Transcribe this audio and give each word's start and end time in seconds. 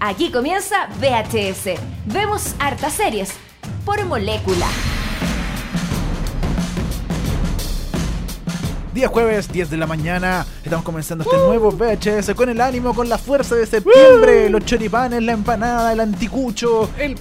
Aquí 0.00 0.30
comienza 0.30 0.88
VHS. 1.00 1.80
Vemos 2.04 2.54
hartas 2.58 2.92
series 2.92 3.32
por 3.84 4.04
molécula. 4.04 4.66
Día 8.92 9.08
jueves, 9.08 9.50
10 9.50 9.70
de 9.70 9.76
la 9.76 9.86
mañana, 9.86 10.46
estamos 10.62 10.84
comenzando 10.84 11.24
este 11.24 11.36
nuevo 11.36 11.70
VHS 11.70 12.34
con 12.34 12.48
el 12.48 12.60
ánimo, 12.60 12.94
con 12.94 13.08
la 13.08 13.18
fuerza 13.18 13.54
de 13.54 13.66
septiembre, 13.66 14.50
los 14.50 14.64
choripanes, 14.64 15.22
la 15.22 15.32
empanada, 15.32 15.92
el 15.92 16.00
anticucho, 16.00 16.90
El 16.98 17.16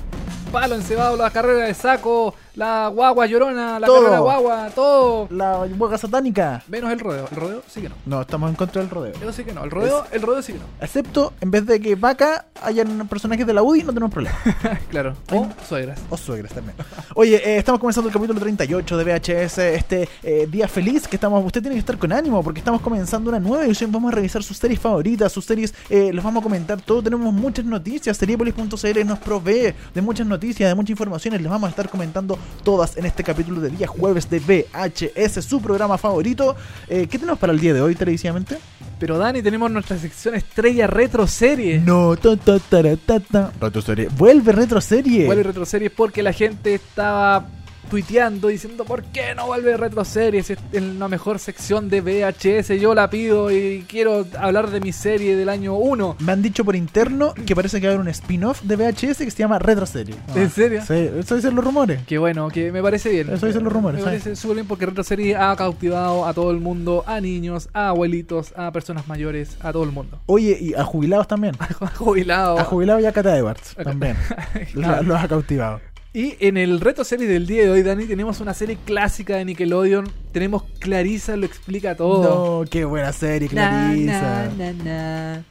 palo 0.52 0.76
encebado, 0.76 1.18
la 1.18 1.32
carrera 1.32 1.66
de 1.66 1.74
saco, 1.74 2.34
la 2.55 2.88
guagua 2.88 3.26
llorona, 3.26 3.80
la 3.80 3.88
Todo. 3.88 4.02
carrera 4.02 4.20
guagua, 4.20 4.70
todo. 4.73 5.27
la 5.30 5.59
hueca 5.77 5.98
satánica. 5.98 6.63
Menos 6.68 6.91
el 6.91 7.00
rodeo. 7.00 7.27
El 7.32 7.38
rodeo 7.38 7.63
sí 7.68 7.82
que 7.82 7.90
no. 7.90 7.96
No, 8.05 8.22
estamos 8.22 8.50
en 8.50 8.55
contra 8.55 8.82
del 8.82 8.90
rodeo. 8.90 9.13
Eso 9.13 9.32
sí 9.34 9.44
que 9.44 9.54
no. 9.54 9.63
El 9.63 9.72
rodeo, 9.72 10.05
el 10.12 10.22
rodeo 10.22 10.41
sí 10.41 10.54
que 10.54 10.60
no. 10.60 10.66
Excepto, 10.82 11.34
en 11.41 11.52
vez 11.52 11.66
de 11.66 11.80
que 11.80 11.96
vaca 11.96 12.46
hayan 12.63 13.08
personajes 13.08 13.46
de 13.46 13.54
la 13.54 13.62
UDI, 13.63 13.84
no 13.84 13.94
tenemos 13.94 14.12
problema. 14.12 14.38
claro. 14.90 15.16
O 15.32 15.48
suegras. 15.68 15.99
O 16.10 16.18
suegras 16.18 16.54
también. 16.54 16.76
Oye, 17.16 17.36
eh, 17.36 17.58
estamos 17.58 17.80
comenzando 17.80 18.07
el 18.10 18.13
capítulo 18.13 18.40
38 18.40 18.98
de 18.98 19.04
VHS, 19.04 19.58
este 19.60 20.10
eh, 20.24 20.48
día 20.49 20.68
feliz 20.68 21.08
que 21.08 21.18
estamos. 21.18 21.43
Usted 21.46 21.62
tiene 21.62 21.76
que 21.76 21.80
estar 21.80 21.98
con 21.98 22.12
ánimo 22.13 22.41
porque 22.43 22.60
estamos 22.60 22.82
comenzando 22.82 23.30
una 23.30 23.40
nueva 23.40 23.65
edición. 23.65 23.91
Vamos 23.91 24.12
a 24.13 24.15
revisar 24.15 24.43
sus 24.43 24.58
series 24.58 24.80
favoritas, 24.80 25.32
sus 25.32 25.46
series, 25.46 25.74
eh, 25.90 26.12
los 26.13 26.24
vamos 26.24 26.41
a 26.41 26.43
comentar 26.43 26.82
todo. 26.82 27.02
Tenemos 27.04 27.34
muchas 27.34 27.65
noticias. 27.65 28.15
Seriepolis.cl 28.18 29.05
nos 29.05 29.20
provee 29.20 29.74
de 29.93 30.02
muchas 30.02 30.26
noticias, 30.26 30.70
de 30.70 30.76
muchas 30.76 30.91
informaciones. 30.91 31.41
Les 31.41 31.49
vamos 31.52 31.68
a 31.68 31.70
estar 31.71 31.90
comentando 31.90 32.37
todas 32.63 32.98
en 32.98 33.05
este 33.05 33.24
capítulo 33.24 33.62
de 33.62 33.70
día 33.70 33.88
jueves 33.88 34.29
de 34.29 34.40
VHS, 34.40 35.46
su 35.46 35.62
programa 35.62 35.98
favorito. 35.98 36.55
Eh, 36.87 37.07
¿Qué 37.10 37.20
tenemos 37.20 37.40
para 37.40 37.54
el 37.54 37.60
día 37.60 37.74
de 37.74 37.82
hoy 37.82 37.96
televisivamente? 37.96 38.57
Pero 38.99 39.18
Dani, 39.18 39.41
tenemos 39.41 39.70
nuestra 39.71 39.98
sección 39.98 40.35
estrella 40.35 40.87
retro 40.87 41.27
serie. 41.27 41.79
No, 41.79 42.15
ta, 42.15 42.37
ta, 42.37 42.60
tara, 42.60 42.96
ta, 42.96 43.20
ta. 43.20 43.52
Retro 43.60 43.82
serie. 43.82 44.10
Vuelve 44.15 44.52
retro 44.52 44.79
serie. 44.82 45.26
Vuelve 45.26 45.43
retro 45.43 45.65
series 45.65 45.91
porque 45.91 46.24
la 46.24 46.34
gente 46.34 46.74
estaba 46.74 47.46
tuiteando 47.90 48.48
diciendo 48.48 48.86
¿por 48.86 49.04
qué 49.04 49.34
no 49.36 49.48
vuelve 49.48 49.78
retro 49.78 50.04
series 50.05 50.50
Es 50.50 50.60
en 50.74 51.00
la 51.00 51.08
mejor 51.08 51.40
sección 51.40 51.90
de 51.90 52.02
VHS? 52.02 52.80
Yo 52.80 52.94
la 52.96 53.10
pido 53.10 53.52
y 53.52 53.86
quiero 53.88 54.26
hablar 54.38 54.70
de 54.70 54.80
mi 54.80 54.92
serie 54.92 55.36
del 55.36 55.50
año 55.50 55.76
1. 55.76 56.18
Me 56.20 56.32
han 56.32 56.42
dicho 56.42 56.64
por 56.66 56.76
interno 56.76 57.34
que 57.46 57.55
parece 57.55 57.80
que 57.80 57.88
va 57.88 57.94
a 57.94 57.96
haber 57.96 58.02
un 58.05 58.10
spin-off 58.10 58.62
de 58.64 58.76
VHS 58.76 59.18
que 59.20 59.32
se 59.32 59.38
llama 59.38 59.60
Retro 59.60 59.86
Serie. 59.86 60.16
¿En 60.36 60.50
serio? 60.50 60.82
Sí, 60.86 61.10
eso 61.20 61.36
dicen 61.36 61.55
los 61.55 61.64
rumores. 61.64 62.02
Que 62.05 62.18
bueno, 62.18 62.50
que 62.50 62.72
me 62.72 62.82
parece 62.82 63.10
bien. 63.10 63.30
Eso 63.32 63.46
dicen 63.48 63.64
los 63.64 63.72
rumores, 63.74 63.99
Me 63.99 64.06
¿sabes? 64.06 64.24
parece 64.24 64.36
súper 64.40 64.56
bien 64.56 64.68
porque 64.68 64.86
Retro 64.86 65.03
Series 65.03 65.38
ha 65.38 65.56
cautivado 65.56 66.25
a 66.25 66.34
todo 66.34 66.52
el 66.52 66.59
mundo, 66.59 67.03
a 67.08 67.20
niños, 67.22 67.70
a 67.74 67.90
abuelitos, 67.90 68.53
a 68.56 68.72
personas 68.72 69.08
mayores, 69.08 69.58
a 69.62 69.72
todo 69.72 69.84
el 69.84 69.92
mundo. 69.92 70.20
Oye, 70.25 70.58
y 70.59 70.74
a 70.74 70.84
jubilados 70.84 71.28
también. 71.28 71.56
A 71.80 71.88
jubilados. 71.90 72.59
A 72.59 72.64
jubilados 72.64 73.02
y 73.03 73.06
a 73.06 73.12
Cata 73.12 73.38
Edwards 73.38 73.75
también. 73.84 74.16
Los 74.74 75.22
ha 75.24 75.28
cautivado. 75.28 75.81
Y 76.16 76.38
en 76.40 76.56
el 76.56 76.80
Retro 76.80 77.03
Series 77.03 77.30
del 77.30 77.46
día 77.46 77.63
de 77.63 77.69
hoy, 77.72 77.84
Dani, 77.84 78.06
tenemos 78.06 78.40
una 78.40 78.53
serie 78.53 78.78
clásica 78.85 79.35
de 79.35 79.44
Nickelodeon. 79.44 80.09
Tenemos 80.31 80.63
Clarisa 80.80 81.35
lo 81.35 81.46
explica 81.46 81.96
todo. 81.98 82.64
No, 82.64 82.70
qué 82.70 82.86
buena 82.86 83.12
serie, 83.12 83.50
Na, 83.52 83.88
Clarisa. 83.92 84.50
na, 84.58 84.72
na, 84.72 84.84
na. 84.84 85.44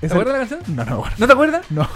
¿Te 0.00 0.06
Esa- 0.06 0.14
acuerdas 0.14 0.32
de 0.34 0.40
la 0.40 0.48
canción? 0.48 0.74
No, 0.74 0.84
no, 0.86 0.96
bueno. 1.00 1.14
¿No 1.18 1.26
te 1.26 1.32
acuerdas? 1.34 1.70
No, 1.70 1.86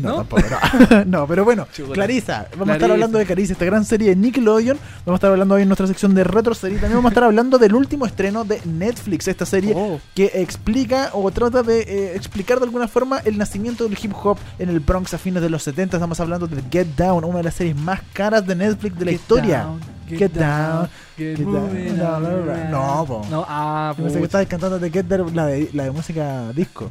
no, 0.00 0.08
¿No? 0.08 0.16
tampoco. 0.24 0.42
No. 0.90 1.04
No, 1.14 1.26
pero 1.26 1.44
bueno, 1.44 1.66
Chuta. 1.72 1.92
Clarisa. 1.94 2.46
Vamos 2.52 2.70
a 2.70 2.72
estar 2.74 2.90
hablando 2.90 3.18
de 3.18 3.26
Clarisa, 3.26 3.52
esta 3.52 3.64
gran 3.64 3.84
serie 3.84 4.10
de 4.10 4.16
Nickelodeon. 4.16 4.76
Vamos 5.06 5.16
a 5.16 5.18
estar 5.18 5.30
hablando 5.30 5.54
hoy 5.54 5.62
en 5.62 5.68
nuestra 5.68 5.86
sección 5.86 6.14
de 6.14 6.24
Retro 6.24 6.54
Serie. 6.54 6.78
También 6.78 6.96
vamos 6.98 7.10
a 7.10 7.12
estar 7.12 7.24
hablando 7.24 7.58
del 7.58 7.74
último 7.74 8.06
estreno 8.06 8.44
de 8.44 8.60
Netflix, 8.64 9.28
esta 9.28 9.46
serie 9.46 9.72
Oh. 9.76 10.00
que 10.14 10.30
explica 10.34 11.10
o 11.12 11.30
trata 11.30 11.62
de 11.62 11.80
eh, 11.80 12.16
explicar 12.16 12.58
de 12.58 12.64
alguna 12.64 12.88
forma 12.88 13.18
el 13.24 13.36
nacimiento 13.38 13.84
del 13.84 13.96
hip 14.02 14.12
hop 14.22 14.38
en 14.58 14.68
el 14.68 14.80
Bronx 14.80 15.14
a 15.14 15.18
fines 15.18 15.42
de 15.42 15.50
los 15.50 15.62
70. 15.62 15.96
Estamos 15.96 16.18
hablando 16.20 16.46
de 16.46 16.62
Get 16.70 16.88
Down, 16.96 17.24
una 17.24 17.38
de 17.38 17.44
las 17.44 17.54
series 17.54 17.76
más 17.76 18.00
caras 18.12 18.46
de 18.46 18.54
Netflix 18.54 18.98
de 18.98 19.04
la 19.04 19.10
Get 19.12 19.20
historia. 19.20 19.58
down, 19.64 19.80
Get 20.08 20.32
down, 20.32 20.88
get 21.16 21.36
get 21.38 21.46
moving 21.46 21.96
down. 21.96 22.70
No, 22.70 23.04
po. 23.06 23.26
No, 23.30 23.44
ah, 23.48 23.94
Yo 23.96 24.04
pensé 24.04 24.18
que 24.18 24.24
estabas 24.24 24.46
cantando 24.46 24.78
de 24.78 24.90
Get 24.90 25.06
Down, 25.06 25.34
la 25.34 25.46
de, 25.46 25.70
la 25.72 25.84
de 25.84 25.90
música 25.92 26.52
disco. 26.52 26.90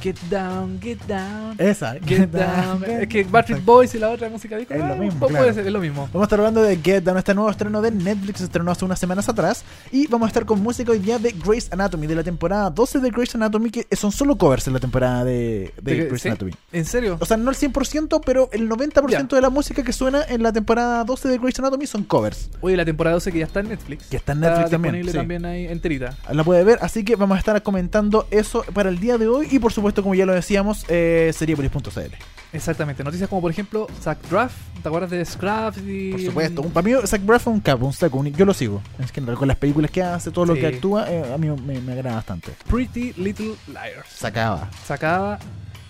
Get 0.00 0.16
down, 0.30 0.78
get 0.82 0.98
down. 1.06 1.54
Esa, 1.58 1.94
Get 2.04 2.28
down. 2.30 2.84
Es 2.84 3.08
que 3.08 3.24
Backstreet 3.24 3.64
Boys 3.64 3.94
y 3.94 3.98
la 3.98 4.10
otra 4.10 4.28
música 4.28 4.56
disco. 4.56 4.74
Es 4.74 4.80
lo 4.80 4.92
ah, 4.92 4.96
mismo, 4.96 5.20
Puede 5.20 5.32
claro. 5.32 5.54
ser, 5.54 5.66
es 5.66 5.72
lo 5.72 5.80
mismo. 5.80 6.08
Vamos 6.12 6.22
a 6.22 6.24
estar 6.24 6.38
hablando 6.38 6.62
de 6.62 6.76
Get 6.76 7.04
Down, 7.04 7.16
este 7.16 7.34
nuevo 7.34 7.48
estreno 7.50 7.80
de 7.80 7.90
Netflix, 7.90 8.38
se 8.38 8.44
estrenó 8.44 8.70
hace 8.70 8.84
unas 8.84 8.98
semanas 8.98 9.28
atrás. 9.28 9.64
Y 9.92 10.06
vamos 10.08 10.26
a 10.26 10.28
estar 10.28 10.44
con 10.44 10.62
música 10.62 10.92
hoy 10.92 10.98
día 10.98 11.18
de 11.18 11.32
Grey's 11.32 11.72
Anatomy, 11.72 12.06
de 12.06 12.16
la 12.16 12.22
temporada 12.22 12.68
12 12.68 12.98
de 13.00 13.10
Grey's 13.10 13.34
Anatomy, 13.34 13.70
que 13.70 13.86
son 13.96 14.12
solo 14.12 14.36
covers 14.36 14.66
en 14.66 14.74
la 14.74 14.80
temporada 14.80 15.24
de, 15.24 15.72
de 15.80 15.92
¿De 15.92 15.96
qué? 15.96 16.04
Grey's 16.06 16.22
¿Sí? 16.22 16.28
Anatomy. 16.28 16.52
¿En 16.72 16.84
serio? 16.84 17.16
O 17.20 17.24
sea, 17.24 17.36
no 17.36 17.50
el 17.50 17.56
100%, 17.56 18.20
pero 18.26 18.50
el 18.52 18.68
90% 18.68 19.08
Ya. 19.10 19.22
de 19.22 19.40
la 19.40 19.50
música 19.50 19.82
que 19.82 19.92
suena 19.92 20.22
en 20.28 20.42
la 20.42 20.52
temporada 20.52 21.04
12 21.04 21.28
de 21.28 21.38
Grey's 21.38 21.58
Anatomy 21.60 21.86
son 21.86 22.04
covers. 22.04 22.50
Oye, 22.60 22.76
la 22.76 22.84
temporada 22.84 23.14
12 23.14 23.32
que 23.32 23.38
ya 23.38 23.46
está 23.46 23.60
en 23.60 23.68
Netflix. 23.68 24.06
Que 24.06 24.16
está 24.16 24.32
en 24.32 24.40
Netflix 24.40 24.70
también, 24.70 24.94
disponible 24.94 25.12
sí. 25.12 25.18
también 25.18 25.44
ahí 25.46 25.66
enterita. 25.66 26.16
La 26.30 26.44
puede 26.44 26.62
ver, 26.64 26.78
así 26.82 27.04
que 27.04 27.16
vamos 27.16 27.36
a 27.36 27.38
estar 27.38 27.62
comentando 27.62 28.26
eso 28.30 28.64
para 28.74 28.90
el 28.90 28.98
día 28.98 29.16
de 29.18 29.28
hoy. 29.28 29.48
Y 29.50 29.60
por 29.60 29.72
supuesto, 29.72 29.83
como 29.92 30.14
ya 30.14 30.24
lo 30.26 30.32
decíamos, 30.32 30.84
eh, 30.88 31.32
seriepolis.cl. 31.34 32.14
Exactamente. 32.52 33.02
Noticias 33.02 33.28
como 33.28 33.42
por 33.42 33.50
ejemplo 33.50 33.88
Zack 34.00 34.22
Draft. 34.30 34.54
¿Te 34.82 34.88
acuerdas 34.88 35.10
de 35.10 35.24
Scraps? 35.24 35.78
Y... 35.86 36.12
Por 36.12 36.20
supuesto, 36.20 36.62
un- 36.62 36.70
para 36.70 36.84
mí 36.84 36.92
Zach 37.04 37.24
Braff 37.24 37.42
es 37.42 37.46
un 37.48 37.60
capo, 37.60 37.86
un 37.86 37.92
saco, 37.92 38.18
un- 38.18 38.32
yo 38.32 38.44
lo 38.44 38.54
sigo. 38.54 38.80
Es 38.98 39.10
que 39.10 39.20
con 39.22 39.48
las 39.48 39.56
películas 39.56 39.90
que 39.90 40.02
hace, 40.02 40.30
todo 40.30 40.46
lo 40.46 40.54
que 40.54 40.66
actúa, 40.68 41.10
eh, 41.10 41.32
a 41.34 41.36
mí 41.38 41.48
me, 41.50 41.80
me 41.80 41.92
agrada 41.92 42.16
bastante. 42.16 42.52
Pretty 42.70 43.12
Little 43.16 43.54
Liars. 43.68 44.06
Sacaba. 44.08 44.70
Sacaba. 44.86 45.38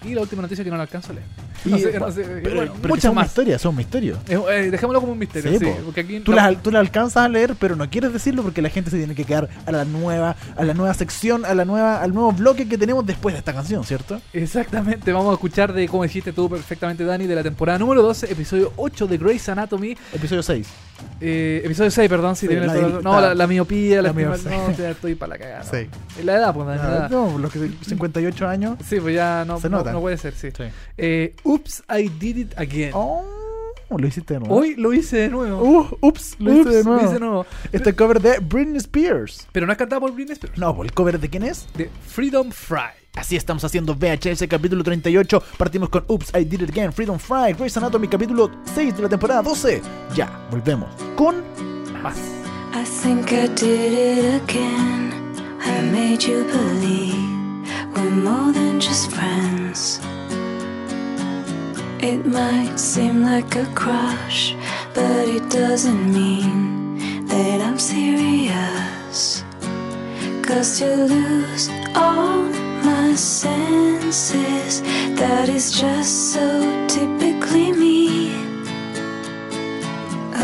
Y 0.04 0.14
la 0.14 0.22
última 0.22 0.42
noticia 0.42 0.64
que 0.64 0.70
no 0.70 0.76
la 0.76 0.82
alcanzo 0.84 1.12
a 1.12 1.14
leer. 1.16 1.26
No 1.64 1.78
sé, 1.78 1.98
no 1.98 2.10
sé, 2.12 2.24
pero, 2.42 2.56
bueno, 2.56 2.72
pero 2.72 2.82
que 2.82 2.88
muchas 2.88 3.02
son 3.04 3.14
más. 3.14 3.24
misterios, 3.26 3.62
son 3.62 3.76
misterios. 3.76 4.18
Eh, 4.28 4.38
eh, 4.50 4.70
dejémoslo 4.70 5.00
como 5.00 5.12
un 5.12 5.18
misterio, 5.18 5.50
Sí, 5.52 5.58
sí. 5.58 5.64
po. 5.64 5.76
porque 5.84 6.00
aquí 6.00 6.20
Tú 6.20 6.32
la- 6.32 6.50
las, 6.50 6.62
tú 6.62 6.70
las 6.70 6.80
alcanzas 6.80 7.24
a 7.24 7.28
leer, 7.28 7.54
pero 7.58 7.76
no 7.76 7.88
quieres 7.88 8.12
decirlo 8.12 8.42
porque 8.42 8.60
la 8.62 8.68
gente 8.70 8.90
se 8.90 8.98
tiene 8.98 9.14
que 9.14 9.24
quedar 9.24 9.48
a 9.66 9.72
la 9.72 9.84
nueva, 9.84 10.36
a 10.56 10.64
la 10.64 10.74
nueva 10.74 10.94
sección, 10.94 11.44
a 11.44 11.54
la 11.54 11.64
nueva, 11.64 12.02
al 12.02 12.12
nuevo 12.12 12.32
bloque 12.32 12.68
que 12.68 12.76
tenemos 12.78 13.04
después 13.06 13.34
de 13.34 13.38
esta 13.38 13.52
canción, 13.52 13.84
¿cierto? 13.84 14.20
Exactamente, 14.32 15.12
vamos 15.12 15.30
a 15.30 15.34
escuchar 15.34 15.72
de, 15.72 15.88
como 15.88 16.02
dijiste 16.02 16.32
tú 16.32 16.48
perfectamente, 16.50 17.04
Dani, 17.04 17.26
de 17.26 17.34
la 17.34 17.42
temporada 17.42 17.78
número 17.78 18.02
12, 18.02 18.30
episodio 18.30 18.72
8 18.76 19.06
de 19.06 19.18
Grey's 19.18 19.48
Anatomy. 19.48 19.96
Episodio 20.12 20.42
6. 20.42 20.66
Eh, 21.20 21.62
episodio 21.64 21.90
6, 21.90 22.08
perdón, 22.08 22.36
si 22.36 22.46
Sí, 22.46 22.54
la- 22.54 22.74
No, 23.02 23.20
la, 23.20 23.34
la 23.34 23.46
miopía, 23.46 23.96
la, 23.96 24.08
la 24.08 24.12
miopía. 24.12 24.50
No, 24.50 24.70
ya 24.72 24.90
estoy 24.90 25.14
para 25.14 25.34
la 25.34 25.38
cagada. 25.38 25.64
¿no? 25.64 25.70
Sí. 25.70 26.22
La 26.24 26.36
edad, 26.36 26.54
pues, 26.54 26.66
la 26.66 26.74
edad. 26.74 27.10
no, 27.10 27.38
los 27.38 27.52
que 27.52 27.70
58 27.82 28.48
años. 28.48 28.78
Sí, 28.86 29.00
pues 29.00 29.14
ya 29.14 29.44
no, 29.46 29.60
Se 29.60 29.68
no, 29.70 29.78
nota. 29.78 29.92
no 29.92 30.00
puede 30.00 30.16
ser, 30.16 30.34
sí. 30.34 30.48
Sí. 30.56 30.64
Eh, 30.98 31.34
Oops, 31.44 31.82
I 31.96 32.08
did 32.08 32.36
it 32.36 32.58
again. 32.58 32.90
Oh, 32.94 33.24
lo 33.96 34.06
hiciste 34.06 34.34
de 34.34 34.40
nuevo. 34.40 34.56
Hoy 34.56 34.74
lo 34.76 34.92
hice 34.92 35.16
de 35.18 35.28
nuevo. 35.28 35.62
Uh, 35.62 36.06
ups, 36.08 36.36
lo 36.40 36.50
Ups, 36.52 36.60
hice 36.60 36.76
de 36.78 36.84
nuevo. 36.84 36.98
Lo 37.00 37.04
hice 37.06 37.14
de 37.14 37.20
nuevo. 37.20 37.46
Este 37.70 37.94
cover 37.94 38.20
de 38.20 38.38
Britney 38.40 38.78
Spears. 38.78 39.46
Pero 39.52 39.66
no 39.66 39.72
es 39.72 39.78
cantado 39.78 40.00
por 40.00 40.12
Britney 40.12 40.32
Spears. 40.32 40.58
No, 40.58 40.82
¿el 40.82 40.92
cover 40.92 41.20
de 41.20 41.28
quién 41.30 41.44
es? 41.44 41.66
De 41.76 41.88
Freedom 42.06 42.50
Fry. 42.50 43.03
Así 43.16 43.36
estamos 43.36 43.62
haciendo 43.64 43.94
VHS 43.94 44.46
capítulo 44.48 44.82
38. 44.82 45.42
Partimos 45.56 45.88
con 45.88 46.04
Oops, 46.08 46.32
I 46.34 46.44
Did 46.44 46.62
It 46.62 46.70
Again, 46.70 46.92
Freedom 46.92 47.18
Fry, 47.18 47.52
Grey's 47.52 47.76
Anatomy 47.76 48.08
capítulo 48.08 48.50
6 48.74 48.96
de 48.96 49.02
la 49.02 49.08
temporada 49.08 49.42
12. 49.42 49.82
Ya, 50.16 50.28
volvemos 50.50 50.88
con 51.16 51.44
Más. 52.02 52.18
I 52.74 52.84
think 52.84 53.30
I 53.32 53.46
did 53.54 53.92
it 53.92 54.42
again. 54.42 55.12
I 55.60 55.80
made 55.92 56.24
you 56.24 56.44
believe 56.44 57.14
we're 57.94 58.10
more 58.10 58.52
than 58.52 58.80
just 58.80 59.12
friends. 59.12 60.00
It 62.00 62.26
might 62.26 62.76
seem 62.76 63.22
like 63.22 63.56
a 63.56 63.64
crush, 63.74 64.54
but 64.92 65.28
it 65.28 65.48
doesn't 65.50 66.12
mean 66.12 66.98
that 67.28 67.60
I'm 67.60 67.78
serious. 67.78 69.43
Cause 70.46 70.78
to 70.78 70.94
lose 70.94 71.70
all 71.94 72.42
my 72.84 73.14
senses. 73.14 74.82
That 75.16 75.48
is 75.48 75.72
just 75.72 76.34
so 76.34 76.86
typically 76.86 77.72
me. 77.72 78.34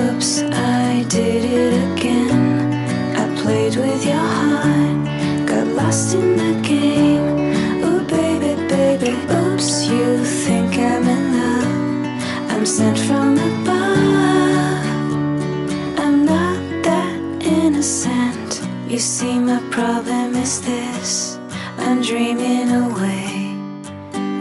Oops, 0.01 0.43
I 0.53 1.05
did 1.07 1.45
it 1.45 1.75
again. 1.93 2.73
I 3.15 3.43
played 3.43 3.77
with 3.77 4.07
your 4.07 4.17
heart 4.17 5.47
Got 5.47 5.67
lost 5.67 6.15
in 6.15 6.35
the 6.35 6.53
game. 6.67 7.85
Ooh 7.85 8.03
baby, 8.07 8.57
baby, 8.69 9.13
oops 9.31 9.85
You 9.85 10.25
think 10.25 10.79
I'm 10.79 11.07
in 11.07 11.23
love. 11.37 12.51
I'm 12.53 12.65
sent 12.65 12.99
from 12.99 13.35
above. 13.37 14.87
I'm 15.99 16.25
not 16.25 16.59
that 16.85 17.21
innocent. 17.43 18.20
You 18.91 18.99
see, 18.99 19.39
my 19.39 19.61
problem 19.71 20.35
is 20.35 20.61
this 20.63 21.39
I'm 21.79 22.03
dreaming 22.03 22.73
away, 22.73 23.55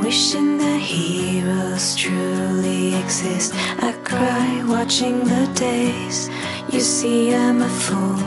wishing 0.02 0.58
that 0.58 0.82
heroes 0.82 1.96
truly 1.96 2.96
exist. 2.96 3.54
I 3.78 3.92
cry 4.04 4.64
watching 4.66 5.20
the 5.20 5.46
days. 5.54 6.32
You 6.72 6.80
see, 6.80 7.32
I'm 7.36 7.62
a 7.62 7.70
fool 7.70 8.20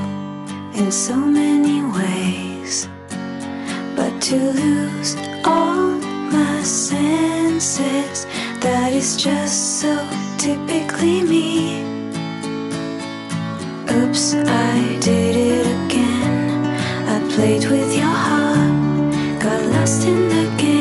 in 0.81 0.93
so 0.93 1.17
many 1.17 1.83
ways. 1.83 2.89
But 3.97 4.23
to 4.29 4.37
lose 4.37 5.17
all 5.45 5.91
my 6.31 6.63
senses, 6.63 8.27
that 8.61 8.93
is 8.93 9.17
just 9.17 9.81
so 9.81 10.09
typically 10.39 11.25
me. 11.25 11.92
Oops, 13.95 14.35
I 14.35 14.99
did 15.01 15.37
it 15.37 15.67
again. 15.67 16.65
I 17.07 17.19
played 17.35 17.65
with 17.71 17.95
your 17.95 18.07
heart, 18.07 19.13
got 19.39 19.63
lost 19.67 20.07
in 20.07 20.29
the 20.29 20.57
game. 20.57 20.72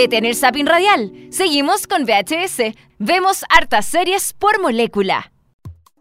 Detener 0.00 0.34
Zapping 0.34 0.64
Radial. 0.66 1.12
Seguimos 1.30 1.86
con 1.86 2.04
VHS. 2.06 2.74
Vemos 2.98 3.44
hartas 3.50 3.84
series 3.84 4.32
por 4.32 4.58
molécula. 4.62 5.30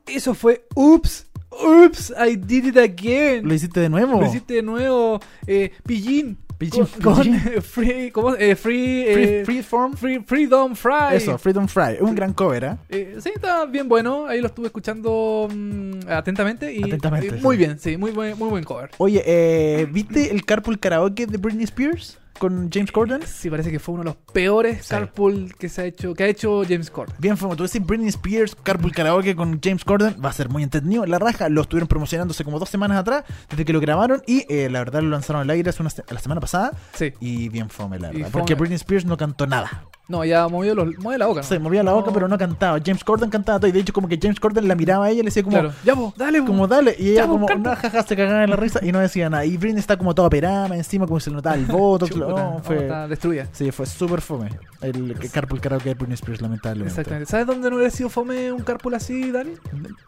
Eso 0.06 0.34
fue 0.34 0.66
Oops. 0.74 1.26
Oops, 1.52 2.14
I 2.18 2.38
did 2.38 2.68
it 2.68 2.78
again. 2.78 3.46
¿Lo 3.46 3.54
hiciste 3.54 3.82
de 3.82 3.90
nuevo? 3.90 4.22
Lo 4.22 4.26
hiciste 4.28 4.54
de 4.54 4.62
nuevo. 4.62 5.20
Eh, 5.46 5.74
Pillín. 5.86 6.38
Pillín, 6.58 6.86
Con, 7.04 7.14
con, 7.16 7.24
Pillín. 7.24 7.36
eh, 7.58 7.62
free, 7.62 8.12
¿cómo? 8.12 8.36
Eh, 8.36 8.56
free, 8.56 9.04
Free- 9.14 9.24
eh, 9.42 9.44
Freeform. 9.46 9.94
free- 9.98 10.24
Freedom 10.26 10.76
Fry. 10.76 11.16
Eso, 11.16 11.38
Freedom 11.38 11.68
Fry. 11.68 11.98
Un 12.00 12.16
gran 12.16 12.32
cover, 12.34 12.64
¿eh? 12.64 12.76
Eh, 12.90 13.18
sí, 13.22 13.32
está 13.36 13.66
bien 13.66 13.90
bueno. 13.90 14.28
Ahí 14.28 14.40
lo 14.40 14.48
estuve 14.48 14.68
escuchando 14.68 15.50
mm, 15.54 16.08
atentamente. 16.10 16.74
Y, 16.74 16.84
Atentamente, 16.84 17.32
sí. 17.38 17.44
muy 17.44 17.58
bien, 17.58 17.78
sí, 17.80 17.98
muy 17.98 18.12
buen, 18.12 18.38
muy 18.38 18.50
buen 18.50 18.64
cover. 18.64 18.92
Oye, 18.98 19.22
eh, 19.26 19.88
¿viste 19.92 20.32
el 20.32 20.46
Carpool 20.46 20.80
Karaoke 20.80 21.26
de 21.28 21.38
Britney 21.38 21.66
Spears 21.66 22.18
con 22.40 22.72
James 22.72 22.92
Corden? 22.92 23.22
Sí, 23.28 23.50
parece 23.50 23.70
que 23.72 23.80
fue 23.80 23.94
uno 23.94 24.04
de 24.04 24.10
los 24.10 24.16
peores 24.34 24.84
Sí. 24.86 24.90
carpool 24.90 25.54
que 25.60 25.70
se 25.70 25.82
ha 25.82 25.86
hecho, 25.86 26.14
que 26.16 26.24
ha 26.24 26.28
hecho 26.28 26.64
James 26.68 26.90
Corden. 26.90 27.16
Bien, 27.20 27.36
como 27.38 27.56
tú 27.56 27.64
decís, 27.64 27.86
Britney 27.86 28.08
Spears, 28.10 28.56
Carpool 28.64 28.92
Karaoke 28.92 29.36
con 29.36 29.60
James 29.62 29.84
Corden, 29.86 30.16
va 30.24 30.30
a 30.30 30.34
ser 30.34 30.50
muy 30.50 30.64
entretenido. 30.64 31.06
La 31.06 31.20
raja 31.20 31.50
lo 31.50 31.62
estuvieron 31.62 31.88
promocionándose 31.88 32.44
como 32.44 32.58
dos 32.58 32.70
semanas 32.70 32.98
atrás, 32.98 33.26
desde 33.50 33.66
que 33.66 33.74
lo 33.74 33.80
grabaron, 33.80 34.24
y 34.26 34.46
eh, 34.52 34.70
la 34.70 34.80
verdad 34.80 35.02
lo 35.02 35.10
lanzaron 35.10 35.42
al 35.44 35.50
aire 35.52 35.70
hace 35.70 35.84
una 35.84 35.90
se- 35.92 36.04
la 36.10 36.20
semana 36.20 36.42
pasada, 36.42 36.72
Sí. 36.94 37.14
y 37.20 37.50
bien 37.50 37.70
fome, 37.70 38.00
la 38.00 38.10
verdad. 38.12 38.30
Porque 38.32 38.56
Britney 38.56 38.76
Spears 38.78 39.06
no 39.06 39.18
cantó 39.18 39.46
nada. 39.46 39.84
No, 40.10 40.26
ya 40.26 40.48
movió, 40.48 40.74
los, 40.76 40.98
mueve 40.98 41.20
la 41.20 41.28
boca. 41.28 41.42
¿no? 41.42 41.48
Se 41.48 41.60
movía 41.60 41.84
la 41.84 41.94
boca, 41.94 42.08
No. 42.08 42.14
pero 42.14 42.28
no 42.28 42.38
cantaba. 42.38 42.80
James 42.84 43.04
Corden 43.04 43.30
cantaba 43.30 43.60
todo, 43.60 43.70
y 43.70 43.72
de 43.72 43.80
hecho, 43.80 43.94
como 43.94 44.08
que 44.08 44.18
James 44.22 44.40
Corden 44.40 44.68
la 44.68 44.74
miraba 44.76 45.06
a 45.06 45.10
ella 45.12 45.20
y 45.20 45.24
le 45.24 45.28
decía 45.28 45.44
como. 45.44 45.54
Claro. 45.60 45.72
Ya 45.86 45.94
vos, 45.94 46.14
dale 46.18 46.40
vos. 46.42 46.50
Como 46.50 46.68
dale, 46.68 46.96
y 47.00 47.12
ella 47.12 47.22
Ya, 47.22 47.28
como, 47.28 47.48
no, 47.48 47.76
jaja, 47.76 48.04
se 48.04 48.16
cagaba 48.16 48.44
en 48.44 48.50
la 48.50 48.56
risa 48.56 48.80
y 48.84 48.92
no 48.92 49.00
decía 49.00 49.30
nada. 49.30 49.46
Y 49.46 49.56
Britney 49.58 49.80
está 49.80 49.98
como 49.98 50.14
toda 50.16 50.30
perama 50.30 50.76
encima, 50.76 51.06
como 51.06 51.20
se 51.20 51.30
le 51.30 51.36
notaba 51.38 51.56
el 51.56 51.66
voto. 51.68 52.08
No, 52.18 52.28
no, 52.30 52.60
fue, 52.64 52.78
está 52.82 53.08
destruida. 53.08 53.48
sí, 53.52 53.72
fue 53.72 53.86
súper 53.86 54.20
fome. 54.22 54.50
El 54.82 55.16
Carpool 55.32 55.62
Karaoke 55.62 55.90
de 55.90 55.94
Britney 55.96 56.16
Spears, 56.16 56.42
lamentablemente. 56.42 56.90
Exactamente. 56.92 57.30
¿Sabes 57.30 57.46
dónde 57.46 57.70
no 57.70 57.76
hubiera 57.76 57.92
sido 57.92 58.10
fome 58.10 58.52
un 58.52 58.62
carpool 58.64 58.96
así, 58.96 59.30
Dani? 59.32 59.52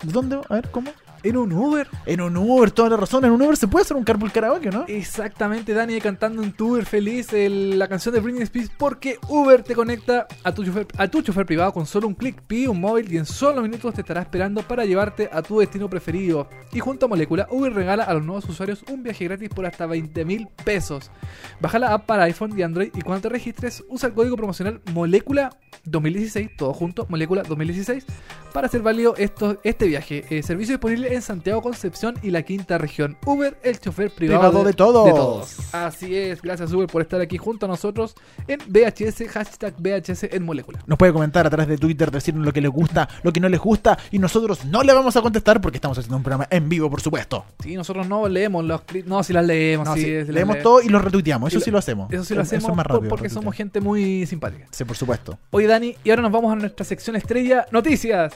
¿Dónde? 0.04 0.40
A 0.50 0.54
ver, 0.56 0.70
¿cómo? 0.72 0.90
En 1.24 1.38
un 1.38 1.52
Uber. 1.54 1.88
En 2.06 2.22
un 2.22 2.36
Uber, 2.38 2.72
toda 2.72 2.90
la 2.90 2.98
razón. 2.98 3.24
En 3.26 3.32
un 3.32 3.42
Uber 3.42 3.56
se 3.58 3.68
puede 3.68 3.84
hacer 3.84 3.96
un 3.96 4.04
carpool 4.04 4.32
karaoke, 4.32 4.70
¿no? 4.72 4.86
Exactamente, 4.88 5.74
Dani 5.74 6.00
cantando 6.02 6.42
en 6.42 6.52
tu 6.52 6.72
Uber 6.74 6.86
feliz 6.86 7.32
el- 7.34 7.78
la 7.78 7.88
canción 7.88 8.14
de 8.16 8.22
Britney 8.22 8.44
Spears 8.44 8.72
porque 8.78 9.18
Uber 9.28 9.62
te 9.62 9.76
conecta 9.76 10.28
a 10.44 10.52
tu, 10.54 10.64
chofer, 10.66 10.88
a 10.98 11.08
tu 11.08 11.22
chofer 11.22 11.46
privado 11.46 11.72
con 11.74 11.86
solo 11.86 12.08
un 12.08 12.16
clic, 12.16 12.42
pide 12.48 12.68
un 12.70 12.80
móvil 12.82 13.12
y 13.14 13.18
en 13.18 13.26
solo 13.26 13.62
minutos 13.62 13.94
te 13.94 14.02
estará 14.02 14.22
esperando 14.22 14.62
para 14.64 14.86
llevarte 14.86 15.30
a 15.32 15.42
tu 15.42 15.60
destino 15.60 15.90
preferido. 15.90 16.50
Y 16.74 16.80
junto 16.80 17.06
a 17.06 17.10
Molécula, 17.10 17.48
Uber 17.52 17.74
regala 17.74 18.04
a 18.04 18.14
los 18.14 18.24
nuevos 18.24 18.46
usuarios 18.50 18.84
un 18.92 19.04
viaje 19.04 19.26
gratis 19.26 19.50
por 19.50 19.66
hasta 19.66 19.86
20 19.86 20.26
mil 20.26 20.48
pesos. 20.66 21.12
Baja 21.60 21.78
la 21.80 21.94
app 21.94 22.06
para 22.06 22.24
iPhone 22.24 22.58
y 22.58 22.64
Android 22.64 22.90
y 22.96 23.02
cuando 23.02 23.22
te 23.24 23.30
registres 23.30 23.84
usa 23.90 24.08
el 24.10 24.16
código 24.16 24.36
promocional 24.38 24.82
Molécula 24.94 25.52
2016, 25.86 26.52
todo 26.58 26.74
junto, 26.74 27.06
Molécula 27.10 27.44
2016, 27.44 28.06
para 28.54 28.68
hacer 28.68 28.82
válido 28.82 29.16
esto, 29.18 29.60
este 29.64 29.88
viaje. 29.88 30.26
Eh, 30.30 30.44
servicio 30.44 30.76
disponible 30.76 31.11
en 31.16 31.22
Santiago, 31.22 31.62
Concepción 31.62 32.16
y 32.22 32.32
la 32.32 32.44
quinta 32.44 32.78
región. 32.78 33.18
Uber, 33.26 33.58
el 33.64 33.80
chofer 33.80 34.12
privado, 34.12 34.40
Privado 34.50 34.64
de 34.66 34.74
todos. 34.74 35.74
Así 35.74 36.16
es, 36.16 36.42
gracias 36.42 36.72
Uber 36.74 36.88
por 36.88 37.02
estar 37.02 37.22
aquí 37.22 37.38
junto 37.38 37.66
a 37.66 37.70
nosotros 37.70 38.16
en 38.48 38.60
VHS, 38.68 39.28
hashtag 39.30 39.74
VHS 39.78 40.24
en 40.32 40.44
molécula. 40.44 40.80
Nos 40.88 40.98
puede 40.98 41.14
comentar 41.14 41.46
a 41.46 41.50
través 41.50 41.68
de 41.68 41.78
Twitter, 41.78 42.12
decirnos 42.12 42.46
lo 42.46 42.54
que 42.54 42.62
les 42.62 42.72
gusta, 42.72 43.08
lo 43.24 43.32
que 43.34 43.40
no 43.40 43.50
les 43.50 43.60
gusta, 43.60 43.98
y 44.12 44.20
nosotros 44.20 44.66
no 44.66 44.84
le 44.84 44.94
vamos 44.94 45.16
a 45.16 45.22
contestar 45.22 45.62
porque 45.62 45.78
estamos 45.78 45.98
haciendo 45.98 46.18
un 46.18 46.24
programa 46.24 46.48
en 46.50 46.70
vivo, 46.70 46.90
por 46.90 47.02
supuesto. 47.02 47.46
Sí, 47.62 47.76
nosotros 47.76 48.08
no 48.08 48.28
leemos 48.28 48.64
los 48.66 48.82
cri- 48.82 49.04
No, 49.06 49.24
si 49.24 49.34
las 49.34 49.46
leemos, 49.46 49.88
No, 49.88 49.96
sí, 49.96 50.06
leemos 50.26 50.58
le- 50.58 50.62
todo 50.64 50.82
y 50.82 50.90
lo 50.90 51.00
retuiteamos, 51.00 51.52
eso 51.54 51.60
sí 51.60 51.72
lo 51.72 51.78
hacemos. 51.78 52.12
Eso 52.12 52.24
sí 52.24 52.34
lo 52.36 52.42
hacemos 52.42 52.70
es 52.72 52.76
más 52.76 52.86
rápido. 52.86 53.10
porque 53.10 53.24
retuitear. 53.24 53.42
somos 53.44 53.56
gente 53.56 53.82
muy 53.82 54.26
simpática. 54.26 54.68
Sí, 54.72 54.84
por 54.86 54.96
supuesto. 54.98 55.38
Oye, 55.52 55.68
Dani, 55.68 55.96
y 56.04 56.10
ahora 56.10 56.22
nos 56.22 56.32
vamos 56.32 56.52
a 56.52 56.56
nuestra 56.56 56.86
sección 56.86 57.16
estrella, 57.16 57.66
noticias. 57.72 58.34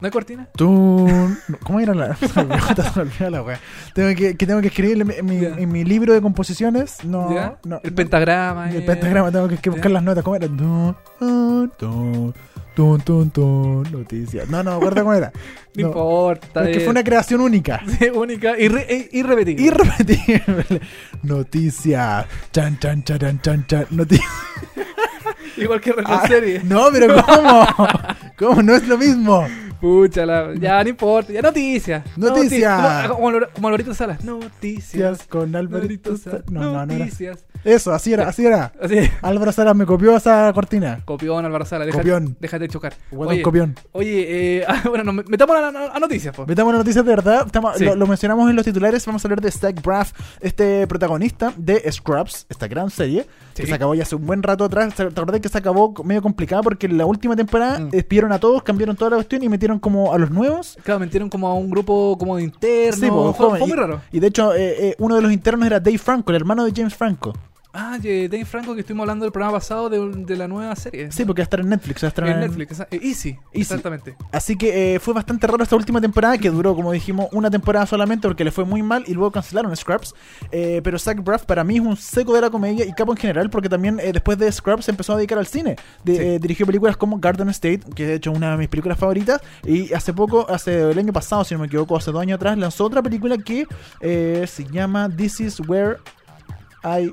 ¿No 0.00 0.06
hay 0.06 0.10
cortina? 0.10 0.46
Tú... 0.56 1.08
¿Cómo 1.62 1.80
era 1.80 1.94
la... 1.94 2.14
se 2.16 2.26
me 2.44 3.02
olvidó, 3.02 3.30
la 3.30 3.42
wea. 3.42 3.58
Tengo 3.94 4.14
que, 4.14 4.36
que 4.36 4.46
tengo 4.46 4.60
que 4.60 4.66
escribir 4.68 5.00
en 5.00 5.06
mi, 5.06 5.14
en 5.14 5.24
mi- 5.26 5.40
Ya. 5.40 5.48
en 5.56 5.72
mi 5.72 5.84
libro 5.84 6.12
de 6.12 6.20
composiciones. 6.20 7.02
No, 7.04 7.30
el 7.82 7.94
pentagrama. 7.94 8.70
El 8.70 8.82
eh. 8.82 8.86
pentagrama 8.86 9.32
tengo 9.32 9.48
que, 9.48 9.56
que 9.56 9.70
buscar 9.70 9.90
las 9.90 10.02
notas. 10.02 10.22
¿Cómo 10.22 10.36
era? 10.36 10.48
Tun, 12.74 13.00
tun, 13.00 13.30
tun, 13.30 13.84
noticias. 13.90 14.50
No, 14.50 14.62
no, 14.62 14.72
acuerdo 14.72 15.00
cómo 15.02 15.14
era. 15.14 15.32
No, 15.32 15.40
No. 15.82 15.86
importa. 15.88 16.64
Es 16.64 16.68
que 16.76 16.76
eh. 16.76 16.84
fue 16.84 16.90
una 16.90 17.02
creación 17.04 17.40
única. 17.40 17.80
Sí, 17.98 18.10
única, 18.10 18.54
irre- 18.58 18.84
e- 18.86 19.08
irrepetible. 19.12 19.62
Irrepetible. 19.64 20.80
Noticias. 21.22 22.26
Chan, 22.52 22.78
chan, 22.78 23.02
chan, 23.02 23.40
chan, 23.40 23.66
chan. 23.66 23.86
Noticias. 23.90 24.28
Igual 25.56 25.80
que 25.80 25.90
la 25.94 26.02
Ah, 26.04 26.26
serie. 26.28 26.60
No, 26.64 26.88
pero 26.92 27.14
¿cómo? 27.24 27.66
¿Cómo? 28.38 28.62
No 28.62 28.74
es 28.74 28.86
lo 28.86 28.98
mismo. 28.98 29.46
Pucha, 29.80 30.24
ya 30.54 30.82
no 30.82 30.88
importa. 30.90 31.32
Ya 31.32 31.42
noticias. 31.42 32.02
Noticias. 32.16 32.80
Noti- 32.80 33.08
como, 33.08 33.32
como, 33.54 33.68
Alvarito 33.68 33.94
Salas. 33.94 34.24
Noticias. 34.24 34.94
Noticias 35.10 35.26
con 35.28 35.54
Alvarito. 35.54 36.16
Sa- 36.16 36.42
No, 36.50 36.60
no, 36.60 36.86
no 36.86 36.92
era. 36.92 37.04
Noticias. 37.04 37.44
Eso, 37.66 37.92
así 37.92 38.12
era, 38.12 38.28
así 38.28 38.46
era. 38.46 38.72
Así 38.80 38.96
es. 38.98 39.10
Álvaro 39.22 39.50
Salas 39.52 39.74
me 39.76 39.84
copió 39.86 40.16
esa 40.16 40.52
cortina. 40.52 41.00
Copión, 41.04 41.44
Álvaro 41.44 41.64
Salas. 41.64 41.86
Déjate, 41.86 42.02
Copión. 42.02 42.36
déjate 42.40 42.62
de 42.64 42.68
chocar. 42.68 42.94
Guatón 43.10 43.34
Oye, 43.34 43.42
copión. 43.42 43.74
oye, 43.92 44.58
eh, 44.58 44.64
ah, 44.68 44.82
bueno, 44.88 45.12
nos 45.12 45.28
metamos 45.28 45.56
a, 45.56 45.68
a- 45.68 45.96
a 45.96 45.98
noticias, 46.00 46.34
po. 46.34 46.46
Metamos 46.46 46.70
una 46.70 46.78
noticia 46.78 47.02
de 47.02 47.08
verdad. 47.08 47.42
Estamos- 47.46 47.76
Sí. 47.76 47.84
lo, 47.84 47.94
lo 47.96 48.06
mencionamos 48.06 48.48
en 48.48 48.56
los 48.56 48.64
titulares. 48.64 49.04
Vamos 49.06 49.24
a 49.24 49.28
hablar 49.28 49.40
de 49.40 49.50
Zach 49.50 49.82
Braff, 49.82 50.12
este 50.40 50.86
protagonista 50.86 51.52
de 51.56 51.90
Scrubs, 51.90 52.46
esta 52.48 52.68
gran 52.68 52.88
serie, 52.90 53.26
Sí. 53.54 53.62
que 53.62 53.66
se 53.68 53.74
acabó 53.74 53.94
ya 53.94 54.02
hace 54.04 54.14
un 54.16 54.26
buen 54.26 54.42
rato 54.42 54.64
atrás. 54.64 54.94
¿Te 54.94 55.02
acordás 55.02 55.40
que 55.40 55.48
se 55.48 55.58
acabó 55.58 55.92
medio 56.04 56.22
complicada? 56.22 56.62
Porque 56.62 56.86
en 56.86 56.96
la 56.98 57.06
última 57.06 57.34
temporada 57.34 57.80
Mm. 57.80 57.90
despidieron 57.90 58.32
a 58.32 58.38
todos, 58.38 58.62
cambiaron 58.62 58.94
toda 58.96 59.10
la 59.10 59.16
cuestión 59.16 59.42
y 59.42 59.48
metieron 59.48 59.78
como 59.78 60.12
a 60.14 60.18
los 60.18 60.30
nuevos. 60.30 60.78
Claro, 60.84 61.00
metieron 61.00 61.28
como 61.28 61.48
a 61.48 61.54
un 61.54 61.68
grupo 61.70 62.16
como 62.18 62.36
de 62.36 62.44
internos. 62.44 63.00
Sí, 63.00 63.08
po, 63.08 63.32
fue, 63.34 63.58
muy 63.58 63.70
Y- 63.70 63.72
raro. 63.74 64.00
Y 64.12 64.20
de 64.20 64.26
hecho, 64.28 64.54
eh, 64.54 64.88
eh, 64.90 64.94
uno 64.98 65.16
de 65.16 65.22
los 65.22 65.32
internos 65.32 65.66
era 65.66 65.80
Dave 65.80 65.98
Franco, 65.98 66.30
el 66.30 66.36
hermano 66.36 66.64
de 66.64 66.72
James 66.74 66.94
Franco. 66.94 67.32
Ah, 67.78 67.98
de 68.00 68.26
Dave 68.28 68.46
Franco 68.46 68.72
que 68.74 68.80
estuvimos 68.80 69.04
hablando 69.04 69.24
del 69.26 69.32
programa 69.32 69.58
pasado 69.58 69.90
de, 69.90 69.98
de 70.24 70.36
la 70.36 70.48
nueva 70.48 70.74
serie. 70.76 71.12
Sí, 71.12 71.26
porque 71.26 71.42
va 71.42 71.44
a 71.44 71.44
estar 71.44 71.60
en 71.60 71.68
Netflix. 71.68 72.02
Va 72.02 72.06
a 72.06 72.08
estar 72.08 72.26
En 72.26 72.32
en- 72.32 72.40
Netflix, 72.40 72.72
esa- 72.72 72.88
eh, 72.90 73.00
Easy, 73.02 73.38
exactamente. 73.52 74.16
Así 74.32 74.56
que 74.56 74.94
eh, 74.94 74.98
fue 74.98 75.12
bastante 75.12 75.46
raro 75.46 75.62
esta 75.62 75.76
última 75.76 76.00
temporada, 76.00 76.38
que 76.38 76.48
duró, 76.48 76.74
como 76.74 76.90
dijimos, 76.92 77.28
una 77.32 77.50
temporada 77.50 77.84
solamente 77.84 78.26
porque 78.26 78.44
le 78.44 78.50
fue 78.50 78.64
muy 78.64 78.82
mal 78.82 79.04
y 79.06 79.12
luego 79.12 79.30
cancelaron 79.30 79.76
Scrubs. 79.76 80.14
Eh, 80.50 80.80
pero 80.82 80.98
Zach 80.98 81.22
Braff 81.22 81.44
para 81.44 81.64
mí 81.64 81.74
es 81.76 81.82
un 81.82 81.96
seco 81.98 82.32
de 82.34 82.40
la 82.40 82.48
comedia 82.50 82.86
y 82.86 82.92
capo 82.92 83.12
en 83.12 83.18
general 83.18 83.50
porque 83.50 83.68
también 83.68 84.00
eh, 84.00 84.10
después 84.12 84.38
de 84.38 84.50
Scrubs 84.50 84.86
se 84.86 84.90
empezó 84.92 85.12
a 85.12 85.16
dedicar 85.16 85.36
al 85.38 85.46
cine. 85.46 85.76
De- 86.02 86.16
Sí. 86.16 86.38
dirigió 86.38 86.64
películas 86.64 86.96
como 86.96 87.18
Garden 87.18 87.50
State, 87.50 87.80
que 87.94 88.06
de 88.06 88.14
hecho 88.14 88.30
es 88.30 88.36
una 88.38 88.52
de 88.52 88.56
mis 88.56 88.68
películas 88.68 88.98
favoritas. 88.98 89.40
Y 89.64 89.92
hace 89.92 90.14
poco, 90.14 90.46
hace 90.48 90.90
el 90.90 90.98
año 90.98 91.12
pasado, 91.12 91.44
si 91.44 91.52
no 91.54 91.60
me 91.60 91.66
equivoco, 91.66 91.94
hace 91.96 92.10
dos 92.10 92.22
años 92.22 92.36
atrás, 92.36 92.56
lanzó 92.56 92.84
otra 92.86 93.02
película 93.02 93.36
que 93.36 93.66
se 94.46 94.64
llama 94.70 95.10
This 95.14 95.40
Is 95.40 95.60
Where 95.60 95.96
I... 96.84 97.10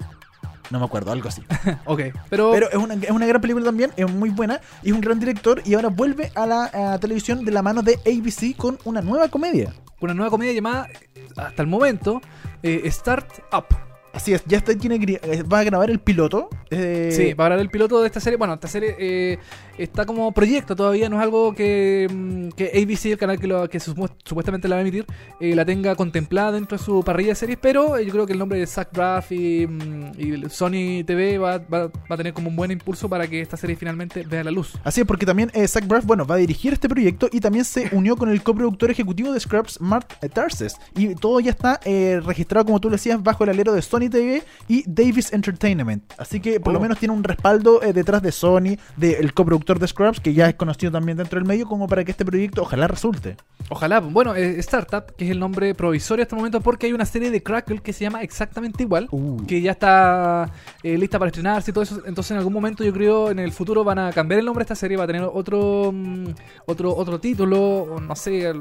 No 0.74 0.80
me 0.80 0.86
acuerdo, 0.86 1.12
algo 1.12 1.30
así. 1.30 1.44
Ok, 1.86 2.02
pero, 2.32 2.50
Pero 2.52 2.68
es 2.72 2.76
una, 2.78 2.96
es 2.96 3.12
una 3.12 3.28
gran 3.28 3.40
película 3.40 3.64
también, 3.64 3.92
es 3.96 4.12
muy 4.12 4.32
buena 4.32 4.60
y 4.82 4.88
es 4.90 4.94
un 4.96 5.02
gran 5.02 5.20
director 5.20 5.62
y 5.64 5.76
ahora 5.76 5.90
vuelve 5.90 6.32
a 6.34 6.48
la 6.48 6.94
a 6.94 6.98
televisión 7.00 7.46
de 7.46 7.52
la 7.52 7.62
mano 7.62 7.84
de 7.84 8.00
ABC 8.08 8.58
con 8.58 8.80
una 8.84 9.00
nueva 9.02 9.28
comedia. 9.30 9.72
una 10.02 10.16
nueva 10.16 10.32
comedia 10.32 10.52
llamada, 10.52 10.90
hasta 11.38 11.62
el 11.62 11.68
momento, 11.68 12.22
eh, 12.64 12.90
Start 12.90 13.28
Up. 13.54 13.66
Así 14.14 14.34
es, 14.34 14.44
ya 14.46 14.58
está, 14.58 14.76
tiene, 14.76 14.96
eh, 15.24 15.44
va 15.44 15.60
a 15.60 15.64
grabar 15.64 15.90
el 15.92 16.00
piloto. 16.00 16.50
eh, 16.72 17.10
Sí, 17.12 17.34
va 17.34 17.44
a 17.44 17.48
hablar 17.48 17.60
el 17.60 17.70
piloto 17.70 18.02
de 18.02 18.08
esta 18.08 18.20
serie. 18.20 18.38
Bueno, 18.38 18.56
esta 18.56 18.68
serie 18.68 18.96
eh, 19.00 19.40
está 19.78 20.06
como 20.06 20.32
proyecto 20.32 20.76
todavía, 20.76 21.10
no 21.10 21.18
es 21.18 21.24
algo 21.24 21.54
que, 21.54 22.08
mm, 22.12 22.50
que 22.50 22.72
ABC, 22.76 23.12
el 23.12 23.18
canal 23.18 23.40
que, 23.40 23.48
lo, 23.48 23.68
que 23.70 23.80
supu- 23.80 24.10
supuestamente 24.24 24.68
la 24.68 24.76
va 24.76 24.80
a 24.80 24.82
emitir, 24.82 25.06
eh, 25.40 25.56
la 25.56 25.66
tenga 25.66 25.96
contemplada 25.96 26.52
dentro 26.54 26.78
de 26.78 26.84
su 26.84 27.04
parrilla 27.04 27.30
de 27.30 27.36
series, 27.36 27.58
pero 27.62 27.98
eh, 27.98 28.06
yo 28.06 28.12
creo 28.12 28.26
que 28.26 28.34
el 28.34 28.40
nombre 28.40 28.60
de 28.60 28.68
Zach 28.68 28.90
Braff 28.94 29.32
y, 29.32 29.66
mm, 29.68 30.12
y 30.18 30.50
Sony 30.50 31.04
TV 31.06 31.38
va, 31.38 31.58
va- 31.58 31.88
va 31.88 31.92
a 32.10 32.18
tener 32.18 32.34
como 32.34 32.50
un 32.50 32.56
buen 32.56 32.72
impulso 32.72 33.10
para 33.10 33.28
que 33.28 33.42
esta 33.42 33.58
serie 33.58 33.76
finalmente 33.76 34.24
vea 34.24 34.44
la 34.44 34.52
luz. 34.52 34.74
Así 34.84 35.02
es, 35.02 35.08
porque 35.08 35.26
también 35.26 35.50
eh, 35.54 35.68
Zach 35.68 35.88
Braff, 35.88 36.06
bueno, 36.06 36.26
va 36.26 36.36
a 36.36 36.38
dirigir 36.38 36.74
este 36.74 36.88
proyecto 36.90 37.28
y 37.32 37.40
también 37.40 37.66
se 37.66 37.90
unió 37.96 38.16
con 38.16 38.30
el 38.30 38.44
coproductor 38.44 38.92
ejecutivo 38.92 39.32
de 39.32 39.40
Scrubs, 39.40 39.82
Mark 39.82 40.08
Tarses. 40.34 40.76
Y 40.96 41.16
todo 41.16 41.40
ya 41.40 41.52
está 41.52 41.80
eh, 41.86 42.22
registrado, 42.24 42.66
como 42.66 42.80
tú 42.80 42.90
le 42.90 42.96
decías, 42.98 43.22
bajo 43.24 43.44
el 43.44 43.50
alero 43.50 43.74
de 43.74 43.82
Sony 43.82 44.10
TV 44.12 44.44
y 44.68 44.84
Davis 44.88 45.34
Entertainment. 45.34 46.04
Así 46.18 46.40
que 46.40 46.60
por 46.60 46.74
lo 46.74 46.80
Oh. 46.80 46.82
menos 46.82 47.00
tiene 47.00 47.14
un 47.14 47.24
respaldo 47.24 47.80
detrás 47.80 48.22
de 48.22 48.32
Sony, 48.32 48.78
del 48.98 49.34
coproductor 49.34 49.63
de 49.64 49.88
Scrubs, 49.88 50.20
que 50.20 50.34
ya 50.34 50.48
es 50.50 50.56
conocido 50.56 50.92
también 50.92 51.18
dentro 51.18 51.40
del 51.40 51.48
medio, 51.48 51.66
como 51.68 51.88
para 51.88 52.04
que 52.04 52.12
este 52.12 52.26
proyecto 52.26 52.62
ojalá 52.64 52.88
resulte. 52.88 53.38
Ojalá, 53.70 54.00
bueno, 54.02 54.36
eh, 54.36 54.60
Startup, 54.60 55.04
que 55.16 55.26
es 55.26 55.32
el 55.32 55.40
nombre 55.40 55.74
provisorio 55.74 56.24
hasta 56.24 56.36
el 56.36 56.40
momento, 56.40 56.60
porque 56.62 56.88
hay 56.88 56.94
una 56.94 57.06
serie 57.06 57.32
de 57.32 57.42
Crackle 57.42 57.80
que 57.82 57.94
se 57.94 58.04
llama 58.04 58.22
exactamente 58.22 58.84
igual, 58.84 59.08
Uh. 59.12 59.46
que 59.48 59.62
ya 59.62 59.72
está 59.72 60.52
eh, 60.84 60.98
lista 60.98 61.18
para 61.18 61.30
estrenarse 61.30 61.72
y 61.72 61.74
todo 61.74 61.84
eso. 61.84 62.02
Entonces, 62.06 62.32
en 62.32 62.38
algún 62.38 62.54
momento, 62.54 62.84
yo 62.84 62.92
creo, 62.94 63.32
en 63.32 63.40
el 63.40 63.52
futuro 63.52 63.84
van 63.84 64.00
a 64.00 64.12
cambiar 64.12 64.40
el 64.40 64.46
nombre 64.46 64.62
de 64.64 64.66
esta 64.66 64.76
serie, 64.76 64.98
va 64.98 65.06
a 65.06 65.08
tener 65.08 65.24
otro 65.24 65.92
mm, 65.94 66.28
otro 66.66 66.94
otro 66.96 67.20
título, 67.20 68.00
no 68.06 68.16
sé, 68.16 68.48
el- 68.50 68.60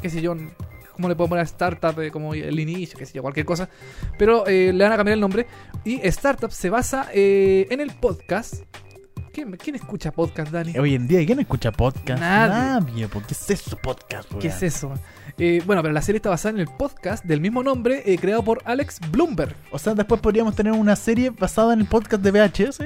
qué 0.00 0.08
sé 0.10 0.22
yo, 0.22 0.36
cómo 0.94 1.08
le 1.08 1.16
puedo 1.16 1.28
poner 1.30 1.40
a 1.42 1.44
Startup, 1.46 1.98
eh, 2.00 2.10
como 2.12 2.34
el 2.34 2.60
inicio, 2.60 2.96
qué 2.96 3.04
sé 3.06 3.14
yo, 3.14 3.22
cualquier 3.22 3.44
cosa. 3.46 3.68
Pero 4.18 4.44
le 4.46 4.72
van 4.72 4.92
a 4.92 4.96
cambiar 4.96 5.14
el 5.14 5.20
nombre. 5.20 5.46
Y 5.84 5.94
Startup 6.06 6.52
se 6.52 6.70
basa 6.70 7.08
en 7.12 7.80
el 7.80 7.90
podcast. 7.94 8.62
¿Quién, 9.34 9.50
quién 9.56 9.74
escucha 9.74 10.12
podcast, 10.12 10.52
Dani? 10.52 10.78
Hoy 10.78 10.94
en 10.94 11.08
día, 11.08 11.26
¿quién 11.26 11.40
escucha 11.40 11.72
podcast? 11.72 12.20
Nadie. 12.20 13.08
¿por 13.08 13.26
¿Qué 13.26 13.34
es 13.34 13.50
eso, 13.50 13.76
podcast? 13.76 14.28
¿Qué 14.28 14.36
weón? 14.36 14.46
es 14.46 14.62
eso? 14.62 14.94
Eh, 15.38 15.60
bueno, 15.66 15.82
pero 15.82 15.92
la 15.92 16.02
serie 16.02 16.18
está 16.18 16.30
basada 16.30 16.54
en 16.54 16.60
el 16.60 16.68
podcast 16.68 17.24
del 17.24 17.40
mismo 17.40 17.64
nombre, 17.64 18.04
eh, 18.06 18.16
creado 18.16 18.44
por 18.44 18.62
Alex 18.64 19.00
Bloomberg. 19.10 19.56
O 19.72 19.78
sea, 19.80 19.94
después 19.94 20.20
podríamos 20.20 20.54
tener 20.54 20.72
una 20.72 20.94
serie 20.94 21.30
basada 21.30 21.72
en 21.72 21.80
el 21.80 21.86
podcast 21.86 22.22
de 22.22 22.30
VHS. 22.30 22.78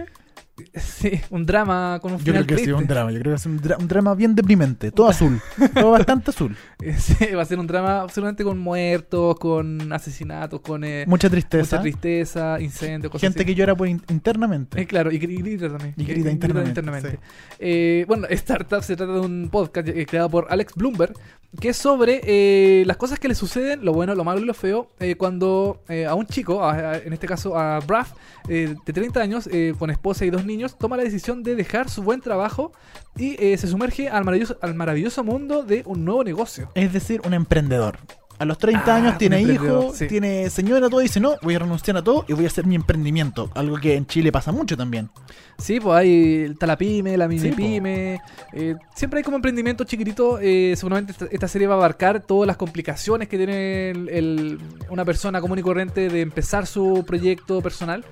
Sí, 0.74 1.20
un 1.30 1.46
drama 1.46 1.98
con 2.02 2.12
un 2.12 2.18
Yo 2.18 2.24
final 2.24 2.46
creo 2.46 2.58
que 2.58 2.64
sí, 2.64 2.70
un 2.72 2.86
drama. 2.86 3.12
Yo 3.12 3.18
creo 3.20 3.32
que 3.32 3.36
es 3.36 3.46
un, 3.46 3.60
dra- 3.60 3.76
un 3.78 3.88
drama 3.88 4.14
bien 4.14 4.34
deprimente. 4.34 4.90
Todo 4.90 5.08
azul. 5.10 5.40
todo 5.74 5.90
bastante 5.92 6.30
azul. 6.30 6.56
Sí, 6.98 7.26
va 7.34 7.42
a 7.42 7.44
ser 7.44 7.58
un 7.58 7.66
drama 7.66 8.00
absolutamente 8.02 8.44
con 8.44 8.58
muertos, 8.58 9.36
con 9.38 9.92
asesinatos, 9.92 10.60
con 10.60 10.84
eh, 10.84 11.04
Mucha 11.08 11.28
tristeza. 11.28 11.76
mucha 11.76 11.82
tristeza, 11.82 12.60
incendios, 12.60 13.10
cosas 13.10 13.22
Gente 13.28 13.40
así. 13.40 13.46
que 13.46 13.54
llora 13.54 13.74
por 13.74 13.88
in- 13.88 14.02
internamente. 14.08 14.80
Eh, 14.80 14.86
claro, 14.86 15.10
y, 15.10 15.18
gri- 15.18 15.38
grita 15.42 15.68
también. 15.68 15.94
Y 15.96 16.02
Eh, 16.02 16.06
grita 16.06 16.30
internamente, 16.30 17.10
sí. 17.12 17.16
Eh, 17.58 18.04
bueno, 18.06 18.26
Startup 18.30 18.82
se 18.82 18.94
trata 18.96 19.12
de 19.14 19.20
un 19.20 19.48
podcast 19.50 19.88
creado 20.08 20.30
por 20.30 20.46
Alex 20.50 20.74
Bloomberg, 20.76 21.14
que 21.60 21.70
es 21.70 21.76
sobre 21.76 22.84
las 22.84 22.96
cosas 22.96 23.18
que 23.18 23.26
le 23.28 23.34
suceden, 23.34 23.84
lo 23.84 23.92
bueno, 23.92 24.14
lo 24.14 24.22
malo 24.24 24.40
y 24.40 24.44
lo 24.44 24.54
feo, 24.54 24.90
cuando 25.16 25.82
a 26.08 26.14
un 26.14 26.26
chico, 26.26 26.62
a- 26.62 26.72
a- 26.92 26.98
en 26.98 27.12
este 27.12 27.26
caso 27.26 27.58
a 27.58 27.80
Braff, 27.80 28.12
de 28.46 28.76
30 28.84 29.20
años, 29.20 29.48
con 29.78 29.90
esposa 29.90 30.24
y 30.24 30.30
dos 30.30 30.44
niños, 30.48 30.76
toma 30.76 30.96
la 30.96 31.04
decisión 31.04 31.44
de 31.44 31.54
dejar 31.54 31.88
su 31.88 32.02
buen 32.02 32.20
trabajo 32.20 32.72
y 33.16 33.36
eh, 33.38 33.56
se 33.58 33.68
sumerge 33.68 34.08
al 34.08 34.24
maravilloso, 34.24 34.58
al 34.60 34.74
maravilloso 34.74 35.22
mundo 35.22 35.62
de 35.62 35.82
un 35.86 36.04
nuevo 36.04 36.24
negocio. 36.24 36.70
Es 36.74 36.92
decir, 36.92 37.20
un 37.24 37.34
emprendedor. 37.34 37.98
A 38.40 38.44
los 38.44 38.56
30 38.56 38.84
Ah, 38.86 38.96
años 38.98 39.18
tiene 39.18 39.42
hijos, 39.42 39.96
sí. 39.96 40.06
tiene 40.06 40.48
señora, 40.48 40.88
todo. 40.88 41.00
Y 41.00 41.06
dice, 41.06 41.18
no, 41.18 41.34
voy 41.42 41.56
a 41.56 41.58
renunciar 41.58 41.96
a 41.96 42.04
todo 42.04 42.24
y 42.28 42.34
voy 42.34 42.44
a 42.44 42.46
hacer 42.46 42.66
mi 42.66 42.76
emprendimiento. 42.76 43.50
Algo 43.56 43.78
que 43.78 43.96
en 43.96 44.06
Chile 44.06 44.30
pasa 44.30 44.52
mucho 44.52 44.76
también. 44.76 45.10
Sí, 45.58 45.80
pues 45.80 45.96
hay 45.98 46.46
está 46.52 46.68
la 46.68 46.78
pyme, 46.78 47.16
la 47.16 47.26
mini 47.26 47.40
Sí, 47.40 47.50
pyme. 47.50 48.20
eh, 48.52 48.76
siempre 48.94 49.18
hay 49.18 49.24
como 49.24 49.38
emprendimiento 49.38 49.82
chiquitito. 49.82 50.38
eh, 50.40 50.74
seguramente 50.76 51.10
esta, 51.10 51.26
esta 51.32 51.48
serie 51.48 51.66
va 51.66 51.74
a 51.74 51.78
abarcar 51.78 52.20
todas 52.20 52.46
las 52.46 52.56
complicaciones 52.56 53.26
que 53.26 53.38
tiene 53.38 53.90
el- 53.90 54.08
el- 54.08 54.58
una 54.88 55.04
persona 55.04 55.40
común 55.40 55.58
y 55.58 55.62
corriente 55.62 56.08
de 56.08 56.20
empezar 56.20 56.68
su 56.68 57.04
proyecto 57.04 57.60
personal. 57.60 58.04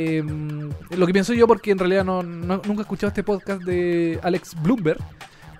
Eh, 0.00 0.22
lo 0.96 1.06
que 1.08 1.12
pienso 1.12 1.34
yo, 1.34 1.48
porque 1.48 1.72
en 1.72 1.78
realidad 1.78 2.04
no, 2.04 2.22
no- 2.22 2.62
nunca 2.64 2.80
he 2.80 2.82
escuchado 2.82 3.08
este 3.08 3.24
podcast 3.24 3.62
de 3.62 4.20
Alex 4.22 4.54
Bloomberg. 4.62 4.98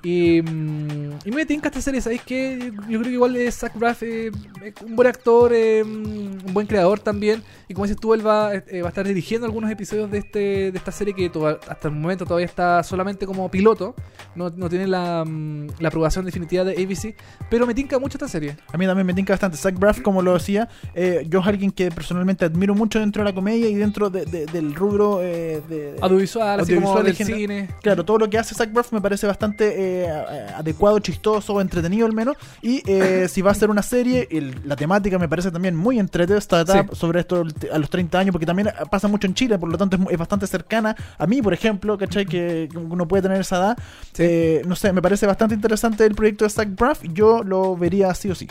Y, 0.03 0.43
mm, 0.43 1.11
y 1.25 1.31
me 1.31 1.45
tinca 1.47 1.69
esta 1.69 1.81
serie, 1.81 2.01
¿sabéis 2.01 2.23
qué? 2.25 2.73
Yo 2.89 2.99
creo 3.01 3.03
que 3.03 3.11
igual 3.11 3.37
es 3.37 3.57
Zach 3.59 3.73
Braff, 3.77 4.03
eh, 4.03 4.31
es 4.63 4.75
un 4.85 4.95
buen 4.97 5.09
actor, 5.09 5.53
eh, 5.53 5.83
un 5.83 6.39
buen 6.53 6.67
creador 6.67 7.01
también. 7.01 7.43
Y 7.69 7.75
como 7.75 7.85
dices 7.85 8.01
tú, 8.01 8.15
él 8.15 8.27
va, 8.27 8.55
eh, 8.55 8.81
va 8.83 8.89
a 8.89 8.91
estar 8.91 9.07
dirigiendo 9.07 9.47
algunos 9.47 9.71
episodios 9.71 10.11
de 10.11 10.19
este 10.19 10.39
de 10.73 10.79
esta 10.79 10.91
serie 10.93 11.15
que 11.15 11.31
hasta 11.69 11.89
el 11.89 11.95
momento 11.95 12.25
todavía 12.25 12.47
está 12.47 12.83
solamente 12.83 13.27
como 13.27 13.51
piloto. 13.51 13.95
No, 14.35 14.51
no 14.51 14.69
tiene 14.69 14.87
la, 14.87 15.25
mm, 15.27 15.67
la 15.81 15.89
aprobación 15.89 16.25
definitiva 16.25 16.65
de 16.65 16.73
ABC. 16.83 17.15
Pero 17.51 17.67
me 17.67 17.75
tinca 17.75 17.99
mucho 17.99 18.17
esta 18.17 18.29
serie. 18.29 18.57
A 18.73 18.79
mí 18.79 18.87
también 18.87 19.07
me 19.07 19.15
tinca 19.15 19.33
bastante. 19.33 19.57
Zach 19.57 19.75
Braff, 19.79 20.01
como 20.01 20.23
lo 20.23 20.35
decía, 20.35 20.69
eh, 20.95 21.27
yo 21.29 21.41
es 21.41 21.47
alguien 21.47 21.71
que 21.71 21.91
personalmente 21.91 22.45
admiro 22.45 22.75
mucho 22.75 23.01
dentro 23.01 23.23
de 23.23 23.31
la 23.31 23.35
comedia 23.35 23.69
y 23.69 23.75
dentro 23.75 24.09
de- 24.11 24.25
de- 24.25 24.47
del 24.47 24.75
rubro 24.75 25.19
de, 25.19 25.95
Audiovisual, 26.01 26.61
así 26.61 26.75
como 26.75 26.93
Audiovisual 26.93 27.05
del 27.29 27.37
cine. 27.49 27.69
Claro, 27.83 28.05
todo 28.05 28.19
lo 28.19 28.31
que 28.31 28.39
hace 28.39 28.55
Zach 28.55 28.73
Braff 28.73 28.93
me 28.93 29.01
parece 29.01 29.27
bastante 29.27 29.88
eh, 30.07 30.47
adecuado, 30.57 30.99
chistoso, 30.99 31.61
entretenido 31.61 32.07
al 32.07 32.13
menos. 32.13 32.37
Y 32.63 32.83
eh, 32.87 33.27
si 33.31 33.43
va 33.43 33.51
a 33.51 33.55
ser 33.55 33.71
una 33.71 33.83
serie, 33.83 34.29
el- 34.31 34.55
la 34.65 34.77
temática 34.77 35.19
me 35.19 35.29
parece 35.29 35.51
también 35.51 35.75
muy 35.77 35.99
entretenida 35.99 36.41
Sí. 36.41 36.79
sobre 36.93 37.21
esto 37.21 37.45
a 37.73 37.79
los 37.79 37.91
30 37.91 38.19
años, 38.19 38.33
porque 38.33 38.47
también 38.47 38.71
pasa 38.91 39.09
mucho 39.09 39.27
en 39.27 39.35
Chile, 39.35 39.59
por 39.59 39.69
lo 39.71 39.79
tanto 39.79 39.97
es 40.11 40.19
bastante 40.19 40.47
cercana 40.47 40.95
a 41.17 41.27
mí, 41.27 41.41
por 41.43 41.53
ejemplo, 41.55 41.97
¿cachai? 41.97 42.27
Que 42.27 42.69
uno 42.75 43.07
puede 43.07 43.23
tener 43.23 43.41
esa 43.41 43.57
edad. 43.57 43.79
Eh, 44.19 44.63
no 44.67 44.75
sé, 44.77 44.93
me 44.93 45.01
parece 45.03 45.27
bastante 45.27 45.55
interesante 45.55 46.05
el 46.05 46.15
proyecto 46.15 46.45
de 46.45 46.51
Zach 46.51 46.69
Braff. 46.75 47.03
Yo 47.13 47.43
lo 47.43 47.77
vería 47.77 48.13
sí 48.15 48.31
o 48.31 48.35
sí. 48.35 48.49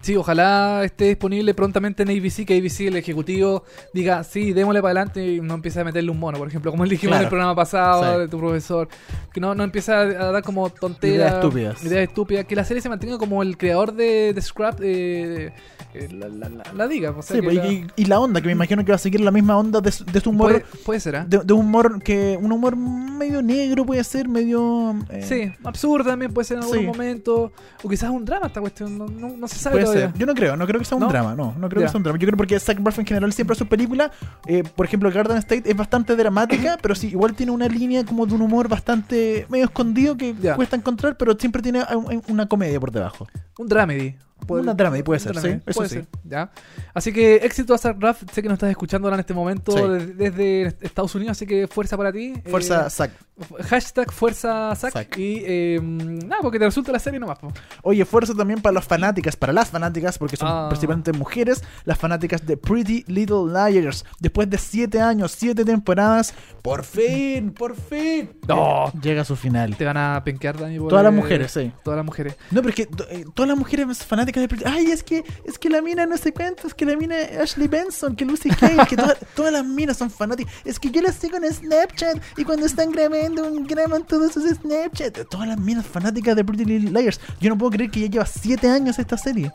Sí, 0.00 0.16
ojalá 0.16 0.82
esté 0.84 1.06
disponible 1.06 1.52
prontamente 1.54 2.02
en 2.04 2.08
ABC, 2.10 2.46
que 2.46 2.56
ABC, 2.56 2.86
el 2.86 2.96
ejecutivo, 2.96 3.64
diga, 3.92 4.22
sí, 4.24 4.52
démosle 4.52 4.80
para 4.80 4.92
adelante 5.00 5.26
y 5.34 5.40
no 5.40 5.54
empiece 5.54 5.80
a 5.80 5.84
meterle 5.84 6.10
un 6.10 6.18
mono, 6.18 6.38
por 6.38 6.48
ejemplo, 6.48 6.70
como 6.70 6.84
dijimos 6.84 7.02
en 7.02 7.08
Claro. 7.10 7.24
el 7.24 7.28
programa 7.28 7.54
pasado 7.54 8.14
Sí. 8.14 8.20
de 8.20 8.28
tu 8.28 8.38
profesor, 8.38 8.88
que 9.32 9.40
no, 9.40 9.54
no 9.54 9.64
empiece 9.64 9.92
a, 9.92 10.00
a 10.00 10.32
dar 10.32 10.42
como 10.42 10.70
tonteras, 10.70 11.16
Ideas 11.18 11.34
estúpidas. 11.34 11.84
ideas 11.84 12.08
estúpidas, 12.08 12.44
que 12.46 12.56
la 12.56 12.64
serie 12.64 12.80
se 12.80 12.88
mantenga 12.88 13.18
como 13.18 13.42
el 13.42 13.58
creador 13.58 13.92
de, 13.92 14.32
de 14.32 14.40
Scrap 14.40 14.78
eh, 14.82 15.52
eh, 15.94 16.08
la, 16.12 16.28
la- 16.28 16.48
la- 16.48 16.72
la 16.74 16.88
diga. 16.88 17.10
O 17.10 17.22
sea, 17.22 17.36
Sí, 17.36 17.42
que 17.42 17.48
pues, 17.58 17.70
y, 17.70 17.86
y 17.96 18.04
la 18.06 18.20
onda, 18.20 18.40
que 18.40 18.46
me 18.46 18.52
imagino 18.52 18.84
que 18.84 18.92
va 18.92 18.96
a 18.96 18.98
seguir 18.98 19.20
la 19.20 19.30
misma 19.30 19.58
onda 19.58 19.80
de, 19.80 19.90
de 20.12 20.28
humor. 20.28 20.50
puede, 20.52 20.64
puede 20.84 21.00
ser, 21.00 21.16
¿ah? 21.16 21.24
De, 21.28 21.38
de 21.38 21.52
un 21.52 21.60
humor 21.66 22.02
que. 22.02 22.38
Un 22.40 22.52
humor 22.52 22.76
medio 22.76 23.42
negro 23.42 23.84
puede 23.84 24.04
ser, 24.04 24.28
medio. 24.28 24.94
eh, 25.10 25.22
Sí, 25.22 25.52
absurdo 25.64 26.04
también 26.10 26.32
puede 26.32 26.44
ser 26.46 26.58
en 26.58 26.62
algún 26.64 26.78
Sí. 26.78 26.86
momento, 26.86 27.52
o 27.82 27.88
quizás 27.88 28.10
un 28.10 28.24
drama 28.24 28.46
esta 28.46 28.60
cuestión, 28.60 28.96
no, 28.96 29.06
no- 29.08 29.36
no 29.36 29.48
se 29.48 29.56
sabe. 29.56 29.87
Ser. 29.92 30.12
Yo 30.14 30.26
no 30.26 30.34
creo, 30.34 30.56
no 30.56 30.66
creo 30.66 30.78
que 30.78 30.84
sea 30.84 30.96
un 30.96 31.02
¿No? 31.04 31.08
drama, 31.08 31.34
no, 31.34 31.54
no 31.58 31.68
creo 31.68 31.82
que 31.82 31.88
sea 31.88 31.96
un 31.98 32.02
drama. 32.02 32.18
Yo 32.18 32.26
creo 32.26 32.36
porque 32.36 32.58
Zach 32.60 32.78
Braff 32.80 32.98
en 32.98 33.06
general 33.06 33.32
siempre 33.32 33.56
sus 33.56 33.66
películas, 33.68 34.10
eh, 34.46 34.62
por 34.62 34.86
ejemplo, 34.86 35.10
Garden 35.10 35.36
State 35.38 35.62
es 35.70 35.76
bastante 35.76 36.14
dramática, 36.16 36.78
pero 36.82 36.94
sí, 36.94 37.08
igual 37.08 37.34
tiene 37.34 37.52
una 37.52 37.68
línea 37.68 38.04
como 38.04 38.26
de 38.26 38.34
un 38.34 38.42
humor 38.42 38.68
bastante 38.68 39.46
medio 39.48 39.64
escondido 39.66 40.16
que 40.16 40.34
cuesta 40.56 40.76
encontrar, 40.76 41.16
pero 41.16 41.36
siempre 41.38 41.62
tiene 41.62 41.82
un- 41.94 42.22
una 42.28 42.46
comedia 42.46 42.78
por 42.80 42.90
debajo. 42.92 43.26
Un 43.58 43.66
dramedy. 43.68 44.16
Puede- 44.48 44.62
Una 44.62 44.72
dramedy 44.74 45.02
puede 45.02 45.20
ser, 45.20 45.32
dramedy, 45.34 45.54
sí, 45.58 45.62
eso 45.66 45.76
puede 45.76 45.88
sí. 45.90 45.94
ser, 45.96 46.06
¿ya? 46.24 46.50
Así 46.94 47.12
que 47.12 47.36
éxito 47.36 47.74
a 47.74 47.92
Braff, 47.92 48.22
sé 48.32 48.42
que 48.42 48.48
nos 48.48 48.54
estás 48.56 48.70
escuchando 48.70 49.06
ahora 49.06 49.16
en 49.16 49.20
este 49.20 49.34
momento 49.34 49.72
Sí. 49.72 50.06
desde 50.16 50.74
Estados 50.80 51.14
Unidos, 51.14 51.32
así 51.32 51.46
que 51.46 51.68
fuerza 51.68 51.96
para 51.98 52.10
ti. 52.10 52.32
Fuerza 52.46 52.88
Eh, 52.88 53.62
hashtag 53.64 54.10
fuerza. 54.10 54.74
Zack. 54.74 55.16
Y 55.18 55.42
eh, 55.46 55.80
nada, 55.82 56.40
porque 56.42 56.58
te 56.58 56.64
resulta 56.64 56.90
la 56.90 56.98
serie 56.98 57.20
nomás. 57.20 57.38
po. 57.38 57.52
Oye, 57.82 58.04
fuerza 58.04 58.34
también 58.34 58.60
para 58.60 58.72
las 58.72 58.84
fanáticas, 58.86 59.36
para 59.36 59.52
las 59.52 59.68
fanáticas, 59.68 60.18
porque 60.18 60.36
son 60.36 60.48
Ah. 60.50 60.66
principalmente 60.70 61.12
mujeres, 61.12 61.62
las 61.84 61.98
fanáticas 61.98 62.44
de 62.46 62.56
Pretty 62.56 63.04
Little 63.06 63.52
Liars. 63.52 64.04
Después 64.18 64.48
de 64.50 64.56
siete 64.58 65.00
años, 65.00 65.32
siete 65.32 65.64
temporadas, 65.64 66.32
por 66.62 66.84
fin, 66.84 67.52
por 67.52 67.76
fin, 67.76 68.30
No. 68.48 68.90
llega 69.00 69.22
a 69.22 69.24
su 69.24 69.36
final. 69.36 69.76
Te 69.76 69.84
van 69.84 69.98
a 69.98 70.22
penquear, 70.24 70.58
Dani. 70.58 70.78
Todas 70.78 71.04
las 71.04 71.12
eh, 71.12 71.16
mujeres, 71.16 71.52
sí. 71.52 71.70
Todas 71.84 71.98
las 71.98 72.06
mujeres. 72.06 72.34
No, 72.50 72.62
pero 72.62 72.70
es 72.70 72.74
que 72.74 72.82
eh, 73.10 73.24
todas 73.34 73.48
las 73.48 73.58
mujeres 73.58 74.04
fanáticas 74.04 74.37
de 74.40 74.48
Ay, 74.66 74.90
es 74.90 75.02
que, 75.02 75.24
es 75.44 75.58
que 75.58 75.68
la 75.70 75.82
mina 75.82 76.06
no 76.06 76.16
sé 76.16 76.32
cuánto, 76.32 76.66
es 76.66 76.74
que 76.74 76.84
la 76.86 76.96
mina 76.96 77.16
Ashley 77.42 77.68
Benson, 77.68 78.14
que 78.16 78.24
Lucy 78.24 78.50
Hale, 78.60 78.86
que 78.88 78.96
toda- 78.96 79.14
todas 79.34 79.52
las 79.52 79.64
minas 79.64 79.96
son 79.96 80.10
fanáticas. 80.10 80.52
Es 80.64 80.78
que 80.78 80.90
yo 80.90 81.00
las 81.02 81.14
sigo 81.16 81.36
en 81.36 81.52
Snapchat 81.52 82.16
y 82.36 82.44
cuando 82.44 82.66
están 82.66 82.90
grabando, 82.90 83.50
graban 83.64 84.06
todos 84.06 84.32
sus 84.32 84.44
Snapchat. 84.50 85.28
Todas 85.28 85.48
las 85.48 85.58
minas 85.58 85.86
fanáticas 85.86 86.36
de 86.36 86.44
Pretty 86.44 86.64
Little 86.64 87.00
Liars. 87.00 87.20
Yo 87.40 87.50
no 87.50 87.58
puedo 87.58 87.70
creer 87.72 87.90
que 87.90 88.00
ya 88.00 88.06
lleva 88.08 88.26
siete 88.26 88.68
años 88.68 88.98
esta 88.98 89.16
serie. 89.18 89.50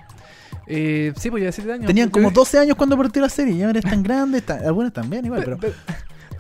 Eh, 0.68 1.14
sí, 1.20 1.30
pues 1.30 1.44
ya 1.44 1.52
7 1.52 1.74
años. 1.74 1.88
Tenían 1.88 2.10
como 2.10 2.30
creo- 2.30 2.36
12 2.42 2.60
años 2.60 2.78
cuando 2.78 2.96
partió 2.98 3.22
la 3.22 3.28
serie 3.30 3.54
y 3.56 3.64
ahora 3.64 3.80
están 3.80 4.02
grandes, 4.02 4.42
están- 4.42 4.66
algunas 4.66 4.94
también 4.94 5.26
igual, 5.26 5.42
pero... 5.44 5.60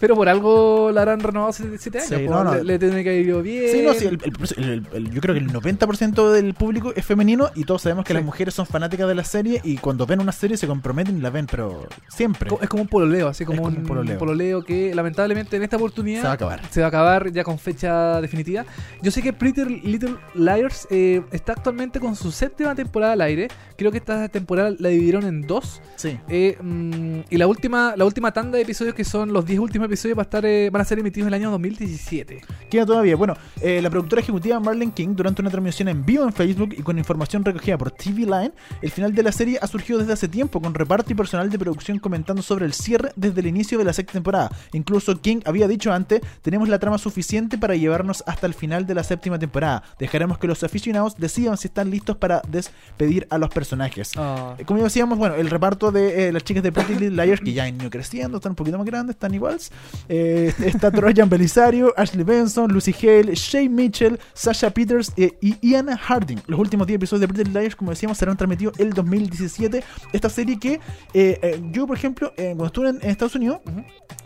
Pero, 0.03 0.15
por 0.15 0.27
algo 0.27 0.91
la 0.91 1.03
harán 1.03 1.21
renovado 1.21 1.53
7 1.53 1.97
años. 1.99 2.07
Sí, 2.09 2.27
no, 2.27 2.43
no. 2.43 2.55
Le, 2.55 2.63
le 2.63 2.79
tiene 2.79 3.03
que 3.03 3.09
haber 3.09 3.21
ido 3.25 3.41
bien. 3.41 3.71
Sí, 3.71 3.81
no, 3.81 3.93
sí, 3.93 4.05
el- 4.05 4.19
el- 4.23 4.63
el- 4.69 4.87
el- 4.93 5.11
yo 5.11 5.21
creo 5.21 5.33
que 5.33 5.39
el 5.39 5.47
90% 5.51 6.31
del 6.31 6.53
público 6.53 6.91
es 6.95 7.05
femenino 7.05 7.49
y 7.55 7.63
todos 7.63 7.83
sabemos 7.83 8.03
que 8.03 8.13
las 8.13 8.23
mujeres 8.23 8.53
son 8.53 8.65
fanáticas 8.65 9.07
de 9.07 9.15
la 9.15 9.23
serie 9.23 9.61
y 9.63 9.77
cuando 9.77 10.05
ven 10.05 10.19
una 10.19 10.31
serie 10.33 10.57
se 10.57 10.67
comprometen 10.67 11.17
y 11.17 11.21
la 11.21 11.29
ven, 11.29 11.47
pero 11.49 11.87
siempre. 12.09 12.49
Es 12.61 12.67
como 12.67 12.83
un 12.83 12.89
pololeo, 12.89 13.27
así 13.29 13.45
como, 13.45 13.61
como 13.63 13.75
un 13.77 13.83
un 13.83 14.17
pololeo. 14.17 14.63
que 14.63 14.93
lamentablemente 14.93 15.55
en 15.55 15.63
esta 15.63 15.77
oportunidad 15.77 16.19
Se 16.21 16.25
va 16.27 16.31
a 16.31 16.35
acabar. 16.35 16.61
se 16.69 16.79
va 16.81 16.87
a 16.87 16.89
acabar 16.89 17.31
ya 17.31 17.43
con 17.43 17.57
fecha 17.57 18.19
definitiva. 18.19 18.65
Yo 19.01 19.09
sé 19.11 19.21
que 19.21 19.31
Pretty 19.33 19.63
Little 19.83 20.15
Liars 20.35 20.87
eh, 20.91 21.21
está 21.31 21.53
actualmente 21.53 21.99
con 21.99 22.15
su 22.15 22.31
séptima 22.31 22.75
temporada 22.75 23.13
al 23.13 23.21
aire. 23.21 23.47
Creo 23.77 23.91
que 23.91 23.99
esta 23.99 24.27
temporada 24.29 24.73
la 24.77 24.89
dividieron 24.89 25.23
en 25.25 25.41
dos. 25.47 25.81
Sí. 25.95 26.19
Eh, 26.27 26.57
mm, 26.61 27.19
y 27.29 27.37
la 27.37 27.47
última, 27.47 27.93
la 27.95 28.05
última 28.05 28.31
tanda 28.31 28.57
de 28.57 28.63
episodios, 28.63 28.93
que 28.95 29.03
son 29.03 29.31
los 29.33 29.45
10 29.45 29.59
últimos 29.59 29.85
episodios, 29.93 30.17
va 30.17 30.21
a 30.21 30.23
estar, 30.23 30.45
eh, 30.45 30.69
van 30.69 30.81
a 30.81 30.85
ser 30.85 30.99
emitidos 30.99 31.27
en 31.27 31.33
el 31.33 31.41
año 31.41 31.51
2017. 31.51 32.41
Queda 32.69 32.85
todavía. 32.85 33.15
Bueno, 33.15 33.35
eh, 33.61 33.81
la 33.81 33.89
productora 33.89 34.21
ejecutiva 34.21 34.59
Marlene 34.59 34.91
King, 34.93 35.09
durante 35.15 35.41
una 35.41 35.51
transmisión 35.51 35.87
en 35.87 36.05
vivo 36.05 36.23
en 36.23 36.33
Facebook 36.33 36.73
y 36.77 36.81
con 36.81 36.97
información 36.97 37.45
recogida 37.45 37.77
por 37.77 37.91
TV 37.91 38.21
Line, 38.21 38.51
el 38.81 38.91
final 38.91 39.13
de 39.13 39.23
la 39.23 39.31
serie 39.31 39.59
ha 39.61 39.67
surgido 39.67 39.99
desde 39.99 40.13
hace 40.13 40.27
tiempo, 40.27 40.61
con 40.61 40.73
reparto 40.73 41.11
y 41.11 41.15
personal 41.15 41.49
de 41.49 41.59
producción 41.59 41.99
comentando 41.99 42.41
sobre 42.41 42.65
el 42.65 42.73
cierre 42.73 43.11
desde 43.15 43.41
el 43.41 43.47
inicio 43.47 43.77
de 43.77 43.83
la 43.83 43.93
sexta 43.93 44.13
temporada. 44.13 44.49
Incluso 44.73 45.19
King 45.21 45.41
había 45.45 45.67
dicho 45.67 45.93
antes, 45.93 46.21
tenemos 46.41 46.69
la 46.69 46.79
trama 46.79 46.97
suficiente 46.97 47.57
para 47.57 47.75
llevarnos 47.75 48.23
hasta 48.25 48.47
el 48.47 48.53
final 48.53 48.87
de 48.87 48.95
la 48.95 49.03
séptima 49.03 49.37
temporada. 49.37 49.83
Dejaremos 49.99 50.37
que 50.39 50.47
los 50.47 50.63
aficionados 50.63 51.15
decidan 51.17 51.57
si 51.57 51.67
están 51.67 51.89
listos 51.89 52.17
para 52.17 52.41
despedir 52.47 53.27
a 53.29 53.37
los 53.37 53.49
personajes. 53.49 54.11
Eh, 54.17 54.63
Como 54.65 54.83
decíamos, 54.83 55.17
bueno, 55.17 55.35
el 55.35 55.49
reparto 55.49 55.91
de 55.91 56.29
eh, 56.29 56.31
las 56.31 56.43
chicas 56.43 56.63
de 56.63 56.71
Pretty 56.71 56.95
Little 56.95 57.25
Liars, 57.25 57.41
que 57.41 57.53
ya 57.53 57.65
han 57.65 57.79
ido 57.79 57.89
creciendo, 57.89 58.37
están 58.37 58.51
un 58.51 58.55
poquito 58.55 58.77
más 58.77 58.85
grandes, 58.85 59.15
están 59.15 59.33
iguales. 59.33 59.71
Eh, 60.09 60.53
está 60.65 60.91
Troyan 60.91 61.29
Belisario, 61.29 61.93
Ashley 61.97 62.23
Benson, 62.23 62.71
Lucy 62.71 62.93
Hale, 63.01 63.35
Shay 63.35 63.69
Mitchell, 63.69 64.19
Sasha 64.33 64.69
Peters 64.69 65.11
eh, 65.17 65.37
y 65.41 65.57
Ian 65.61 65.87
Harding. 65.87 66.39
Los 66.47 66.59
últimos 66.59 66.87
10 66.87 66.97
episodios 66.97 67.21
de 67.21 67.27
Pretty 67.27 67.51
Liars, 67.51 67.75
como 67.75 67.91
decíamos, 67.91 68.17
serán 68.17 68.37
transmitidos 68.37 68.79
el 68.79 68.91
2017. 68.91 69.83
Esta 70.11 70.29
serie 70.29 70.59
que 70.59 70.73
eh, 71.13 71.39
eh, 71.41 71.61
yo, 71.71 71.87
por 71.87 71.97
ejemplo, 71.97 72.33
cuando 72.35 72.65
estuve 72.65 72.89
en, 72.89 73.01
Estados 73.03 73.35
Unidos. 73.35 73.59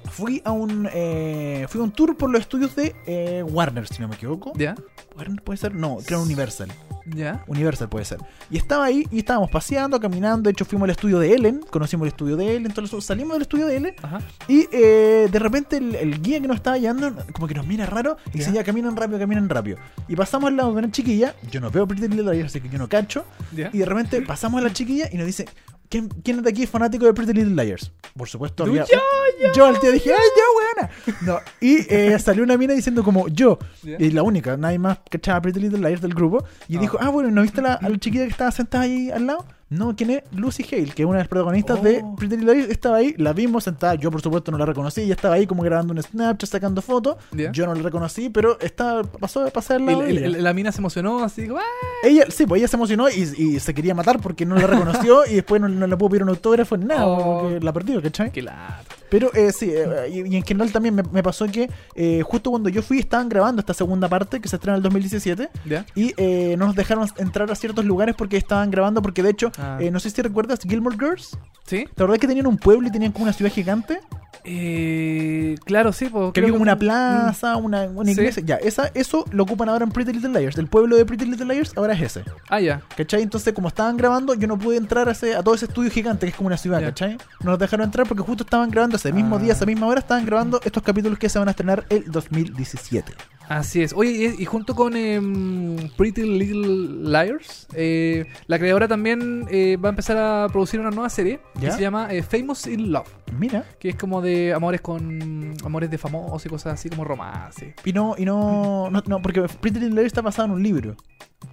Fui 0.10 0.42
a 0.46 0.52
un 0.52 0.88
eh, 0.92 1.66
fui 1.70 1.82
a 1.82 1.84
un 1.84 1.92
tour 1.92 2.16
por 2.18 2.30
los 2.30 2.42
estudios 2.42 2.76
de 2.76 2.96
eh, 3.06 3.44
Warner, 3.44 3.88
si 3.88 4.02
no 4.02 4.08
me 4.08 4.16
equivoco. 4.16 4.54
¿Ya? 4.56 4.76
¿Warner 5.16 5.42
puede 5.42 5.58
ser? 5.58 5.74
No, 5.74 5.98
creo 6.06 6.22
Universal. 6.22 6.70
¿Ya? 7.06 7.44
Universal 7.48 7.88
puede 7.90 8.06
ser. 8.06 8.20
Y 8.50 8.58
estaba 8.58 8.86
ahí 8.86 9.08
y 9.12 9.20
estábamos 9.20 9.50
paseando, 9.50 10.00
caminando. 10.00 10.44
De 10.44 10.52
hecho, 10.52 10.66
fuimos 10.66 10.86
al 10.86 10.92
estudio 10.92 11.20
de 11.20 11.34
Ellen. 11.34 11.62
Conocimos 11.70 12.06
el 12.06 12.10
estudio 12.10 12.36
de 12.36 12.52
Ellen. 12.52 12.66
Entonces 12.66 13.04
salimos 13.04 13.34
del 13.34 13.44
estudio 13.44 13.68
de 13.68 13.78
Ellen. 13.78 13.96
Ajá. 14.02 14.20
Y 14.48 14.68
eh, 14.72 15.30
de 15.32 15.40
repente 15.40 15.78
el, 15.78 15.96
el 15.96 16.22
guía 16.22 16.42
que 16.42 16.48
nos 16.48 16.58
estaba 16.58 16.78
guiando, 16.78 17.14
como 17.32 17.48
que 17.48 17.54
nos 17.54 17.66
mira 17.66 17.86
raro. 17.86 18.18
Y 18.34 18.40
dice: 18.40 18.52
Ya. 18.52 18.64
Caminan 18.64 18.98
rápido, 18.98 19.20
caminan 19.20 19.48
rápido. 19.48 19.78
Y 20.08 20.16
pasamos 20.16 20.50
al 20.50 20.58
lado 20.58 20.72
de 20.74 20.80
una 20.80 20.92
chiquilla. 20.92 21.36
Yo 21.50 21.62
no 21.62 21.72
veo 21.72 21.88
Pretty 21.88 22.08
Little 22.08 22.34
Liars, 22.34 22.52
así 22.52 22.60
que 22.60 22.70
yo 22.70 22.78
no 22.78 22.90
cacho. 22.90 23.24
¿Ya? 23.56 23.70
Y 23.72 23.78
de 23.78 23.86
repente 23.86 24.22
pasamos 24.22 24.60
a 24.60 24.64
la 24.66 24.74
chiquilla 24.74 25.08
y 25.12 25.18
nos 25.18 25.26
dice: 25.26 25.46
¿Quién, 25.90 26.10
quién 26.24 26.42
de 26.44 26.50
aquí 26.50 26.64
es 26.64 26.70
fanático 26.70 27.06
de 27.06 27.14
Pretty 27.14 27.34
Little 27.34 27.64
Liars? 27.64 27.92
Por 28.16 28.28
supuesto, 28.28 28.64
había. 28.64 28.84
yo, 28.86 29.54
Yo 29.56 29.66
al 29.66 29.80
tío 29.80 29.92
dije, 29.92 30.12
¡ay, 30.12 30.20
yo, 30.36 31.14
buena! 31.14 31.22
No, 31.22 31.40
y 31.62 31.78
eh, 31.94 32.18
salió 32.20 32.44
una 32.44 32.58
mina 32.58 32.74
diciendo 32.74 33.04
como 33.04 33.28
yo, 33.30 33.58
y 33.84 34.12
la 34.12 34.24
única, 34.24 34.58
nadie 34.58 34.80
más 34.80 35.00
cachaba 35.10 35.42
Pretty 35.42 35.60
Little 35.62 35.80
Liars 35.80 36.02
del 36.02 36.14
grupo, 36.14 36.44
y 36.68 36.78
Ah. 36.78 36.80
dijo, 36.82 36.98
ah, 37.00 37.10
bueno, 37.10 37.32
¿no 37.32 37.42
viste 37.42 37.62
la, 37.62 37.74
a 37.76 37.90
la 37.90 37.98
chiquilla 37.98 38.26
que 38.26 38.32
estaba 38.32 38.52
sentada 38.52 38.84
ahí 38.84 39.10
al 39.12 39.28
lado? 39.28 39.46
No, 39.70 39.96
¿quién 39.98 40.12
es? 40.12 40.24
Lucy 40.34 40.64
Hale, 40.72 40.94
que 40.94 41.02
es 41.04 41.06
una 41.06 41.18
de 41.18 41.24
las 41.24 41.28
protagonistas 41.28 41.84
de 41.84 42.02
Oh. 42.02 42.16
Pretty 42.16 42.38
Little 42.38 42.54
Liars, 42.56 42.70
estaba 42.72 42.98
ahí, 42.98 43.14
la 43.18 43.34
vimos 43.34 43.66
sentada, 43.66 43.96
yo 43.96 44.10
por 44.10 44.22
supuesto 44.22 44.50
no 44.50 44.58
la 44.58 44.66
reconocí, 44.66 45.02
ella 45.02 45.14
estaba 45.16 45.36
ahí 45.36 45.46
como 45.46 45.62
grabando 45.62 45.92
un 45.94 46.02
Snapchat, 46.02 46.50
sacando 46.50 46.82
fotos, 46.82 47.18
yo 47.52 47.66
no 47.66 47.76
la 47.76 47.82
reconocí, 47.82 48.30
pero 48.30 48.58
estaba, 48.62 49.04
pasó 49.04 49.46
a 49.46 49.50
pasar 49.50 49.78
al 49.78 49.84
Y 49.84 49.86
lado 49.88 50.02
el- 50.04 50.16
de 50.16 50.26
el- 50.26 50.36
ella. 50.36 50.44
la 50.44 50.54
mina 50.54 50.72
se 50.72 50.80
emocionó 50.80 51.22
así, 51.24 51.48
como, 51.48 51.60
¡ah! 51.60 51.64
Ella, 52.04 52.26
sí, 52.30 52.46
pues 52.46 52.60
ella 52.60 52.70
se 52.70 52.78
emocionó 52.78 53.10
y, 53.10 53.14
y 53.38 53.60
se 53.60 53.74
quería 53.74 53.94
matar 53.94 54.22
porque 54.22 54.46
no 54.46 54.56
la 54.56 54.68
reconoció 54.68 55.26
y 55.30 55.36
después 55.36 55.60
no, 55.62 55.68
no 55.68 55.86
le 55.86 55.98
pudo 55.98 56.10
pedir 56.12 56.24
un 56.24 56.30
autógrafo 56.30 56.78
ni 56.78 56.86
nada, 56.86 57.06
Oh. 57.06 57.42
porque 57.42 57.60
la 57.60 57.74
perdió, 57.74 58.02
¿cachai? 58.02 58.32
¡Qué 58.32 58.42
lata! 58.42 58.84
Pero 59.10 59.34
eh, 59.34 59.52
sí, 59.52 59.72
eh, 59.74 60.10
y, 60.12 60.34
y 60.34 60.36
en 60.38 60.44
general 60.44 60.72
también 60.72 60.94
me, 60.96 61.04
me 61.04 61.24
pasó 61.24 61.46
que 61.48 61.70
eh, 61.96 62.22
justo 62.26 62.50
cuando 62.50 62.70
yo 62.70 62.82
fui 62.82 63.00
estaban 63.00 63.30
grabando 63.30 63.60
esta 63.62 63.74
segunda 63.74 64.08
parte 64.10 64.40
que 64.42 64.50
se 64.50 64.56
estrena 64.58 64.76
en 64.76 64.80
el 64.80 64.84
2017 64.84 65.50
¿Ya? 65.66 65.86
y 65.96 66.14
eh, 66.18 66.56
no 66.58 66.66
nos 66.68 66.76
dejaron 66.76 67.08
entrar 67.18 67.50
a 67.52 67.56
ciertos 67.56 67.86
lugares 67.86 68.16
porque 68.18 68.38
estaban 68.38 68.70
grabando 68.72 69.02
porque 69.02 69.24
de 69.24 69.30
hecho, 69.30 69.52
Ah. 69.58 69.78
eh, 69.80 69.92
no 69.92 70.00
sé 70.00 70.10
si 70.10 70.22
recuerdas 70.22 70.60
Gilmore 70.62 70.98
Girls, 70.98 71.38
¿Sí? 71.66 71.86
¿te 71.96 72.04
acordás 72.04 72.20
que 72.20 72.28
tenían 72.28 72.48
un 72.48 72.58
pueblo 72.58 72.88
y 72.88 72.92
tenían 72.92 73.12
como 73.12 73.24
una 73.24 73.34
ciudad 73.34 73.52
gigante? 73.52 74.00
Eh, 74.50 75.56
claro, 75.66 75.92
sí. 75.92 76.08
Pues, 76.10 76.32
Que 76.34 76.40
había 76.40 76.52
como 76.52 76.62
una 76.64 76.76
mm, 76.76 76.80
plaza, 76.80 77.58
una, 77.58 77.84
una 77.84 78.06
Sí. 78.06 78.12
iglesia, 78.12 78.44
ya, 78.46 78.56
esa, 78.56 78.90
eso 78.94 79.26
lo 79.32 79.44
ocupan 79.44 79.68
ahora 79.70 79.84
en 79.84 79.92
Pretty 79.92 80.14
Little 80.14 80.40
Liars, 80.40 80.58
el 80.58 80.68
pueblo 80.68 80.96
de 80.96 81.06
Pretty 81.06 81.26
Little 81.26 81.46
Liars 81.54 81.74
ahora 81.76 81.94
es 81.94 82.02
ese. 82.02 82.24
Ah, 82.50 82.60
ya. 82.62 82.82
¿Cachai? 82.96 83.22
Entonces, 83.22 83.54
como 83.54 83.68
estaban 83.68 83.98
grabando, 83.98 84.34
yo 84.36 84.48
no 84.48 84.58
pude 84.58 84.78
entrar 84.78 85.10
a, 85.10 85.12
ese- 85.12 85.36
a 85.36 85.44
todo 85.44 85.54
ese 85.56 85.66
estudio 85.66 85.92
gigante 85.92 86.26
que 86.26 86.30
es 86.32 86.36
como 86.36 86.48
una 86.48 86.58
ciudad, 86.58 86.80
Ya. 86.80 86.88
¿cachai? 86.88 87.18
No 87.42 87.52
nos 87.52 87.60
dejaron 87.60 87.84
entrar 87.86 88.08
porque 88.08 88.24
justo 88.24 88.44
estaban 88.44 88.70
grabando 88.72 88.96
ese 88.96 89.12
mismo 89.12 89.36
Ah. 89.36 89.40
día, 89.40 89.52
esa 89.54 89.66
misma 89.66 89.88
hora, 89.88 90.00
estaban 90.00 90.26
grabando 90.26 90.62
estos 90.64 90.82
capítulos 90.82 91.20
que 91.20 91.28
se 91.30 91.38
van 91.40 91.48
a 91.50 91.52
estrenar 91.52 91.86
el 91.90 92.10
2017. 92.10 93.14
Así 93.48 93.82
es. 93.82 93.94
Oye, 93.94 94.36
y, 94.38 94.42
y 94.42 94.46
junto 94.46 94.76
con 94.76 94.96
em, 94.96 95.76
Pretty 95.96 96.24
Little 96.24 97.10
Liars, 97.10 97.68
eh, 97.74 98.26
la 98.48 98.60
creadora 98.60 98.88
también 98.88 99.46
eh, 99.50 99.78
va 99.78 99.90
a 99.90 99.92
empezar 99.92 100.18
a 100.18 100.48
producir 100.50 100.80
una 100.80 100.92
nueva 100.92 101.10
serie 101.10 101.40
¿Ya? 101.56 101.70
que 101.70 101.72
se 101.76 101.82
llama 101.82 102.08
eh, 102.12 102.24
Famous 102.24 102.68
in 102.68 102.92
Love, 102.92 103.10
Mira. 103.38 103.64
que 103.80 103.90
es 103.90 103.96
como 103.96 104.22
de 104.22 104.54
amores 104.54 104.82
con 104.82 105.54
amores 105.64 105.90
de 105.90 105.98
famosos 105.98 106.46
y 106.46 106.50
cosas 106.50 106.74
así 106.74 106.90
como 106.90 107.06
romance. 107.06 107.76
Y 107.86 107.94
no, 107.94 108.16
y 108.18 108.26
no, 108.26 108.90
no, 108.90 109.04
no, 109.06 109.22
porque 109.22 109.42
Pretty 109.42 109.80
Little 109.80 109.96
Liars 109.96 110.08
está 110.08 110.22
basado 110.22 110.48
en 110.48 110.52
un 110.54 110.64
libro. 110.64 110.96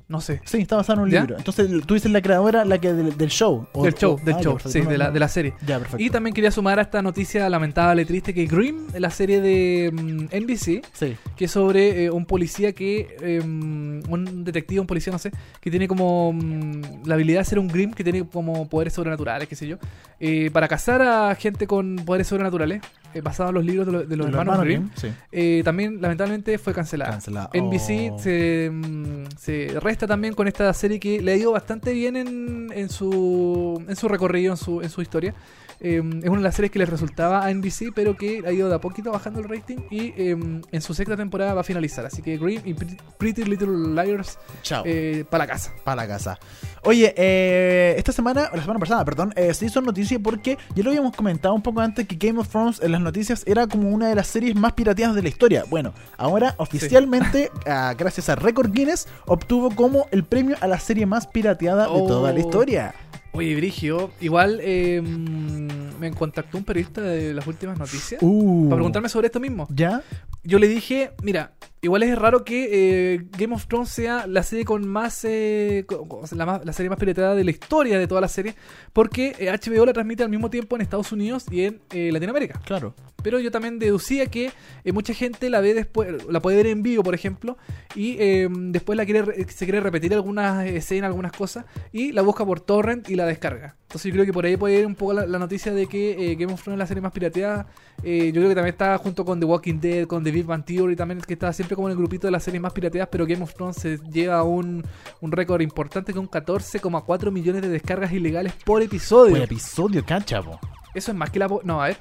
No 0.07 0.21
sé. 0.21 0.41
Sí, 0.45 0.59
está 0.59 0.77
basado 0.77 0.99
en 1.01 1.05
un 1.05 1.11
¿Ya? 1.11 1.21
libro. 1.21 1.37
Entonces, 1.39 1.69
tú 1.87 1.95
dices 1.95 2.11
la 2.13 2.21
creadora, 2.21 2.65
la 2.65 2.79
que 2.79 2.93
del, 2.93 3.17
del 3.17 3.29
show. 3.31 3.67
o- 3.73 3.85
del 3.85 3.95
show, 3.95 4.15
o- 4.21 4.25
del 4.25 4.35
ah, 4.35 4.43
show, 4.43 4.53
perfecto. 4.55 4.79
sí, 4.85 4.87
de 4.87 4.99
la, 4.99 5.11
de 5.11 5.19
la 5.19 5.29
serie. 5.29 5.55
Ya, 5.67 5.79
perfecto. 5.79 6.03
Y 6.03 6.11
también 6.11 6.35
quería 6.35 6.51
sumar 6.51 6.79
a 6.79 6.83
esta 6.83 7.01
noticia 7.03 7.49
lamentable 7.49 8.03
y 8.03 8.05
triste 8.05 8.35
que 8.35 8.45
Grimm, 8.47 8.87
la 8.99 9.11
serie 9.11 9.41
de 9.41 9.91
mm, 9.93 10.29
NBC, 10.35 10.83
Sí. 10.93 11.17
que 11.37 11.47
es 11.47 11.51
sobre 11.51 12.05
eh, 12.05 12.11
un 12.11 12.27
policía 12.27 12.73
que, 12.73 13.17
eh, 13.21 13.41
un 13.43 14.45
detective, 14.45 14.81
un 14.81 14.87
policía, 14.87 15.13
no 15.13 15.19
sé, 15.19 15.31
que 15.61 15.71
tiene 15.71 15.89
como 15.89 16.33
mm, 16.33 17.07
la 17.07 17.15
habilidad 17.15 17.41
de 17.41 17.45
ser 17.47 17.59
un 17.59 17.69
Grimm, 17.69 17.93
que 17.93 18.05
tiene 18.05 18.27
como 18.29 18.69
poderes 18.69 18.93
sobrenaturales, 18.93 19.49
qué 19.49 19.57
sé 19.57 19.67
yo, 19.67 19.77
eh, 20.21 20.51
para 20.53 20.69
cazar 20.69 21.01
a 21.03 21.35
gente 21.35 21.67
con 21.67 21.97
poderes 22.05 22.27
sobrenaturales, 22.27 22.83
eh, 23.15 23.21
basado 23.21 23.51
en 23.51 23.55
los 23.57 23.65
libros 23.65 23.87
de, 23.87 23.93
lo- 23.93 24.03
de 24.05 24.17
los 24.17 24.27
hermanos 24.29 24.61
Grimm. 24.61 24.91
Sí. 24.97 25.09
Eh, 25.33 25.63
también 25.65 26.01
lamentablemente 26.03 26.59
fue 26.59 26.73
cancelada. 26.75 27.13
Cancelada. 27.13 27.51
NBC 27.55 28.11
Oh. 28.13 28.19
se, 28.19 28.71
mm, 28.73 29.25
se 29.39 29.74
resta 29.81 30.07
también 30.07 30.35
con 30.35 30.49
esta 30.49 30.73
serie 30.73 31.01
que 31.01 31.21
le 31.21 31.33
ha 31.33 31.37
ido 31.37 31.53
bastante 31.53 31.93
bien 31.93 32.17
en, 32.17 32.71
en 32.75 32.89
su, 32.89 33.83
en 33.89 33.97
su 33.97 34.09
recorrido, 34.09 34.53
en 34.53 34.57
su, 34.57 34.81
en 34.81 34.91
su 34.91 35.03
historia. 35.03 35.35
Eh, 35.81 36.03
es 36.23 36.29
una 36.29 36.39
de 36.39 36.43
las 36.45 36.55
series 36.55 36.71
que 36.71 36.79
les 36.79 36.89
resultaba 36.89 37.45
a 37.45 37.51
NBC, 37.53 37.93
pero 37.95 38.17
que 38.17 38.43
ha 38.47 38.53
ido 38.53 38.69
de 38.69 38.75
a 38.75 38.79
poquito 38.81 39.11
bajando 39.13 39.41
el 39.41 39.49
rating 39.49 39.79
y 39.91 40.13
eh, 40.17 40.37
en 40.71 40.81
su 40.81 40.95
sexta 40.95 41.17
temporada 41.17 41.55
va 41.55 41.61
a 41.61 41.65
finalizar. 41.65 42.07
Así 42.07 42.23
que 42.23 42.39
Grimm 42.39 42.63
y 42.65 42.75
Pretty, 43.19 43.45
Little 43.45 43.95
Liars 43.95 44.39
Chao. 44.63 44.83
eh, 44.87 45.25
para 45.29 45.45
la 45.45 45.53
casa. 45.53 45.73
para 45.85 46.03
la 46.03 46.09
casa. 46.09 46.39
Oye, 46.83 47.15
eh, 47.17 47.95
esta 47.97 48.13
semana, 48.13 48.51
o 48.53 48.57
la 48.57 48.63
semana 48.63 48.79
pasada, 48.81 49.05
perdón, 49.05 49.33
eh, 49.37 49.55
se 49.55 49.67
hizo 49.67 49.81
noticia 49.81 50.19
porque 50.19 50.59
ya 50.75 50.83
lo 50.83 50.91
habíamos 50.91 51.17
comentado 51.17 51.55
un 51.55 51.63
poco 51.63 51.81
antes 51.81 52.07
que 52.07 52.17
Game 52.17 52.39
of 52.39 52.49
Thrones 52.49 52.81
en 52.83 52.93
las 52.93 53.01
noticias, 53.01 53.43
era 53.47 53.67
como 53.67 53.89
una 53.89 54.09
de 54.09 54.15
las 54.15 54.27
series 54.27 54.55
más 54.55 54.73
pirateadas 54.75 55.15
de 55.17 55.23
la 55.23 55.29
historia. 55.29 55.65
Bueno, 55.71 55.93
ahora 56.19 56.55
oficialmente, 56.59 57.51
ah, 57.67 57.95
gracias 57.97 58.29
a 58.29 58.35
Record 58.37 58.71
Guinness, 58.73 59.09
obtuvo 59.27 59.71
como 59.75 60.07
el 60.11 60.25
premio 60.25 60.57
a 60.61 60.67
la 60.67 60.79
serie 60.79 61.07
más 61.07 61.27
pirateada 61.27 61.85
de 61.89 61.99
toda 62.07 62.33
la 62.33 62.37
Oh. 62.37 62.41
historia. 62.47 62.95
Oye, 63.37 63.57
Brigio, 63.57 64.13
igual 64.21 64.61
eh, 64.63 65.01
mm, 65.03 65.99
me 65.99 66.13
contactó 66.13 66.57
un 66.57 66.63
periodista 66.65 67.01
de 67.01 67.35
las 67.35 67.45
últimas 67.49 67.77
noticias 67.77 68.21
Uh. 68.23 68.69
para 68.69 68.77
preguntarme 68.77 69.09
sobre 69.09 69.27
esto 69.27 69.41
mismo. 69.41 69.67
¿Ya? 69.75 70.03
Yo 70.45 70.61
le 70.61 70.69
dije, 70.69 71.11
mira, 71.23 71.53
igual 71.85 72.03
es 72.03 72.19
raro 72.19 72.45
que 72.45 72.69
eh, 73.15 73.27
Game 73.39 73.55
of 73.55 73.67
Thrones 73.67 73.89
sea 73.91 74.27
la 74.27 74.43
serie 74.43 74.65
con 74.65 74.87
más, 74.89 75.25
eh, 75.25 75.87
la, 76.33 76.47
más- 76.47 76.65
la 76.65 76.73
serie 76.73 76.91
más 76.91 76.99
pirateada 76.99 77.35
de 77.35 77.45
la 77.45 77.51
historia 77.51 77.99
de 77.99 78.07
toda 78.09 78.21
la 78.21 78.29
serie, 78.29 78.55
porque 78.93 79.35
eh, 79.39 79.51
HBO 79.51 79.87
la 79.87 79.93
transmite 79.93 80.23
al 80.23 80.31
mismo 80.31 80.51
tiempo 80.51 80.77
en 80.77 80.83
Estados 80.83 81.13
Unidos 81.13 81.45
y 81.51 81.63
en 81.65 81.81
eh, 81.93 82.11
Latinoamérica. 82.13 82.61
Claro. 82.65 82.95
Pero 83.23 83.39
yo 83.41 83.51
también 83.51 83.79
deducía 83.79 84.27
que 84.27 84.51
eh, 84.85 84.93
mucha 84.93 85.15
gente 85.15 85.49
la 85.49 85.61
ve 85.61 85.73
después, 85.73 86.27
la 86.29 86.41
puede 86.43 86.59
ver 86.59 86.67
en 86.67 86.83
vivo, 86.83 87.03
por 87.03 87.15
ejemplo, 87.15 87.57
y 87.95 88.17
eh, 88.19 88.49
después 88.51 88.97
la 88.99 89.05
quiere, 89.07 89.23
re- 89.23 89.47
se 89.49 89.65
quiere 89.65 89.81
repetir 89.81 90.13
algunas 90.13 90.67
escenas, 90.67 91.09
algunas 91.09 91.33
cosas, 91.33 91.65
y 91.93 92.13
la 92.13 92.21
busca 92.23 92.45
por 92.45 92.61
torrent 92.61 93.09
y 93.09 93.15
la 93.15 93.25
descarga. 93.25 93.77
Entonces 93.85 94.09
yo 94.11 94.13
creo 94.15 94.27
que 94.27 94.33
por 94.33 94.45
ahí 94.45 94.57
puede 94.57 94.81
ir 94.81 94.87
un 94.87 94.95
poco 94.97 95.13
la, 95.15 95.25
la 95.27 95.39
noticia 95.39 95.73
de 95.73 95.87
que 95.87 96.33
eh, 96.33 96.35
Game 96.35 96.53
of 96.53 96.63
Thrones 96.63 96.77
es 96.77 96.79
la 96.81 96.87
serie 96.87 97.01
más 97.01 97.13
pirateada. 97.13 97.67
Eh, 98.03 98.27
yo 98.27 98.41
creo 98.41 98.49
que 98.49 98.55
también 98.57 98.73
está 98.75 98.99
junto 98.99 99.25
con 99.25 99.39
The 99.41 99.47
Walking 99.47 99.79
Dead, 99.81 100.07
con 100.07 100.23
The 100.25 100.31
Big 100.33 100.45
Bang 100.45 100.65
Theory, 100.65 100.97
también 100.97 101.21
que 101.21 101.33
está 101.35 101.53
siempre 101.53 101.74
como 101.75 101.89
en 101.89 101.93
el 101.93 101.99
grupito 101.99 102.27
de 102.27 102.31
las 102.31 102.43
series 102.43 102.63
más 102.63 102.73
pirateadas, 102.73 103.09
pero 103.11 103.27
Game 103.27 103.43
of 103.43 103.55
Thrones 103.55 103.77
se 103.77 103.99
lleva 104.11 104.43
un, 104.43 104.85
un 105.21 105.33
récord 105.33 105.61
importante 105.61 106.13
con 106.13 106.29
14,4 106.29 107.31
millones 107.31 107.63
de 107.63 107.69
descargas 107.69 108.13
ilegales 108.13 108.53
por 108.65 108.83
episodio. 108.83 109.33
Por 109.35 109.43
episodio, 109.43 110.05
cachapo. 110.05 110.59
Eso 110.95 111.11
es 111.11 111.17
más 111.17 111.31
que 111.31 111.39
la... 111.39 111.49
po- 111.49 111.61
No, 111.65 111.83
a 111.83 111.89
ver. 111.89 111.97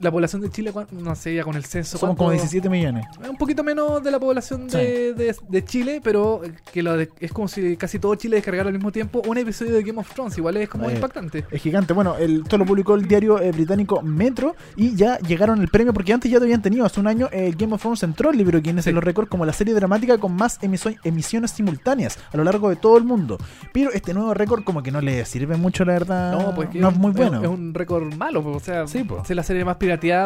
La 0.00 0.10
población 0.10 0.42
de 0.42 0.50
Chile, 0.50 0.72
¿cuán- 0.72 0.86
no 0.92 1.14
sé, 1.14 1.34
ya 1.34 1.42
con 1.44 1.54
el 1.56 1.64
censo. 1.64 1.98
Somos 1.98 2.16
¿cuánto- 2.16 2.18
como 2.24 2.30
17 2.32 2.68
millones. 2.68 3.06
Un 3.28 3.36
poquito 3.36 3.62
menos 3.64 4.02
de 4.02 4.10
la 4.10 4.18
población 4.20 4.68
de, 4.68 5.14
de- 5.14 5.34
de 5.48 5.64
Chile, 5.64 6.00
pero 6.02 6.40
que 6.72 6.82
lo 6.82 6.96
de- 6.96 7.10
es 7.20 7.32
como 7.32 7.48
si 7.48 7.76
casi 7.76 7.98
todo 7.98 8.14
Chile 8.14 8.36
descargara 8.36 8.68
al 8.68 8.74
mismo 8.74 8.92
tiempo 8.92 9.22
un 9.26 9.38
episodio 9.38 9.72
de 9.74 9.82
Game 9.82 9.98
of 10.00 10.12
Thrones. 10.12 10.36
Igual 10.38 10.56
es 10.58 10.68
como 10.68 10.88
Eh, 10.88 10.94
impactante. 10.94 11.44
Es 11.50 11.62
gigante. 11.62 11.92
Bueno, 11.92 12.16
el, 12.16 12.42
esto 12.42 12.58
lo 12.58 12.64
publicó 12.66 12.94
el 12.94 13.06
diario 13.08 13.40
eh, 13.40 13.50
británico 13.52 14.00
Metro 14.02 14.54
y 14.76 14.94
ya 14.94 15.18
llegaron 15.18 15.60
el 15.60 15.68
premio 15.68 15.92
porque 15.92 16.12
antes 16.12 16.30
ya 16.30 16.38
lo 16.38 16.44
habían 16.44 16.62
tenido. 16.62 16.84
Hace 16.84 17.00
un 17.00 17.06
año 17.06 17.28
eh, 17.32 17.52
Game 17.56 17.74
of 17.74 17.80
Thrones 17.80 18.02
entró 18.02 18.30
al 18.30 18.36
libro 18.36 18.60
Guinness 18.60 18.84
Sí. 18.84 18.90
en 18.90 18.94
los 18.94 19.04
récords 19.04 19.28
como 19.30 19.44
la 19.44 19.52
serie 19.52 19.74
dramática 19.74 20.18
con 20.18 20.34
más 20.34 20.60
emiso- 20.62 20.94
emisiones 21.04 21.50
simultáneas 21.50 22.18
a 22.32 22.36
lo 22.36 22.44
largo 22.44 22.68
de 22.70 22.76
todo 22.76 22.96
el 22.96 23.04
mundo. 23.04 23.38
Pero 23.72 23.90
este 23.92 24.14
nuevo 24.14 24.32
récord 24.34 24.62
como 24.64 24.82
que 24.82 24.90
no 24.90 25.00
le 25.00 25.24
sirve 25.24 25.56
mucho, 25.56 25.84
la 25.84 25.92
verdad. 25.94 26.32
No, 26.32 26.54
pues 26.54 26.72
no 26.74 26.88
es 26.90 26.96
muy 26.96 27.10
bueno. 27.12 27.42
Es 27.42 27.48
un 27.48 27.74
récord 27.74 28.14
malo, 28.14 28.42
pues, 28.42 28.56
o 28.56 28.60
sea, 28.60 28.86
Sí, 28.86 29.04
pues. 29.04 29.28
es 29.28 29.36
la 29.36 29.42
serie 29.42 29.64
más 29.64 29.76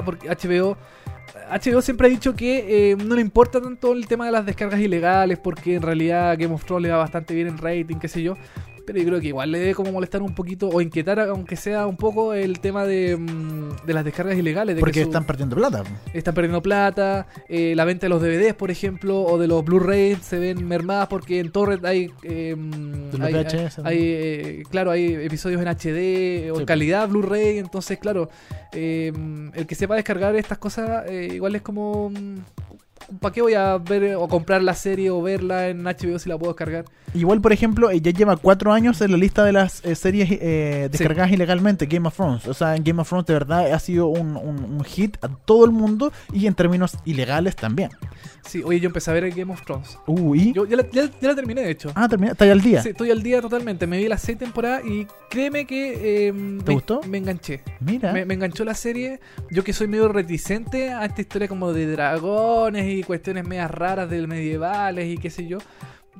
porque 0.05 0.29
HBO. 0.29 0.77
HBO 1.51 1.83
siempre 1.83 2.09
ha 2.09 2.11
dicho 2.11 2.35
que 2.35 2.92
eh, 2.92 2.96
no 2.96 3.14
le 3.14 3.20
importa 3.20 3.61
tanto 3.61 3.92
el 3.92 4.07
tema 4.07 4.27
de 4.27 4.33
las 4.33 4.44
descargas 4.44 4.81
ilegales 4.81 5.38
porque 5.38 5.75
en 5.75 5.83
realidad 5.83 6.37
Game 6.38 6.55
of 6.55 6.64
Thrones 6.64 6.83
le 6.83 6.90
va 6.90 6.98
bastante 6.98 7.35
bien 7.35 7.48
en 7.48 7.59
rating, 7.59 7.96
qué 7.96 8.09
sé 8.09 8.22
yo. 8.22 8.37
Pero 8.85 8.99
yo 8.99 9.05
creo 9.07 9.21
que 9.21 9.29
igual 9.29 9.53
le 9.53 9.59
debe 9.61 9.75
como 9.75 9.92
molestar 9.92 10.23
un 10.23 10.35
poquito 10.35 10.68
o 10.68 10.81
inquietar, 10.81 11.21
aunque 11.21 11.57
sea 11.57 11.87
un 11.87 11.97
poco, 11.97 12.35
el 12.35 12.59
tema 12.61 12.85
de, 12.85 13.16
mm, 13.16 13.87
de 13.87 13.95
las 13.95 14.05
descargas 14.05 14.37
ilegales. 14.37 14.75
De 14.75 14.81
que 14.81 14.85
porque 14.85 15.01
su- 15.03 15.09
están 15.09 15.25
perdiendo 15.25 15.55
plata. 15.57 15.85
están 16.12 16.35
perdiendo 16.35 16.61
plata, 16.62 17.27
eh, 17.49 17.75
la 17.77 17.85
venta 17.85 18.07
de 18.07 18.11
los 18.11 18.21
DVDs, 18.21 18.55
por 18.55 18.71
ejemplo, 18.71 19.21
o 19.23 19.38
de 19.38 19.47
los 19.49 19.64
Blu-ray 19.64 20.16
se 20.16 20.38
ven 20.38 20.66
mermadas 20.66 21.07
porque 21.09 21.38
en 21.38 21.53
Torrent 21.53 21.85
hay, 21.85 22.11
eh, 22.23 22.55
De 22.57 23.18
los 23.18 23.27
hay, 23.27 23.35
VHS, 23.35 23.79
hay- 23.85 23.85
hay, 23.87 23.99
eh, 24.03 24.62
claro, 24.71 24.90
hay 24.90 25.14
episodios 25.14 25.61
en 25.62 25.68
HD 25.68 26.51
o 26.51 26.57
Sí, 26.57 26.61
en 26.62 26.66
calidad 26.66 27.09
Blu-ray, 27.09 27.59
entonces, 27.59 27.99
claro, 27.99 28.29
eh, 28.73 29.12
el 29.55 29.66
que 29.66 29.75
sepa 29.75 29.95
descargar 29.95 30.35
estas 30.37 30.59
cosas 30.59 31.05
eh, 31.09 31.31
igual 31.35 31.55
es 31.55 31.62
como... 31.62 32.11
¿Para 33.20 33.33
qué 33.33 33.42
voy 33.42 33.55
a 33.55 33.79
ver 33.79 34.16
o 34.16 34.27
comprar 34.29 34.62
la 34.62 34.75
serie 34.75 35.11
o 35.11 35.20
verla 35.22 35.68
en 35.68 35.83
HBO 35.85 36.18
si 36.18 36.29
la 36.29 36.38
puedo 36.38 36.53
descargar? 36.53 36.85
Igual, 37.14 37.40
por 37.40 37.53
ejemplo, 37.53 37.90
eh, 37.90 38.01
ya 38.01 38.11
lleva 38.11 38.37
cuatro 38.37 38.72
años 38.72 39.01
en 39.03 39.11
la 39.11 39.16
lista 39.18 39.44
de 39.44 39.53
las 39.53 39.85
eh, 39.85 39.94
series 39.94 40.29
eh, 40.33 40.88
descargadas 40.90 41.31
ilegalmente, 41.33 41.87
Game 41.87 42.09
of 42.09 42.14
Thrones. 42.16 42.46
O 42.48 42.55
sea, 42.55 42.75
en 42.77 42.85
Game 42.85 43.01
of 43.01 43.09
Thrones 43.09 43.27
de 43.27 43.35
verdad 43.35 43.72
ha 43.72 43.79
sido 43.79 44.07
un, 44.07 44.37
un- 44.37 44.64
un 44.64 44.85
hit 44.85 45.16
a 45.22 45.29
todo 45.29 45.64
el 45.64 45.72
mundo 45.72 46.12
y 46.33 46.46
en 46.46 46.55
términos 46.55 46.96
ilegales 47.05 47.55
también. 47.57 47.90
Sí, 48.46 48.62
oye, 48.64 48.81
yo 48.81 48.87
empecé 48.88 49.11
a 49.11 49.14
ver 49.14 49.31
Game 49.31 49.53
of 49.53 49.62
Thrones. 49.64 49.98
Uy. 50.07 50.53
Yo 50.53 50.64
ya 50.66 50.77
la, 50.77 50.88
ya- 50.90 51.11
ya 51.20 51.29
la 51.29 51.35
terminé, 51.35 51.62
de 51.62 51.70
hecho. 51.70 51.92
Ah, 51.94 52.09
termina, 52.09 52.33
está 52.33 52.44
ahí 52.44 52.51
al 52.51 52.61
día. 52.61 52.83
Sí, 52.83 52.88
estoy 52.90 53.11
al 53.11 53.22
día 53.22 53.40
totalmente. 53.40 53.87
Me 53.87 53.98
vi 53.98 54.09
las 54.09 54.22
seis 54.22 54.38
temporadas 54.38 54.83
y 54.87 55.07
créeme 55.29 55.66
que 55.66 56.29
eh, 56.29 56.33
me, 56.33 56.75
gustó? 56.75 57.03
me 57.07 57.18
enganché. 57.18 57.62
Mira. 57.81 58.12
Me, 58.12 58.25
me 58.25 58.35
enganchó 58.35 58.64
la 58.64 58.75
serie. 58.75 59.20
Yo 59.51 59.62
que 59.64 59.72
soy 59.72 59.87
medio 59.87 60.09
reticente 60.09 60.90
a 60.92 61.05
esta 61.05 61.20
historia 61.20 61.46
como 61.46 61.72
de 61.72 61.87
dragones 61.92 62.87
y 62.87 63.01
cuestiones 63.02 63.46
medias 63.46 63.70
raras 63.70 64.08
de 64.10 64.26
medievales 64.26 65.06
y 65.06 65.18
qué 65.18 65.30
sé 65.30 65.46
yo. 65.46 65.58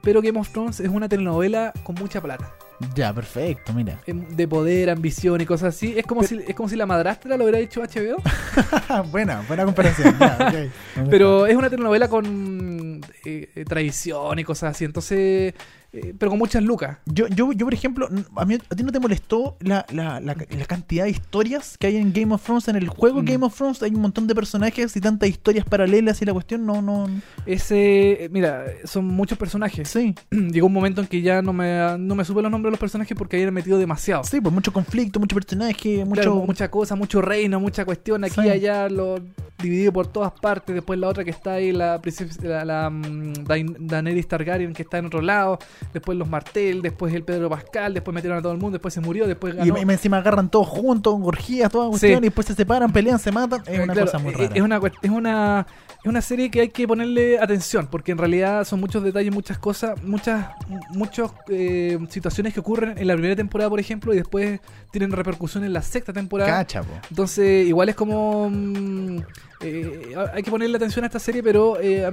Pero 0.03 0.21
Game 0.23 0.39
of 0.39 0.51
Thrones 0.51 0.81
es 0.81 0.89
una 0.89 1.09
telenovela 1.09 1.73
con 1.85 1.95
mucha 1.95 2.21
plata. 2.21 2.51
Ya, 2.95 3.13
perfecto, 3.13 3.73
mira. 3.73 4.01
Em, 4.07 4.27
De 4.29 4.49
poder, 4.49 4.91
ambición 4.91 5.41
y 5.41 5.47
cosas 5.47 5.75
así. 5.77 5.95
Es 5.97 6.05
como, 6.05 6.23
si, 6.25 6.41
es 6.47 6.55
como 6.55 6.69
si 6.69 6.75
la 6.77 6.87
madrastra 6.87 7.37
lo 7.37 7.45
hubiera 7.45 7.59
hecho 7.61 7.83
HBO. 7.83 8.17
buena, 9.13 9.43
buena 9.47 9.65
comparación. 9.65 10.17
ya. 10.19 10.69
Pero 11.11 11.47
es 11.47 11.55
una 11.55 11.71
telenovela 11.71 12.09
con 12.09 13.01
eh, 13.25 13.51
eh, 13.55 13.65
tradición 13.65 14.39
y 14.39 14.45
cosas 14.45 14.75
así. 14.75 14.85
Entonces, 14.85 15.55
eh, 15.93 16.15
pero 16.19 16.31
con 16.31 16.39
muchas 16.39 16.63
lucas. 16.63 16.99
Yo, 17.07 17.27
yo, 17.29 17.53
yo, 17.53 17.67
por 17.67 17.75
ejemplo, 17.75 18.09
a, 18.37 18.45
mí, 18.45 18.55
¿a 18.55 18.75
ti 18.75 18.83
no 18.83 18.93
te 18.93 18.99
molestó 19.01 19.57
la, 19.61 19.85
la, 19.93 20.21
la, 20.21 20.35
la 20.35 20.65
cantidad 20.67 21.05
de 21.05 21.11
historias 21.11 21.77
que 21.79 21.87
hay 21.89 21.97
en 21.97 22.13
Game 22.13 22.35
of 22.35 22.43
Thrones? 22.43 22.69
En 22.69 22.77
el 22.77 22.89
juego 22.89 23.23
Mm. 23.23 23.25
Game 23.27 23.45
of 23.47 23.55
Thrones 23.57 23.83
hay 23.83 23.91
un 23.95 24.01
montón 24.01 24.27
de 24.27 24.35
personajes 24.35 24.97
y 24.97 25.01
tantas 25.01 25.29
historias 25.29 25.65
paralelas 25.67 26.21
y 26.23 26.25
la 26.25 26.33
cuestión 26.33 26.65
no... 26.67 26.81
no 26.83 27.09
Ese, 27.47 28.25
eh, 28.25 28.29
mira, 28.31 28.65
son 28.85 29.05
muchos 29.07 29.37
personajes. 29.39 29.89
sí, 29.89 30.15
Llegó 30.31 30.67
un 30.67 30.73
momento 30.73 31.01
en 31.03 31.07
que 31.07 31.21
ya 31.21 31.43
no 31.43 31.53
me, 31.53 31.97
no 31.99 32.15
me 32.15 32.25
supe 32.25 32.41
los 32.43 32.51
nombres 32.51 32.69
de 32.69 32.73
los 32.73 32.81
personajes 32.81 33.17
porque 33.17 33.37
habían 33.37 33.53
metido 33.53 33.79
demasiado. 33.79 34.25
sí, 34.25 34.41
pues 34.41 34.55
mucho 34.55 34.73
conflicto, 34.73 35.21
mucho 35.21 35.35
personaje, 35.35 36.05
mucho... 36.05 36.23
Claro, 36.23 36.35
mucha 36.47 36.71
cosa, 36.71 36.97
mucho 36.97 37.21
reino, 37.21 37.61
mucha 37.61 37.85
cuestión 37.85 38.25
aquí 38.25 38.41
Sí. 38.41 38.47
y 38.47 38.51
allá, 38.51 38.89
lo 38.89 39.21
dividido 39.63 39.93
por 39.93 40.07
todas 40.07 40.33
partes. 40.33 40.75
Después 40.75 40.99
la 40.99 41.09
otra 41.09 41.23
que 41.25 41.31
está 41.31 41.53
ahí, 41.55 41.71
la 41.71 42.01
princesa, 42.01 42.41
la, 42.43 42.65
la, 42.65 42.91
mm, 42.91 43.45
Daenerys 43.79 44.27
Targaryen 44.27 44.73
que 44.73 44.83
está 44.83 44.99
en 44.99 45.07
otro 45.07 45.21
lado. 45.21 45.59
Después 45.93 46.17
los 46.19 46.29
Martel, 46.29 46.83
después 46.83 47.13
el 47.15 47.23
Pedro 47.25 47.49
Pascal, 47.51 47.95
después 47.95 48.15
metieron 48.15 48.39
a 48.39 48.43
todo 48.43 48.53
el 48.53 48.59
mundo, 48.59 48.73
después 48.77 48.95
se 48.95 49.01
murió, 49.01 49.27
después 49.27 49.55
y 49.55 49.57
ganó. 49.59 49.75
me 49.85 49.93
encima 49.95 50.19
agarran 50.19 50.51
todos 50.51 50.67
juntos, 50.69 51.15
orgías, 51.23 51.71
toda 51.71 51.89
cuestión, 51.89 52.13
Sí. 52.13 52.19
y 52.19 52.21
después 52.29 52.47
se 52.47 52.55
separan, 52.55 52.93
pelean, 52.93 53.19
se 53.19 53.31
matan. 53.33 53.63
Es 53.67 53.79
Eh, 53.79 53.83
una 53.83 53.93
claro, 53.93 54.07
cosa 54.07 54.19
muy 54.19 54.33
eh, 54.33 54.37
rara. 54.39 54.51
Es 54.55 54.63
una, 54.63 54.81
es 55.03 55.11
una 55.11 55.67
es 56.05 56.09
una 56.09 56.21
serie 56.21 56.51
que 56.51 56.61
hay 56.63 56.69
que 56.71 56.89
ponerle 56.89 57.39
atención, 57.39 57.87
porque 57.89 58.11
en 58.11 58.19
realidad 58.19 58.65
son 58.65 58.81
muchos 58.81 59.05
detalles, 59.05 59.33
muchas 59.33 59.57
cosas, 59.59 60.03
muchas 60.03 60.49
muchas 60.91 61.31
eh, 61.49 61.97
situaciones 62.11 62.53
que 62.53 62.59
ocurren 62.61 62.99
en 62.99 63.07
la 63.07 63.15
primera 63.15 63.37
temporada, 63.37 63.71
por 63.71 63.79
ejemplo, 63.79 64.13
y 64.13 64.17
después 64.17 64.61
tienen 64.91 65.13
repercusión 65.13 65.63
en 65.63 65.73
la 65.73 65.81
sexta 65.83 66.13
temporada. 66.13 66.51
Cacha, 66.51 66.83
po. 66.83 66.93
Entonces, 67.09 67.69
igual 67.69 67.89
es 67.89 67.95
como. 67.95 68.51
mm, 68.51 69.19
eh, 69.61 70.15
hay 70.35 70.43
que 70.43 70.51
ponerle 70.51 70.77
atención 70.77 71.05
a 71.05 71.07
esta 71.07 71.21
serie, 71.21 71.41
pero 71.41 71.79
eh, 71.81 72.11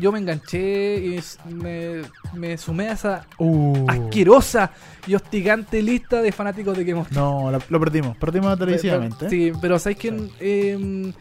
yo 0.00 0.10
me 0.12 0.18
enganché 0.18 0.96
y 0.96 1.20
me, 1.52 2.02
me 2.34 2.56
sumé 2.58 2.88
a 2.88 2.92
esa 2.92 3.26
Uh. 3.38 3.84
asquerosa 3.88 4.72
y 5.06 5.14
hostigante 5.14 5.82
lista 5.82 6.22
de 6.22 6.32
fanáticos 6.32 6.76
de 6.76 6.84
Game 6.84 7.00
of 7.00 7.12
No, 7.12 7.50
la- 7.50 7.60
lo 7.68 7.80
perdimos, 7.80 8.16
perdimos 8.16 8.58
televisivamente. 8.58 9.28
Sí, 9.30 9.52
pero 9.60 9.78
¿sabes 9.78 9.98
quién? 9.98 10.30
Eh, 10.40 11.12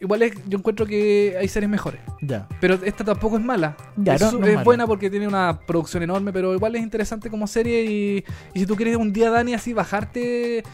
igual 0.00 0.22
es, 0.22 0.32
yo 0.48 0.58
encuentro 0.58 0.84
que 0.86 1.36
hay 1.38 1.48
series 1.48 1.70
mejores. 1.70 2.00
Ya. 2.20 2.48
Pero 2.60 2.74
esta 2.84 3.04
tampoco 3.04 3.36
es 3.38 3.44
mala. 3.44 3.76
Ya, 3.96 4.14
es 4.14 4.20
no- 4.22 4.32
no 4.32 4.46
es 4.46 4.52
mala. 4.54 4.64
buena 4.64 4.86
porque 4.86 5.10
tiene 5.10 5.28
una 5.28 5.60
producción 5.66 6.02
enorme, 6.02 6.32
pero 6.32 6.54
igual 6.54 6.74
es 6.76 6.82
interesante 6.82 7.30
como 7.30 7.46
serie. 7.46 7.84
Y, 7.84 8.24
y 8.54 8.60
si 8.60 8.66
tú 8.66 8.74
quieres 8.76 8.96
un 8.96 9.12
día, 9.12 9.30
Dani, 9.30 9.54
así 9.54 9.72
bajarte. 9.72 10.64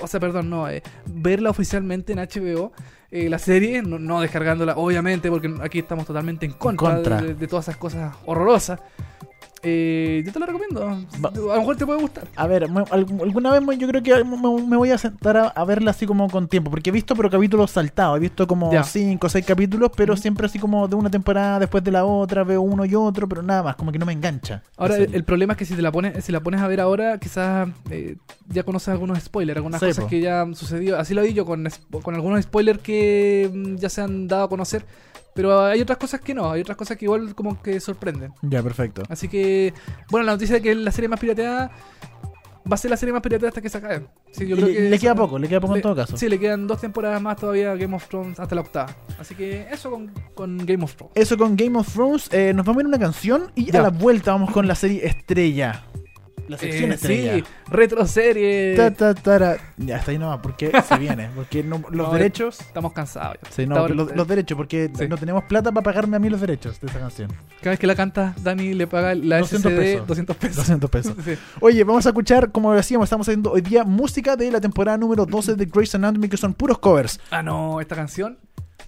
O 0.00 0.06
sea, 0.06 0.20
perdón, 0.20 0.48
no. 0.48 0.68
eh, 0.70 0.82
verla 1.06 1.50
oficialmente 1.50 2.12
en 2.14 2.18
HBO. 2.20 2.72
Eh, 3.12 3.28
la 3.28 3.38
serie, 3.38 3.82
no, 3.82 3.98
no 3.98 4.22
descargándola, 4.22 4.74
obviamente, 4.76 5.28
porque 5.28 5.54
aquí 5.60 5.80
estamos 5.80 6.06
totalmente 6.06 6.46
en 6.46 6.52
contra, 6.52 6.94
contra. 6.94 7.20
De, 7.20 7.34
de 7.34 7.46
todas 7.46 7.66
esas 7.66 7.76
cosas 7.76 8.14
horrorosas. 8.24 8.80
Eh, 9.64 10.22
yo 10.26 10.32
te 10.32 10.40
la 10.40 10.46
recomiendo. 10.46 10.80
Va- 11.24 11.28
A 11.28 11.54
lo 11.54 11.60
mejor 11.60 11.76
te 11.76 11.86
puede 11.86 12.00
gustar. 12.00 12.24
A 12.34 12.46
ver, 12.46 12.68
me- 12.68 12.84
alguna 12.90 13.52
vez 13.52 13.62
me- 13.62 13.78
yo 13.78 13.86
creo 13.86 14.02
que 14.02 14.24
me, 14.24 14.36
me 14.66 14.76
voy 14.76 14.90
a 14.90 14.98
sentar 14.98 15.36
a, 15.36 15.48
a 15.48 15.64
verla 15.64 15.92
así 15.92 16.04
como 16.06 16.28
con 16.28 16.48
tiempo, 16.48 16.70
porque 16.70 16.90
he 16.90 16.92
visto 16.92 17.14
pero 17.14 17.30
capítulos 17.30 17.70
saltados, 17.70 18.16
he 18.16 18.20
visto 18.20 18.46
como 18.46 18.72
Ya. 18.72 18.82
5 18.82 19.26
o 19.28 19.30
6 19.30 19.44
capítulos, 19.46 19.90
pero 19.96 20.16
siempre 20.16 20.46
así 20.46 20.58
como 20.58 20.88
de 20.88 20.96
una 20.96 21.10
temporada 21.10 21.60
después 21.60 21.84
de 21.84 21.92
la 21.92 22.04
otra, 22.04 22.42
veo 22.44 22.60
uno 22.60 22.84
y 22.84 22.94
otro, 22.94 23.28
pero 23.28 23.42
nada 23.42 23.62
más, 23.62 23.76
como 23.76 23.92
que 23.92 23.98
no 23.98 24.06
me 24.06 24.12
engancha. 24.12 24.62
Ahora, 24.76 24.96
el, 24.96 25.24
problema 25.24 25.52
es 25.52 25.58
que 25.58 25.64
si 25.64 25.74
te 25.74 25.82
la 25.82 25.92
pones, 25.92 26.24
si 26.24 26.32
la 26.32 26.40
pones 26.40 26.60
a 26.60 26.66
ver 26.68 26.80
ahora, 26.80 27.18
quizás 27.18 27.68
eh, 27.90 28.16
ya 28.48 28.64
conoces 28.64 28.88
algunos 28.88 29.20
spoilers, 29.20 29.56
algunas 29.58 29.80
Sí, 29.80 29.86
cosas 29.86 30.04
po. 30.04 30.10
que 30.10 30.20
ya 30.20 30.40
han 30.42 30.54
sucedido. 30.56 30.98
Así 30.98 31.14
lo 31.14 31.22
vi 31.22 31.32
yo 31.34 31.46
con, 31.46 31.68
con 32.02 32.14
algunos 32.14 32.42
spoilers 32.42 32.80
que 32.80 33.48
mm, 33.52 33.76
ya 33.76 33.88
se 33.88 34.00
han 34.00 34.26
dado 34.26 34.44
a 34.44 34.48
conocer. 34.48 34.84
Pero 35.34 35.64
hay 35.64 35.80
otras 35.80 35.98
cosas 35.98 36.20
que 36.20 36.34
no, 36.34 36.50
hay 36.50 36.60
otras 36.60 36.76
cosas 36.76 36.96
que 36.96 37.06
igual 37.06 37.34
como 37.34 37.60
que 37.62 37.80
sorprenden. 37.80 38.32
Ya, 38.42 38.62
perfecto. 38.62 39.02
Así 39.08 39.28
que, 39.28 39.72
bueno, 40.10 40.26
la 40.26 40.32
noticia 40.32 40.56
de 40.56 40.62
que 40.62 40.72
es 40.72 40.76
la 40.76 40.92
serie 40.92 41.08
más 41.08 41.18
pirateada, 41.20 41.70
va 42.70 42.74
a 42.74 42.76
ser 42.76 42.90
la 42.90 42.96
serie 42.96 43.12
más 43.12 43.22
pirateada 43.22 43.48
hasta 43.48 43.60
que 43.62 43.68
se 43.70 43.78
acabe. 43.78 44.06
Sí, 44.30 44.46
yo 44.46 44.56
le, 44.56 44.62
creo 44.62 44.74
que 44.74 44.80
le 44.90 44.98
queda 44.98 45.14
poco, 45.14 45.38
le 45.38 45.48
queda 45.48 45.60
poco 45.60 45.74
en 45.76 45.82
todo 45.82 45.96
caso. 45.96 46.16
Sí, 46.16 46.28
le 46.28 46.38
quedan 46.38 46.66
dos 46.66 46.80
temporadas 46.80 47.20
más 47.22 47.36
todavía 47.38 47.72
a 47.72 47.76
Game 47.76 47.96
of 47.96 48.06
Thrones 48.08 48.38
hasta 48.38 48.54
la 48.54 48.60
octava. 48.60 48.94
Así 49.18 49.34
que 49.34 49.66
eso 49.72 49.90
con, 49.90 50.12
con 50.34 50.58
Game 50.66 50.84
of 50.84 50.94
Thrones. 50.94 51.12
Eso 51.16 51.36
con 51.38 51.56
Game 51.56 51.78
of 51.78 51.92
Thrones. 51.92 52.28
eh, 52.32 52.52
nos 52.54 52.66
vamos 52.66 52.80
a 52.80 52.82
ir 52.82 52.86
a 52.86 52.88
una 52.88 52.98
canción 52.98 53.50
y 53.54 53.72
Ya. 53.72 53.80
a 53.80 53.82
la 53.84 53.88
vuelta 53.90 54.32
vamos 54.32 54.50
con 54.50 54.68
la 54.68 54.74
serie 54.74 55.06
Estrella. 55.06 55.82
La 56.48 56.58
sección 56.58 56.90
Eh, 56.90 56.94
Estrella. 56.94 57.34
sí, 57.36 57.44
retro 57.70 58.06
serie. 58.06 58.74
Ta, 58.76 58.90
ta, 58.90 59.14
tara. 59.14 59.56
Ya, 59.76 59.96
está 59.98 60.10
ahí 60.10 60.18
nomás, 60.18 60.40
porque 60.42 60.70
se 60.88 60.98
viene. 60.98 61.30
Porque 61.34 61.62
no- 61.62 61.82
los 61.90 62.08
No, 62.08 62.12
derechos. 62.12 62.60
Estamos 62.60 62.92
cansados. 62.92 63.36
ya. 63.42 63.50
Sí, 63.50 63.66
no, 63.66 63.88
los, 63.88 64.14
los 64.14 64.28
derechos, 64.28 64.56
porque 64.56 64.90
Sí. 64.96 65.06
no 65.08 65.16
tenemos 65.16 65.44
plata 65.44 65.70
para 65.72 65.84
pagarme 65.84 66.16
a 66.16 66.18
mí 66.18 66.28
los 66.28 66.40
derechos 66.40 66.80
de 66.80 66.88
esa 66.88 66.98
canción. 66.98 67.30
Cada 67.60 67.70
vez 67.70 67.78
que 67.78 67.86
la 67.86 67.94
canta, 67.94 68.34
Dani 68.42 68.74
le 68.74 68.86
paga 68.86 69.14
la 69.14 69.38
200 69.38 69.72
SCD 69.72 69.76
pesos. 69.78 70.06
200 70.06 70.36
pesos. 70.36 70.56
200 70.56 70.90
pesos. 70.90 71.14
Sí. 71.24 71.34
Oye, 71.60 71.84
vamos 71.84 72.04
a 72.06 72.08
escuchar, 72.10 72.50
como 72.50 72.72
decíamos, 72.74 73.06
estamos 73.06 73.28
haciendo 73.28 73.52
hoy 73.52 73.60
día 73.60 73.84
música 73.84 74.36
de 74.36 74.50
la 74.50 74.60
temporada 74.60 74.98
número 74.98 75.24
12 75.26 75.54
de 75.54 75.64
Grey's 75.66 75.94
Anatomy, 75.94 76.28
que 76.28 76.36
son 76.36 76.54
puros 76.54 76.78
covers. 76.78 77.20
Ah, 77.30 77.42
no, 77.42 77.80
esta 77.80 77.94
canción 77.94 78.36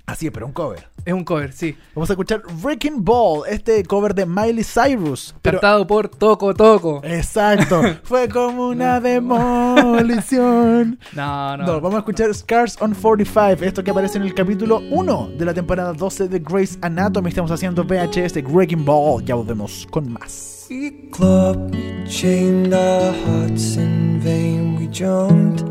Así 0.06 0.26
es, 0.26 0.32
pero 0.32 0.44
un 0.46 0.52
cover. 0.52 0.86
es 1.06 1.14
un 1.14 1.24
cover, 1.24 1.52
sí. 1.54 1.74
Vamos 1.94 2.10
a 2.10 2.12
escuchar 2.12 2.42
Wrecking 2.62 3.02
Ball, 3.02 3.48
este 3.48 3.82
cover 3.84 4.14
de 4.14 4.26
Miley 4.26 4.62
Cyrus. 4.62 5.34
Pero 5.40 5.58
Cantado 5.60 5.86
por 5.86 6.08
Toco 6.10 6.52
Toco. 6.54 7.00
Exacto, 7.04 7.80
fue 8.02 8.28
como 8.28 8.68
una 8.68 9.00
demolición. 9.00 10.98
No, 11.14 11.56
no. 11.56 11.64
No, 11.64 11.80
vamos 11.80 11.94
a 11.94 11.98
escuchar 11.98 12.34
Scars 12.34 12.76
on 12.82 12.92
45, 12.94 13.64
esto 13.64 13.82
que 13.82 13.90
aparece 13.92 14.18
en 14.18 14.24
el 14.24 14.34
capítulo 14.34 14.80
1 14.90 15.30
de 15.38 15.44
la 15.44 15.54
temporada 15.54 15.92
12 15.92 16.28
de 16.28 16.38
Grey's 16.40 16.78
Anatomy. 16.82 17.28
Estamos 17.30 17.50
haciendo 17.50 17.84
VHS 17.84 18.34
de 18.34 18.42
Wrecking 18.42 18.84
Ball, 18.84 19.24
ya 19.24 19.34
volvemos 19.36 19.86
con 19.90 20.12
más. 20.12 20.66
We 20.70 21.08
clubbed, 21.12 21.74
chained 22.08 22.74
our 22.74 23.14
hearts 23.26 23.76
in 23.76 24.20
vain. 24.22 24.76
We 24.76 24.88
jumped, 24.88 25.62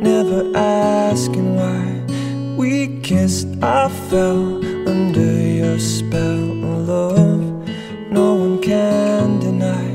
never 0.00 0.44
asking 0.56 1.56
why. 1.56 2.05
We 2.56 3.00
kissed, 3.02 3.48
I 3.62 3.90
fell 4.08 4.64
under 4.88 5.40
your 5.60 5.78
spell 5.78 6.36
love. 6.86 7.68
No 8.10 8.34
one 8.34 8.62
can 8.62 9.40
deny. 9.40 9.88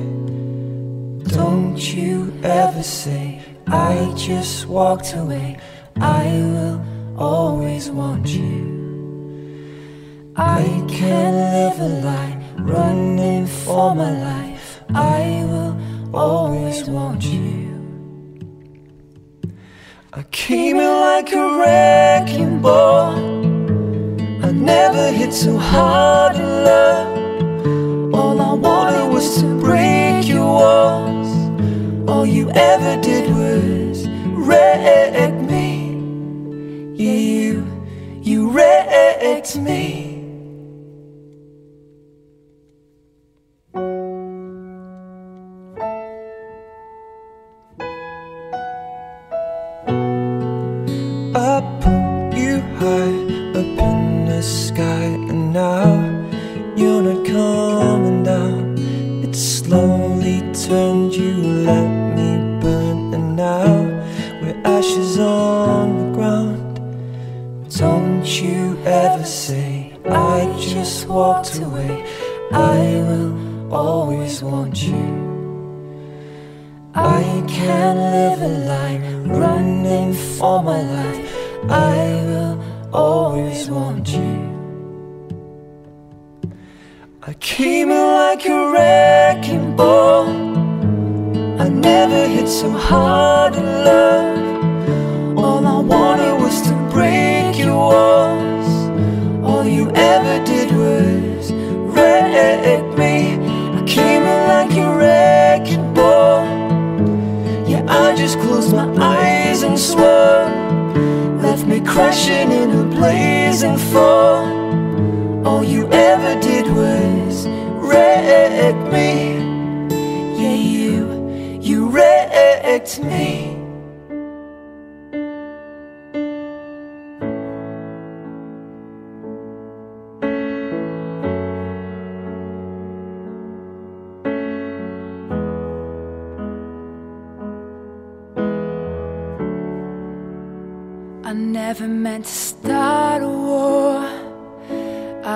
Don't 1.35 1.81
you 1.95 2.31
ever 2.43 2.83
say, 2.83 3.41
I 3.65 4.13
just 4.15 4.67
walked 4.67 5.15
away. 5.15 5.57
I 5.95 6.25
will 6.53 6.85
always 7.17 7.89
want 7.89 8.27
you. 8.27 8.71
I 10.35 10.61
can't 10.87 11.35
live 11.55 11.79
a 11.79 11.89
lie, 12.05 12.37
running 12.59 13.47
for 13.47 13.95
my 13.95 14.11
life. 14.11 14.81
I 14.93 15.43
will 15.47 15.75
always 16.13 16.87
want 16.87 17.23
you. 17.23 17.70
I 20.13 20.23
came 20.23 20.75
in 20.75 20.99
like 20.99 21.31
a 21.31 21.57
wrecking 21.57 22.61
ball. 22.61 23.15
I 24.43 24.51
never 24.51 25.09
hit 25.09 25.31
so 25.31 25.57
hard 25.57 26.35
in 26.35 26.65
love. 26.65 28.13
All 28.13 28.41
I 28.41 28.53
wanted 28.55 29.07
was 29.13 29.39
to 29.39 29.57
break 29.61 30.27
your 30.27 30.45
walls. 30.45 31.29
All 32.09 32.25
you 32.25 32.49
ever 32.51 33.01
did 33.01 33.33
was 33.33 34.05
wreck 34.35 35.33
me. 35.33 35.95
Yeah, 36.95 37.13
you, 37.13 37.65
you 38.21 38.51
wrecked 38.51 39.55
me. 39.55 40.10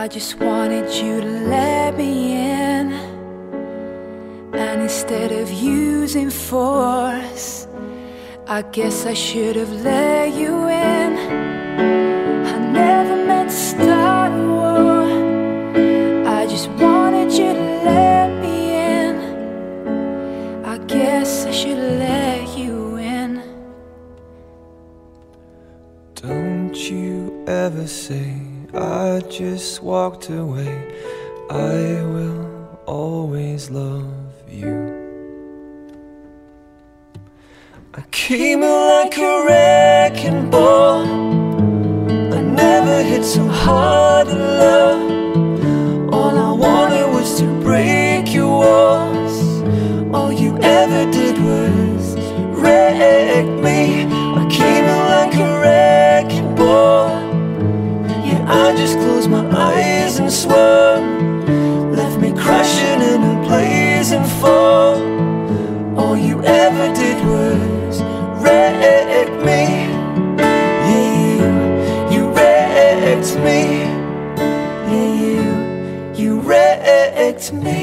I 0.06 0.08
just 0.08 0.39
wanted 0.39 0.88
you 0.94 1.20
to 1.20 1.28
let 1.50 1.98
me 1.98 2.34
in. 2.34 2.94
And 4.54 4.84
instead 4.84 5.32
of 5.32 5.52
using 5.52 6.30
force, 6.30 7.68
I 8.46 8.62
guess 8.62 9.08
I 9.08 9.15
should 9.15 9.56
have 9.56 9.72
let 9.82 10.32
you 10.36 10.68
in. 10.68 11.12
I 12.54 12.58
never 12.72 13.15
meant 13.26 13.50
to 13.50 13.56
start 13.56 14.32
a 14.32 14.48
war. 14.48 15.08
I 16.39 16.46
just 16.46 16.70
wanted 16.70 17.32
you 17.32 17.54
to 17.54 17.65
let 17.89 18.30
me 18.44 18.76
in. 18.76 19.15
I 20.63 20.78
guess 20.86 21.48
I 21.48 21.52
should 21.52 21.80
have 21.80 21.98
let 21.98 22.56
you 22.56 22.98
in. 22.98 23.41
Don't 26.13 26.76
you 26.76 27.44
ever 27.48 27.88
say, 27.88 28.45
I 28.78 29.22
just 29.30 29.82
walked 29.82 30.30
away. 30.30 30.94
I 31.50 32.04
will 32.04 32.80
always 32.86 33.70
love 33.70 34.14
you. 34.50 34.76
I 37.94 38.02
came 38.12 38.64
in 38.64 38.88
like 38.90 39.18
a 39.18 39.46
wrecking 39.48 40.50
ball. 40.50 41.06
I 42.34 42.42
never 42.42 43.02
hit 43.02 43.24
so 43.24 43.48
hard 43.48 44.28
in 44.28 44.38
love. 44.38 45.14
Swore. 60.46 61.02
Left 62.00 62.18
me 62.20 62.32
crashing 62.32 63.02
in 63.12 63.22
a 63.34 63.36
blazing 63.48 64.28
fall. 64.40 64.96
All 66.00 66.18
you 66.18 66.38
ever 66.44 66.88
did 66.94 67.18
was 67.26 68.02
wreck 68.42 69.30
me. 69.48 69.64
Yeah, 70.90 71.16
you, 71.32 71.46
you 72.14 72.24
wrecked 72.36 73.34
me. 73.46 73.60
Yeah, 74.92 75.12
you, 75.24 75.44
you 76.22 76.32
wrecked 76.42 77.54
me. 77.54 77.82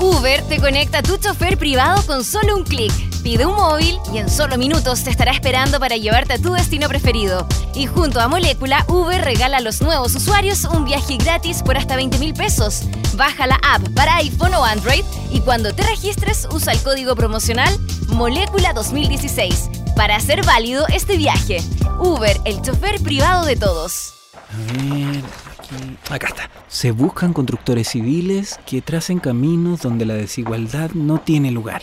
Uber 0.00 0.42
te 0.48 0.58
conecta 0.60 0.98
a 0.98 1.02
tu 1.02 1.16
chofer 1.18 1.56
privado 1.56 2.02
con 2.06 2.24
solo 2.24 2.56
un 2.56 2.64
clic. 2.64 3.07
Pide 3.28 3.44
un 3.44 3.56
móvil 3.56 4.00
y 4.10 4.16
en 4.16 4.30
solo 4.30 4.56
minutos 4.56 5.04
te 5.04 5.10
estará 5.10 5.32
esperando 5.32 5.78
para 5.78 5.98
llevarte 5.98 6.32
a 6.32 6.38
tu 6.38 6.54
destino 6.54 6.88
preferido. 6.88 7.46
Y 7.74 7.84
junto 7.84 8.22
a 8.22 8.28
Molécula, 8.28 8.86
Uber 8.88 9.22
regala 9.22 9.58
a 9.58 9.60
los 9.60 9.82
nuevos 9.82 10.14
usuarios 10.14 10.64
un 10.64 10.86
viaje 10.86 11.18
gratis 11.18 11.62
por 11.62 11.76
hasta 11.76 11.94
20 11.94 12.18
mil 12.20 12.32
pesos. 12.32 12.84
Baja 13.16 13.46
la 13.46 13.56
app 13.56 13.86
para 13.90 14.16
iPhone 14.16 14.54
o 14.54 14.64
Android 14.64 15.04
y 15.30 15.40
cuando 15.40 15.74
te 15.74 15.82
registres 15.82 16.48
usa 16.50 16.72
el 16.72 16.82
código 16.82 17.14
promocional 17.16 17.68
Molécula 18.08 18.72
2016 18.72 19.68
para 19.94 20.16
hacer 20.16 20.42
válido 20.46 20.86
este 20.88 21.18
viaje. 21.18 21.62
Uber, 21.98 22.40
el 22.46 22.62
chofer 22.62 22.98
privado 23.02 23.44
de 23.44 23.56
todos. 23.56 24.14
A 24.48 24.72
ver, 24.72 25.22
aquí. 25.52 25.98
Acá 26.08 26.28
está. 26.28 26.50
Se 26.66 26.92
buscan 26.92 27.34
constructores 27.34 27.88
civiles 27.88 28.58
que 28.64 28.80
tracen 28.80 29.18
caminos 29.18 29.82
donde 29.82 30.06
la 30.06 30.14
desigualdad 30.14 30.92
no 30.92 31.20
tiene 31.20 31.50
lugar. 31.50 31.82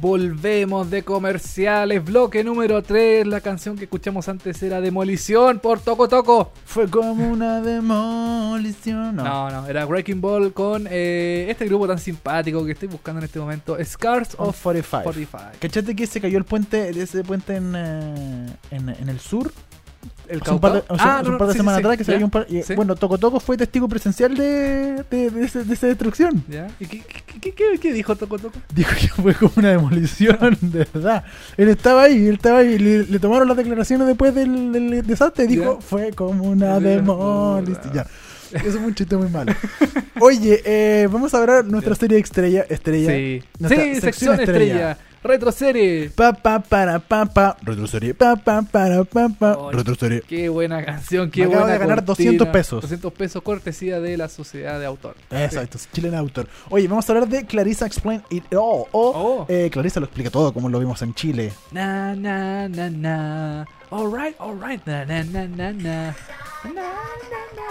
Volvemos 0.00 0.90
de 0.90 1.02
comerciales, 1.02 2.04
bloque 2.04 2.44
número 2.44 2.82
3. 2.82 3.26
La 3.26 3.40
canción 3.40 3.76
que 3.76 3.84
escuchamos 3.84 4.28
antes 4.28 4.62
era 4.62 4.80
Demolición 4.80 5.58
por 5.58 5.80
Toco 5.80 6.08
Toco. 6.08 6.52
Fue 6.64 6.88
como 6.88 7.28
una 7.28 7.60
demolición. 7.60 9.16
No. 9.16 9.24
No, 9.24 9.50
no, 9.50 9.66
era 9.66 9.84
Breaking 9.86 10.20
Ball 10.20 10.52
con 10.52 10.86
eh, 10.88 11.46
este 11.48 11.66
grupo 11.66 11.88
tan 11.88 11.98
simpático 11.98 12.64
que 12.64 12.72
estoy 12.72 12.86
buscando 12.86 13.18
en 13.18 13.24
este 13.24 13.40
momento, 13.40 13.76
Scars 13.84 14.34
Of 14.38 14.50
of 14.50 14.62
45. 14.62 15.02
45. 15.02 15.58
¿Cachate 15.58 15.96
que 15.96 16.06
se 16.06 16.20
cayó 16.20 16.38
el 16.38 16.44
puente, 16.44 16.90
ese 16.90 17.24
puente 17.24 17.56
en, 17.56 17.74
eh, 17.74 18.46
en, 18.70 18.88
en 18.90 19.08
el 19.08 19.18
sur? 19.18 19.52
El 20.28 20.40
Hace 20.42 20.50
un 20.52 20.60
par 20.60 20.72
de, 20.74 20.78
o 20.88 20.96
sea, 20.96 21.18
Ah, 21.18 21.22
no, 21.22 21.30
un 21.30 21.38
par 21.38 21.46
de 21.48 21.52
sí, 21.54 21.58
semanas 21.58 21.80
sí, 21.80 21.86
atrás 21.86 21.98
que 21.98 22.04
cayó 22.12 22.24
un 22.24 22.30
par. 22.30 22.46
y. 22.48 22.74
Bueno, 22.74 22.94
Toco 22.96 23.18
Toco 23.18 23.40
fue 23.40 23.56
testigo 23.56 23.88
presencial 23.88 24.34
de, 24.36 25.04
de, 25.10 25.30
de 25.30 25.44
ese- 25.44 25.64
de 25.64 25.74
esa 25.74 25.86
destrucción. 25.86 26.44
¿Ya? 26.48 26.68
¿Y 26.78 26.86
qué, 26.86 27.02
qué- 27.40 27.52
qué- 27.52 27.78
qué- 27.80 27.92
dijo 27.92 28.14
Toco 28.16 28.38
Toco? 28.38 28.58
Dijo 28.74 28.90
que 29.00 29.08
fue 29.08 29.34
como 29.34 29.52
una 29.56 29.70
demolición, 29.70 30.38
de 30.60 30.86
verdad. 30.92 31.24
Él 31.56 31.68
estaba 31.68 32.02
ahí, 32.04 32.26
él 32.26 32.34
estaba 32.34 32.58
ahí. 32.58 32.78
Le, 32.78 33.04
le 33.04 33.18
tomaron 33.18 33.48
las 33.48 33.56
declaraciones 33.56 34.06
después 34.06 34.34
del, 34.34 34.72
del 34.72 35.06
desastre 35.06 35.44
y 35.44 35.48
dijo: 35.48 35.78
Ya. 35.80 35.86
Fue 35.86 36.12
como 36.12 36.44
una 36.44 36.78
demolición. 36.78 37.92
Ya. 37.94 38.06
Eso 38.52 38.66
es 38.68 38.74
un 38.76 38.94
chiste 38.94 39.14
muy 39.16 39.28
malo. 39.28 39.52
Oye, 40.20 40.62
eh, 40.64 41.06
vamos 41.10 41.34
a 41.34 41.40
ver 41.44 41.64
nuestra 41.66 41.94
serie 41.94 42.18
estrella. 42.18 42.64
estrella 42.68 43.10
Sí, 43.12 43.42
Nuestra 43.58 43.82
sí 43.84 44.00
sección 44.00 44.40
estrella. 44.40 44.96
Retroserie. 45.22 46.10
Pa, 46.10 46.32
pa, 46.32 46.60
para, 46.60 46.98
pa, 47.00 47.26
pa. 47.26 47.56
Retroserie. 47.62 48.14
Pa, 48.14 48.36
pa, 48.36 48.62
para, 48.62 49.04
pa, 49.04 49.28
pa. 49.28 49.70
Retroserie. 49.72 50.22
Qué 50.22 50.48
buena 50.48 50.84
canción, 50.84 51.30
qué 51.30 51.40
Me 51.40 51.46
acabo 51.48 51.62
buena 51.64 51.72
de 51.72 51.78
ganar 51.80 52.04
cortina. 52.04 52.30
200 52.30 52.48
pesos. 52.48 52.80
200 52.82 53.12
pesos 53.12 53.42
cortesía 53.42 54.00
de 54.00 54.16
la 54.16 54.28
sociedad 54.28 54.78
de 54.78 54.86
autor. 54.86 55.16
Exacto, 55.30 55.78
Chilean 55.92 56.14
Autor. 56.14 56.48
Oye, 56.70 56.86
vamos 56.88 57.08
a 57.08 57.12
hablar 57.12 57.28
de 57.28 57.44
Clarissa 57.46 57.86
Explain 57.86 58.22
It 58.30 58.44
All. 58.52 58.84
O 58.92 59.12
Oh. 59.14 59.46
eh, 59.48 59.68
Clarissa 59.72 59.98
lo 60.00 60.06
explica 60.06 60.30
todo, 60.30 60.52
como 60.52 60.68
lo 60.68 60.78
vimos 60.78 61.02
en 61.02 61.14
Chile. 61.14 61.52
Na, 61.72 62.14
na, 62.14 62.68
na, 62.68 62.88
na. 62.90 63.66
Alright, 63.90 64.36
alright. 64.40 64.86
Na, 64.86 65.04
na, 65.04 65.24
na, 65.24 65.46
na, 65.46 65.72
na. 65.72 66.14
Na, 66.64 66.72
na, 66.74 67.40
na. 67.56 67.70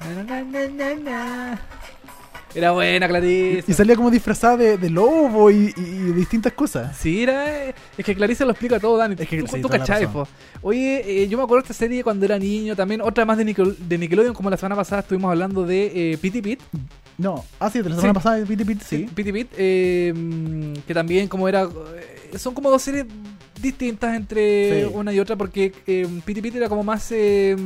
Na, 0.00 0.22
na, 0.22 0.44
na, 0.44 0.68
na, 0.68 0.94
na. 0.94 1.60
Era 2.54 2.70
buena, 2.70 3.08
Clarice. 3.08 3.64
Y 3.66 3.74
salía 3.74 3.96
como 3.96 4.10
disfrazada 4.10 4.56
de, 4.56 4.78
de 4.78 4.88
lobo 4.90 5.50
y, 5.50 5.74
y- 5.76 5.80
y 5.80 6.12
distintas 6.12 6.52
cosas. 6.52 6.96
Sí, 6.96 7.22
era. 7.22 7.64
Es 7.68 8.04
que 8.04 8.14
Clarice 8.14 8.44
lo 8.44 8.52
explica 8.52 8.78
todo, 8.78 8.96
Dani. 8.96 9.16
Es 9.18 9.28
que 9.28 9.40
tú, 9.42 9.46
sí, 9.48 9.60
tú 9.60 9.68
cachai. 9.68 10.08
Oye, 10.62 11.22
eh, 11.24 11.28
yo 11.28 11.36
me 11.36 11.44
acuerdo 11.44 11.62
de 11.62 11.72
esta 11.72 11.74
serie 11.74 12.04
cuando 12.04 12.24
era 12.24 12.38
niño 12.38 12.76
también. 12.76 13.00
Otra 13.00 13.24
más 13.24 13.38
de, 13.38 13.44
Nickel- 13.46 13.76
de 13.76 13.98
Nickelodeon, 13.98 14.34
como 14.34 14.50
la 14.50 14.56
semana 14.56 14.76
pasada 14.76 15.00
estuvimos 15.02 15.30
hablando 15.30 15.66
de 15.66 16.12
eh, 16.12 16.18
Pity 16.18 16.42
Pit. 16.42 16.60
No, 17.18 17.44
ah, 17.60 17.70
sí, 17.70 17.78
de 17.80 17.88
la 17.88 17.94
Sí. 17.96 18.00
semana 18.00 18.14
pasada 18.14 18.36
de 18.36 18.46
Piti 18.46 18.64
Piti, 18.64 18.84
sí. 18.84 19.08
Pity 19.14 19.32
Pit, 19.32 19.48
eh, 19.56 20.12
que 20.86 20.94
también 20.94 21.28
como 21.28 21.48
era... 21.48 21.62
eh, 21.62 22.38
son 22.38 22.54
como 22.54 22.70
dos 22.70 22.82
series 22.82 23.06
distintas 23.60 24.16
entre 24.16 24.82
Sí. 24.82 24.90
una 24.92 25.12
y 25.12 25.20
otra 25.20 25.36
porque 25.36 25.72
eh, 25.86 26.06
Pity 26.24 26.42
Pit 26.42 26.56
era 26.56 26.68
como 26.68 26.82
más... 26.82 27.10
eh, 27.12 27.56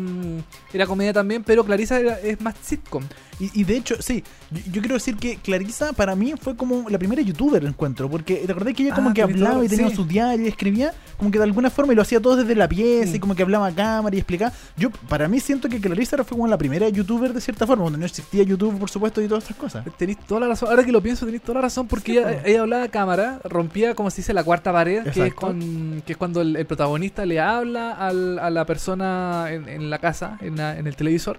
era 0.72 0.86
comedia 0.86 1.12
también, 1.14 1.42
pero 1.44 1.64
Clarissa 1.64 1.98
era- 1.98 2.20
es 2.20 2.40
más 2.40 2.54
sitcom. 2.62 3.02
Y, 3.40 3.60
y 3.60 3.64
de 3.64 3.76
hecho, 3.76 3.94
sí, 4.00 4.24
yo, 4.50 4.60
yo 4.72 4.80
quiero 4.82 4.94
decir 4.94 5.16
que 5.16 5.36
Clarissa 5.36 5.92
para 5.92 6.16
mí 6.16 6.34
fue 6.40 6.56
como 6.56 6.88
la 6.90 6.98
primera 6.98 7.22
youtuber 7.22 7.64
encuentro, 7.64 8.08
porque 8.10 8.36
te 8.44 8.50
acordás 8.52 8.74
que 8.74 8.82
ella 8.84 8.94
como 8.94 9.10
Ah, 9.10 9.14
que 9.14 9.22
hablaba 9.22 9.64
y 9.64 9.68
tenía 9.68 9.88
sí. 9.90 9.96
su 9.96 10.04
diario 10.04 10.44
y 10.44 10.48
escribía, 10.48 10.92
como 11.16 11.30
que 11.30 11.38
de 11.38 11.44
alguna 11.44 11.70
forma 11.70 11.92
y 11.92 11.96
lo 11.96 12.02
hacía 12.02 12.20
todo 12.20 12.36
desde 12.36 12.54
la 12.54 12.68
pieza 12.68 13.14
y 13.16 13.18
como 13.20 13.34
que 13.34 13.42
hablaba 13.42 13.66
a 13.68 13.72
cámara 13.74 14.14
y 14.16 14.18
explicaba. 14.18 14.52
Yo, 14.76 14.90
para 14.90 15.28
mí 15.28 15.38
siento 15.40 15.68
que 15.68 15.80
Clarissa 15.80 16.16
fue 16.18 16.36
como 16.36 16.46
la 16.48 16.58
primera 16.58 16.88
youtuber 16.88 17.32
de 17.32 17.40
cierta 17.40 17.66
forma, 17.66 17.82
cuando 17.82 17.98
no 17.98 18.06
existía 18.06 18.42
YouTube, 18.42 18.78
por 18.78 18.90
supuesto, 18.90 19.20
y 19.22 19.28
todas 19.28 19.44
estas 19.44 19.56
cosas. 19.56 19.84
Tenéis 19.96 20.18
toda 20.26 20.40
la 20.40 20.48
razón. 20.48 20.68
Ahora 20.70 20.84
que 20.84 20.92
lo 20.92 21.00
pienso, 21.00 21.24
tenéis 21.24 21.42
toda 21.42 21.54
la 21.56 21.62
razón 21.62 21.86
porque 21.86 22.12
Sí, 22.12 22.18
ella, 22.50 22.62
hablaba 22.62 22.82
a 22.84 22.88
cámara, 22.88 23.40
rompía, 23.44 23.94
como 23.94 24.10
se 24.10 24.18
dice, 24.18 24.32
la 24.32 24.42
cuarta 24.44 24.72
pared, 24.72 25.04
que 25.12 25.26
es, 25.28 25.34
con, 25.34 26.02
que 26.04 26.12
es 26.12 26.16
cuando 26.18 26.40
el, 26.40 26.56
el 26.56 26.66
protagonista 26.66 27.24
le 27.24 27.38
habla 27.40 27.92
al- 27.92 28.38
a 28.38 28.50
la 28.50 28.64
persona 28.64 29.46
en, 29.50 29.68
en 29.68 29.90
la 29.90 29.98
casa, 29.98 30.38
en, 30.40 30.56
la- 30.56 30.76
en 30.78 30.86
el 30.86 30.96
televisor. 30.96 31.38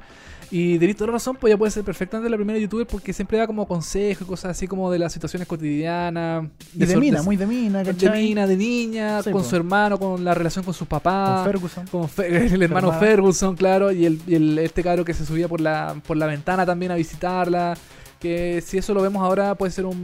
Y 0.52 0.80
tenéis 0.80 0.98
toda 0.98 1.08
la 1.08 1.14
razón, 1.14 1.36
pues 1.40 1.52
ella 1.52 1.58
puede 1.58 1.72
ser 1.72 1.84
perfectamente 1.84 2.30
la 2.30 2.36
primera 2.38 2.58
youtuber 2.58 2.88
porque 2.88 3.14
siempre 3.14 3.38
da 3.38 3.46
como 3.46 3.68
consejos 3.68 4.24
y 4.24 4.26
cosas 4.26 4.52
así 4.52 4.68
como 4.68 4.92
de 4.92 4.98
las 5.00 5.14
situaciones 5.14 5.48
cotidianas. 5.48 6.46
Y 6.76 6.86
de 6.86 6.98
mina, 6.98 7.22
muy 7.22 7.36
de 7.36 7.46
mina, 7.46 7.84
de 7.84 7.92
¿cachai? 7.92 8.24
mina, 8.24 8.48
de 8.48 8.56
niña, 8.58 9.22
Sí, 9.22 9.32
con 9.32 9.44
po. 9.44 9.48
su 9.48 9.56
hermano, 9.56 10.00
con 10.00 10.24
la 10.24 10.34
relación 10.34 10.66
con 10.66 10.74
sus 10.74 10.88
Con 10.88 11.00
papás. 11.00 11.46
Ferguson. 11.46 11.86
Con 11.88 12.10
Fe- 12.10 12.46
el 12.54 12.64
hermano. 12.64 12.92
Ferguson, 13.00 13.56
claro, 13.56 13.92
y, 13.92 14.06
el, 14.06 14.20
y 14.28 14.36
el- 14.36 14.58
este 14.60 14.82
cabro 14.84 15.06
que 15.06 15.14
se 15.14 15.26
subía 15.26 15.48
por 15.48 15.62
la, 15.62 15.96
por 16.08 16.18
la 16.18 16.26
ventana 16.26 16.66
también 16.66 16.92
a 16.92 16.96
visitarla. 16.96 17.76
Que 18.20 18.62
si 18.66 18.78
eso 18.78 18.94
lo 18.94 19.02
vemos 19.02 19.24
ahora 19.24 19.56
puede 19.56 19.72
ser 19.72 19.86
un, 19.86 19.96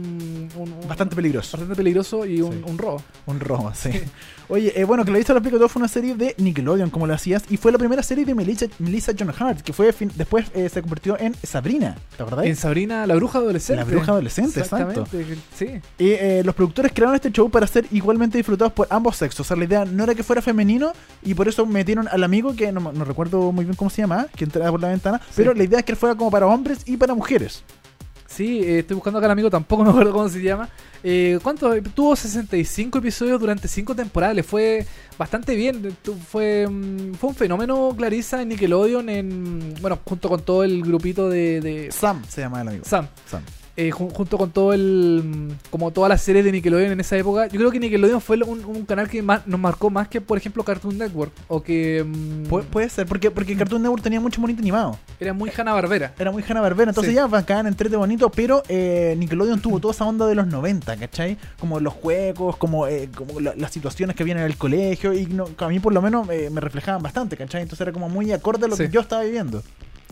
un- 0.56 0.72
un- 0.72 0.88
Bastante 0.88 1.14
peligroso. 1.14 1.56
bastante 1.58 1.76
peligroso 1.76 2.24
y 2.24 2.40
un, 2.40 2.52
Sí. 2.52 2.62
un 2.66 2.78
robo. 2.78 3.02
Un 3.26 3.40
robo, 3.40 3.70
sí. 3.74 3.90
Oye, 4.48 4.72
eh, 4.80 4.84
bueno, 4.84 5.04
Clarissa 5.04 5.32
lo 5.34 5.40
explico 5.40 5.58
todo, 5.58 5.68
fue 5.68 5.80
una 5.80 5.88
serie 5.88 6.14
de 6.14 6.34
Nickelodeon, 6.38 6.88
como 6.88 7.06
lo 7.06 7.12
hacías, 7.12 7.42
y 7.50 7.56
fue 7.56 7.72
la 7.72 7.78
primera 7.78 8.02
serie 8.02 8.24
de 8.24 8.32
Melissa, 8.34 8.66
Melissa 8.78 9.12
John 9.18 9.32
Hart, 9.36 9.60
que 9.60 9.72
fue 9.72 9.92
fin- 9.92 10.10
después 10.14 10.46
eh, 10.54 10.68
se 10.68 10.80
convirtió 10.80 11.18
en 11.18 11.34
Sabrina, 11.42 11.96
¿te 12.16 12.22
acordás? 12.22 12.46
En 12.46 12.54
Sabrina, 12.56 13.06
la 13.06 13.16
bruja 13.16 13.38
adolescente. 13.38 13.82
La 13.82 13.90
bruja 13.90 14.12
adolescente, 14.12 14.60
exacto. 14.60 15.02
Exactamente, 15.02 15.42
Sí. 15.54 15.66
Y 15.98 16.10
eh, 16.12 16.42
los 16.44 16.54
productores 16.54 16.92
crearon 16.94 17.16
este 17.16 17.30
show 17.32 17.50
para 17.50 17.66
ser 17.66 17.86
igualmente 17.90 18.38
disfrutados 18.38 18.72
por 18.72 18.86
ambos 18.88 19.16
sexos. 19.16 19.40
O 19.40 19.44
sea, 19.48 19.56
la 19.56 19.64
idea 19.64 19.84
no 19.84 20.04
era 20.04 20.14
que 20.14 20.22
fuera 20.22 20.40
femenino 20.40 20.92
y 21.24 21.34
por 21.34 21.48
eso 21.48 21.66
metieron 21.66 22.06
al 22.08 22.22
amigo, 22.24 22.54
que 22.54 22.70
no, 22.72 22.92
no 22.92 23.04
recuerdo 23.04 23.50
muy 23.52 23.64
bien 23.64 23.76
cómo 23.76 23.90
se 23.90 24.02
llama, 24.02 24.26
que 24.36 24.44
entraba 24.44 24.70
por 24.70 24.80
la 24.80 24.88
ventana, 24.88 25.20
pero 25.34 25.52
la 25.52 25.64
idea 25.64 25.80
es 25.80 25.84
que 25.84 25.96
fuera 25.96 26.14
como 26.14 26.30
para 26.30 26.46
hombres 26.46 26.78
y 26.86 26.96
para 26.96 27.14
mujeres. 27.14 27.64
Sí, 28.36 28.60
eh, 28.62 28.80
estoy 28.80 28.96
buscando 28.96 29.18
acá 29.18 29.28
al 29.28 29.32
amigo, 29.32 29.48
tampoco 29.48 29.82
me 29.84 29.90
acuerdo 29.90 30.12
cómo 30.12 30.28
se 30.28 30.42
llama. 30.42 30.68
Eh, 31.02 31.38
¿Cuánto? 31.42 31.72
Tuvo 31.94 32.14
65 32.14 32.98
episodios 32.98 33.40
durante 33.40 33.66
5 33.66 33.94
temporadas, 33.94 34.36
le 34.36 34.42
fue 34.42 34.86
bastante 35.16 35.54
bien. 35.54 35.96
Fue, 36.28 36.66
mm, 36.68 37.14
fue 37.14 37.30
un 37.30 37.34
fenómeno 37.34 37.94
Clarissa 37.96 38.42
en 38.42 38.50
Nickelodeon, 38.50 39.08
en, 39.08 39.74
bueno, 39.80 39.98
junto 40.04 40.28
con 40.28 40.42
todo 40.42 40.64
el 40.64 40.82
grupito 40.82 41.30
de, 41.30 41.62
de 41.62 41.90
Sam 41.90 42.22
se 42.28 42.42
llama 42.42 42.60
el 42.60 42.68
amigo. 42.68 42.84
Sam. 42.84 43.08
Sam. 43.24 43.42
Eh, 43.78 43.90
jun- 43.90 44.10
junto 44.10 44.38
con 44.38 44.50
todo 44.52 44.72
el 44.72 45.22
mm, 45.24 45.70
como 45.70 45.90
todas 45.90 46.08
las 46.08 46.22
series 46.22 46.44
de 46.44 46.52
Nickelodeon 46.52 46.92
en 46.92 47.00
esa 47.00 47.16
época 47.16 47.46
yo 47.48 47.58
creo 47.58 47.70
que 47.70 47.78
Nickelodeon 47.78 48.20
fue 48.22 48.38
un, 48.42 48.64
un 48.64 48.86
canal 48.86 49.08
que 49.08 49.20
más, 49.22 49.46
nos 49.46 49.60
marcó 49.60 49.90
más 49.90 50.08
que 50.08 50.20
por 50.22 50.38
ejemplo 50.38 50.64
Cartoon 50.64 50.96
Network 50.96 51.32
o 51.48 51.62
que 51.62 52.02
mm, 52.04 52.44
Pu- 52.50 52.64
puede 52.64 52.88
ser, 52.88 53.06
porque, 53.06 53.30
porque 53.30 53.54
Cartoon 53.56 53.82
Network 53.82 54.02
tenía 54.02 54.20
mucho 54.20 54.40
bonito 54.40 54.60
animado. 54.60 54.98
era 55.20 55.32
muy 55.34 55.50
Hanna 55.56 55.74
Barbera 55.74 56.14
Era 56.18 56.30
muy 56.30 56.42
Hanna 56.48 56.60
Barbera, 56.62 56.90
entonces 56.90 57.10
Sí. 57.10 57.16
ya 57.16 57.26
bacán, 57.26 57.66
entrete 57.66 57.96
bonito, 57.96 58.30
pero 58.30 58.62
eh, 58.68 59.14
Nickelodeon 59.18 59.60
tuvo 59.60 59.78
toda 59.78 59.92
esa 59.92 60.04
onda 60.06 60.26
de 60.26 60.34
los 60.34 60.46
90, 60.46 60.96
¿cachai? 60.96 61.36
Como 61.60 61.78
los 61.80 61.92
juegos, 61.92 62.56
como, 62.56 62.86
eh, 62.86 63.10
como 63.14 63.40
la- 63.40 63.54
las 63.56 63.70
situaciones 63.72 64.16
que 64.16 64.24
vienen 64.24 64.44
en 64.44 64.50
el 64.50 64.56
colegio, 64.56 65.12
y 65.12 65.26
no, 65.26 65.46
a 65.58 65.68
mí 65.68 65.80
por 65.80 65.92
lo 65.92 66.00
menos 66.00 66.28
eh, 66.30 66.48
me 66.50 66.60
reflejaban 66.62 67.02
bastante, 67.02 67.36
¿cachai? 67.36 67.62
Entonces 67.62 67.82
era 67.82 67.92
como 67.92 68.08
muy 68.08 68.32
acorde 68.32 68.64
a 68.64 68.68
lo 68.68 68.76
Sí. 68.76 68.84
que 68.84 68.90
yo 68.90 69.00
estaba 69.00 69.22
viviendo. 69.22 69.62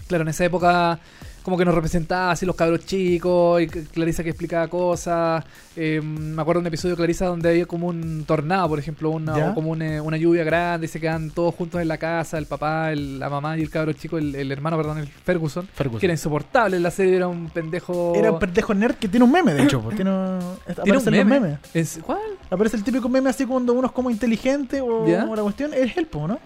claro 0.07 0.23
en 0.23 0.29
esa 0.29 0.45
época 0.45 0.99
como 1.45 1.57
que 1.59 1.65
nos 1.67 1.75
representaba 1.75 2.31
así 2.33 2.45
los 2.47 2.57
cabros 2.57 2.85
chicos, 2.87 3.61
y 3.63 3.67
Clarisa 3.69 4.25
que 4.25 4.31
explicaba 4.31 4.67
cosas. 4.67 5.45
Eh, 5.77 6.01
me 6.03 6.41
acuerdo 6.41 6.61
de 6.61 6.63
un 6.63 6.67
episodio 6.69 6.95
de 6.95 6.97
Clarisa 6.97 7.27
donde 7.27 7.51
había 7.51 7.67
como 7.67 7.89
un 7.89 8.25
tornado, 8.27 8.67
por 8.69 8.79
ejemplo, 8.79 9.11
una, 9.11 9.53
como 9.55 9.71
una, 9.71 10.01
una 10.03 10.17
lluvia 10.17 10.43
grande 10.43 10.87
y 10.87 10.89
se 10.89 10.99
quedan 11.01 11.31
todos 11.31 11.55
juntos 11.55 11.83
en 11.83 11.89
la 11.89 11.99
casa, 11.99 12.39
el 12.39 12.47
papá, 12.47 12.93
el- 12.93 13.19
la 13.19 13.29
mamá 13.29 13.59
y 13.59 13.61
el 13.63 13.69
cabro 13.71 13.93
chico, 13.93 14.17
el, 14.17 14.35
el 14.35 14.51
hermano, 14.51 14.77
perdón, 14.79 14.99
el 14.99 15.07
Ferguson, 15.09 15.69
Ferguson. 15.75 16.01
que 16.01 16.07
era 16.07 16.15
insoportable 16.15 16.77
en 16.79 16.83
la 16.83 16.91
serie, 16.91 17.15
era 17.17 17.29
un 17.29 17.51
pendejo... 17.51 18.15
Era 18.15 18.33
un 18.33 18.39
pendejo 18.39 18.73
nerd 18.73 18.95
que 18.95 19.09
tiene 19.09 19.25
un 19.25 19.33
meme, 19.33 19.53
de 19.53 19.65
hecho. 19.65 19.83
pues, 19.83 19.97
Tiene, 19.97 20.11
un- 20.11 20.41
¿Tiene 20.83 20.99
un 20.99 21.05
meme? 21.05 21.41
memes. 21.41 21.59
¿En- 21.97 22.03
¿Cuál? 22.03 22.19
Aparece 22.51 22.77
el 22.79 22.85
típico 22.85 23.09
meme 23.11 23.29
así 23.29 23.45
cuando 23.45 23.75
uno 23.75 23.89
es 23.89 23.93
como 23.93 24.09
inteligente 24.11 24.81
o, 24.81 25.07
¿Ya? 25.07 25.25
la 25.27 25.43
cuestión. 25.43 25.73
Es 25.75 25.93
po, 26.07 26.27
¿no? 26.27 26.39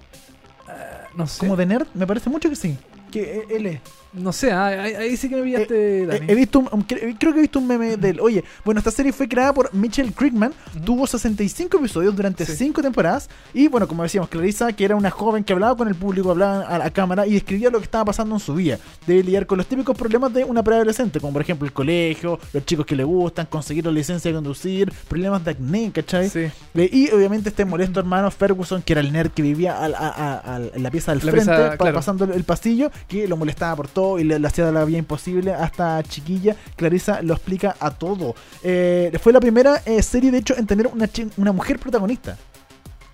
No 1.16 1.26
sé. 1.26 1.40
Como 1.40 1.56
de 1.56 1.66
nerd, 1.66 1.86
me 1.94 2.06
parece 2.06 2.28
mucho 2.30 2.48
que 2.48 2.56
sí. 2.56 2.76
Que 3.10 3.38
e- 3.48 3.56
él 3.56 3.66
es. 3.66 3.80
No 4.12 4.32
sé, 4.32 4.50
ah, 4.52 4.66
ahí, 4.68 4.94
ahí 4.94 5.16
sí 5.18 5.28
que 5.28 5.36
me 5.36 5.42
pillaste, 5.42 6.02
He, 6.02 6.06
Dani. 6.06 6.26
he 6.28 6.34
visto 6.34 6.60
un, 6.60 6.68
un- 6.72 6.86
cre- 6.86 7.14
creo 7.18 7.32
que 7.32 7.38
he 7.40 7.42
visto 7.42 7.58
un 7.58 7.66
meme 7.66 7.96
de 7.98 8.10
él. 8.10 8.20
Oye, 8.20 8.42
bueno, 8.64 8.78
esta 8.78 8.90
serie 8.90 9.12
fue 9.12 9.28
creada 9.28 9.52
por 9.52 9.72
Mitchell 9.74 10.12
Crickman, 10.14 10.52
tuvo 10.84 11.06
65 11.06 11.76
episodios 11.76 12.16
durante 12.16 12.46
Sí. 12.46 12.56
5 12.56 12.80
temporadas 12.80 13.28
y 13.52 13.68
bueno, 13.68 13.86
como 13.86 14.02
decíamos, 14.02 14.30
Clarissa, 14.30 14.72
que 14.72 14.84
era 14.86 14.96
una 14.96 15.10
joven 15.10 15.44
que 15.44 15.52
hablaba 15.52 15.76
con 15.76 15.88
el 15.88 15.94
público, 15.94 16.30
hablaba 16.30 16.62
a 16.62 16.78
la 16.78 16.90
cámara 16.90 17.26
y 17.26 17.34
describía 17.34 17.68
lo 17.70 17.78
que 17.78 17.84
estaba 17.84 18.06
pasando 18.06 18.34
en 18.34 18.40
su 18.40 18.54
vida. 18.54 18.78
Debe 19.06 19.22
lidiar 19.24 19.46
con 19.46 19.58
los 19.58 19.66
típicos 19.66 19.94
problemas 19.96 20.32
de 20.32 20.42
una 20.44 20.62
preadolescente, 20.62 21.20
como 21.20 21.34
por 21.34 21.42
ejemplo 21.42 21.66
el 21.66 21.74
colegio, 21.74 22.38
los 22.54 22.64
chicos 22.64 22.86
que 22.86 22.96
le 22.96 23.04
gustan, 23.04 23.44
conseguir 23.46 23.84
la 23.84 23.92
licencia 23.92 24.30
de 24.30 24.34
conducir, 24.36 24.90
problemas 25.08 25.44
de 25.44 25.50
acné, 25.50 25.92
¿cachai? 25.92 26.30
Sí. 26.30 26.46
Eh, 26.74 26.88
Y 26.90 27.10
obviamente 27.10 27.50
este 27.50 27.64
molesto 27.66 28.00
hermano 28.00 28.30
Ferguson, 28.30 28.80
que 28.82 28.94
era 28.94 29.00
el 29.02 29.12
nerd 29.12 29.30
que 29.32 29.42
vivía 29.42 29.78
al- 29.84 29.94
a- 29.94 30.42
a- 30.56 30.60
en 30.74 30.82
la 30.82 30.90
pieza 30.90 31.12
del 31.14 31.24
La 31.26 31.32
frente, 31.32 31.50
pieza, 31.52 31.70
pa- 31.72 31.76
claro. 31.76 31.94
pasando 31.94 32.24
el 32.24 32.44
pasillo, 32.44 32.90
que 33.06 33.28
lo 33.28 33.36
molestaba 33.36 33.76
por 33.76 33.88
todo 33.88 33.97
y 34.18 34.24
le, 34.24 34.38
le 34.38 34.46
hacía 34.46 34.70
la 34.70 34.84
vida 34.84 34.98
imposible. 34.98 35.52
Hasta 35.52 36.02
chiquilla, 36.02 36.54
Clarissa 36.76 37.22
lo 37.22 37.34
explica 37.34 37.76
a 37.80 37.90
todo. 37.90 38.34
Eh, 38.62 39.12
fue 39.20 39.32
la 39.32 39.40
primera 39.40 39.82
eh, 39.84 40.02
serie, 40.02 40.30
de 40.30 40.38
hecho, 40.38 40.56
en 40.56 40.66
tener 40.66 40.86
una, 40.86 41.08
una 41.36 41.52
mujer 41.52 41.78
protagonista 41.78 42.36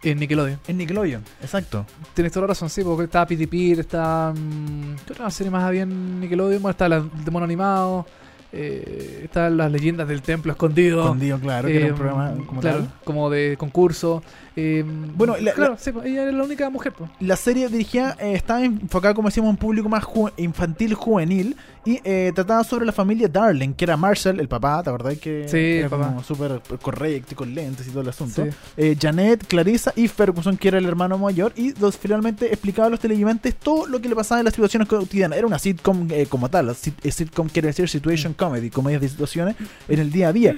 En 0.03 0.19
Nickelodeon. 0.19 0.59
en 0.69 0.77
Nickelodeon. 0.77 1.23
Exacto. 1.41 1.87
Tienes 2.15 2.33
toda 2.33 2.43
la 2.43 2.49
razón, 2.49 2.69
sí, 2.69 2.83
porque 2.85 3.05
estaba 3.05 3.27
Pity 3.27 3.47
Pit, 3.47 3.79
está. 3.79 4.33
mm, 4.37 4.97
¿Qué 5.07 5.13
otra 5.15 5.31
serie 5.31 5.51
más 5.51 5.65
había 5.65 5.83
en 5.83 6.21
Nickelodeon? 6.21 6.61
Bueno, 6.63 6.73
está 6.73 6.89
la 6.89 7.01
de 7.01 7.31
mono 7.31 7.45
animado, 7.45 8.07
eh, 8.53 9.23
están 9.25 9.57
las 9.57 9.73
leyendas 9.73 10.07
del 10.07 10.23
templo 10.23 10.53
escondido. 10.53 11.03
Escondido, 11.03 11.39
claro, 11.41 11.67
que 11.69 11.77
era 11.77 11.87
un 11.87 11.95
programa 11.99 12.35
como 12.47 12.61
claro, 12.61 12.79
tal. 12.81 12.93
como 13.05 13.31
de 13.31 13.57
concurso. 13.59 14.23
Eh, 14.57 14.85
Bueno, 15.17 15.37
la- 15.41 15.53
claro, 15.53 15.73
la- 15.73 15.79
sí, 15.79 15.91
pues, 15.93 16.07
ella 16.07 16.23
era 16.23 16.33
la 16.33 16.45
única 16.45 16.69
mujer. 16.71 16.93
Pues. 16.93 17.11
La 17.21 17.37
serie 17.37 17.69
dirigida 17.69 18.17
eh, 18.21 18.33
estaba 18.35 18.65
enfocada, 18.65 19.15
como 19.15 19.29
decíamos, 19.29 19.49
a 19.49 19.51
un 19.51 19.57
público 19.57 19.89
más 19.89 20.05
ju- 20.05 20.33
infantil, 20.37 20.95
juvenil, 20.95 21.57
y 21.87 22.01
eh, 22.03 22.33
trataba 22.35 22.65
sobre 22.65 22.87
la 22.87 22.93
familia 22.93 23.29
Darling, 23.29 23.75
que 23.75 23.85
era 23.85 23.97
Marshall, 23.97 24.41
el 24.41 24.49
papá, 24.49 24.83
¿te 24.83 24.89
acordás? 24.89 25.19
Que 25.19 25.47
Sí, 25.49 25.59
era 25.59 25.85
el 25.85 25.91
papá. 25.91 26.07
como 26.07 26.23
súper 26.23 26.61
correcto 26.81 27.33
y 27.33 27.35
con 27.35 27.55
lentes 27.55 27.87
y 27.87 27.91
todo 27.91 28.01
el 28.01 28.09
asunto. 28.09 28.43
Sí. 28.45 28.51
Eh, 28.79 28.97
Janet, 28.99 29.47
Clarissa 29.47 29.93
y 29.95 30.09
Ferguson, 30.09 30.57
que 30.57 30.69
era 30.69 30.79
el 30.79 30.87
hermano 30.87 31.19
mayor, 31.19 31.53
y 31.57 31.73
dos, 31.73 31.99
finalmente 31.99 32.47
explicaba 32.47 32.87
a 32.87 32.91
los 32.91 33.01
televidentes 33.01 33.55
todo 33.57 33.87
lo 33.87 34.01
que 34.01 34.09
le 34.09 34.15
pasaba 34.17 34.41
en 34.41 34.47
las 34.47 34.55
situaciones 34.55 34.89
cotidianas. 34.89 35.37
Era 35.37 35.47
una 35.47 35.59
sitcom 35.59 36.09
eh, 36.11 36.25
como 36.27 36.49
tal, 36.49 36.69
la 36.69 36.73
sit- 36.73 36.95
eh, 37.03 37.11
sitcom 37.13 37.49
quiere 37.49 37.69
decir 37.69 37.87
situation 37.89 38.33
comedy, 38.33 38.71
comedias 38.71 39.03
de 39.03 39.09
situaciones 39.11 39.55
en 39.89 39.99
el 39.99 40.11
día 40.11 40.29
a 40.29 40.33
día. 40.33 40.57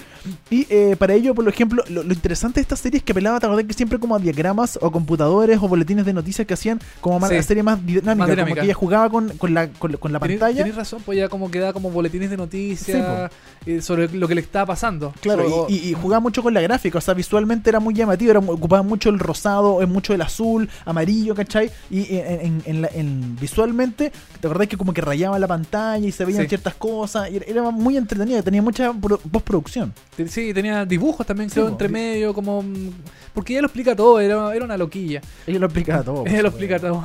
Y 0.49 0.65
para 0.97 1.15
ello, 1.15 1.35
por 1.35 1.49
ejemplo, 1.49 1.83
lo, 1.89 2.03
lo 2.05 2.13
interesante 2.13 2.61
de 2.61 2.63
esta 2.63 2.77
serie 2.77 2.99
es 2.99 3.03
que 3.05 3.11
apelaba, 3.13 3.41
¿te 3.41 3.47
acordás? 3.47 3.65
Que 3.67 3.73
siempre 3.75 3.86
como 3.99 4.16
a 4.16 4.18
diagramas 4.18 4.78
o 4.82 4.91
computadores 4.91 5.59
o 5.62 5.68
boletines 5.68 6.05
de 6.05 6.12
noticias 6.12 6.47
que 6.47 6.55
hacían 6.55 6.80
como 7.01 7.18
más, 7.20 7.30
Sí. 7.30 7.37
la 7.37 7.43
serie 7.43 7.62
más 7.62 7.84
dinámica, 7.84 8.14
Más 8.14 8.37
como 8.45 8.55
que 8.55 8.61
ella 8.62 8.74
jugaba 8.74 9.09
con, 9.11 9.30
con 9.39 9.55
la, 9.55 9.68
con, 9.68 9.93
con 9.95 10.12
la 10.12 10.18
Tenés- 10.20 10.39
pantalla. 10.39 10.62
Tenés 10.62 10.76
razón, 10.76 11.03
pues 11.05 11.18
ya 11.18 11.28
como 11.28 11.51
queda 11.51 11.72
como 11.72 11.91
boletines 11.91 12.30
de 12.30 12.37
Sí, 12.37 12.41
noticias 12.43 13.30
eh, 13.66 13.80
sobre 13.82 14.09
lo 14.09 14.28
que 14.28 14.34
le 14.34 14.41
estaba 14.41 14.66
pasando. 14.66 15.12
Claro, 15.20 15.66
y, 15.68 15.74
y- 15.74 15.89
y 15.91 15.95
jugaba 15.95 16.20
mucho 16.20 16.43
con 16.43 16.53
la 16.55 16.61
gráfica, 16.61 16.99
o 16.99 17.01
sea, 17.01 17.14
visualmente 17.14 17.70
era 17.70 17.80
muy 17.80 17.95
llamativo, 17.95 18.30
era, 18.32 18.41
ocupaba 18.41 18.82
mucho 18.82 19.09
el 19.11 19.18
rosado, 19.18 19.82
eh, 19.82 19.87
mucho 19.87 20.12
el 20.14 20.22
azul, 20.22 20.68
amarillo, 20.84 21.34
¿cachai? 21.34 21.70
Y 21.91 22.16
en, 22.16 22.41
en- 22.41 22.62
en 22.66 22.82
la- 22.82 22.89
en- 22.93 23.37
visualmente, 23.41 24.12
¿te 24.41 24.47
acordás 24.47 24.68
que 24.68 24.76
como 24.76 24.93
que 24.93 25.01
rayaba 25.01 25.39
la 25.39 25.47
pantalla 25.47 26.07
y 26.07 26.12
se 26.12 26.24
veían 26.24 26.43
Sí. 26.43 26.49
ciertas 26.49 26.74
cosas? 26.74 27.30
Y 27.30 27.37
era, 27.47 27.70
muy 27.70 27.97
entretenido, 27.97 28.43
tenía 28.43 28.62
mucha 28.62 28.93
pro- 28.93 29.18
postproducción. 29.18 29.93
Sí, 30.28 30.53
tenía 30.55 30.84
dibujos 30.84 31.26
también, 31.26 31.51
Sí, 31.51 31.55
creo, 31.55 31.68
entre 31.68 31.89
medio, 31.89 32.32
como... 32.34 32.62
mm, 32.62 32.91
Porque 33.34 33.53
ella 33.53 33.62
lo 33.62 33.68
explica 33.77 33.95
todo, 33.97 34.18
era, 34.20 34.55
era 34.55 34.64
una 34.64 34.77
loquilla. 34.77 35.20
Ella 35.47 35.59
lo 35.59 35.66
explicaba 35.66 36.03
todo. 36.03 36.24
Ella 36.27 36.43
lo 36.43 36.51
supuesto. 36.51 36.77
explica 36.77 36.79
todo. 36.81 37.05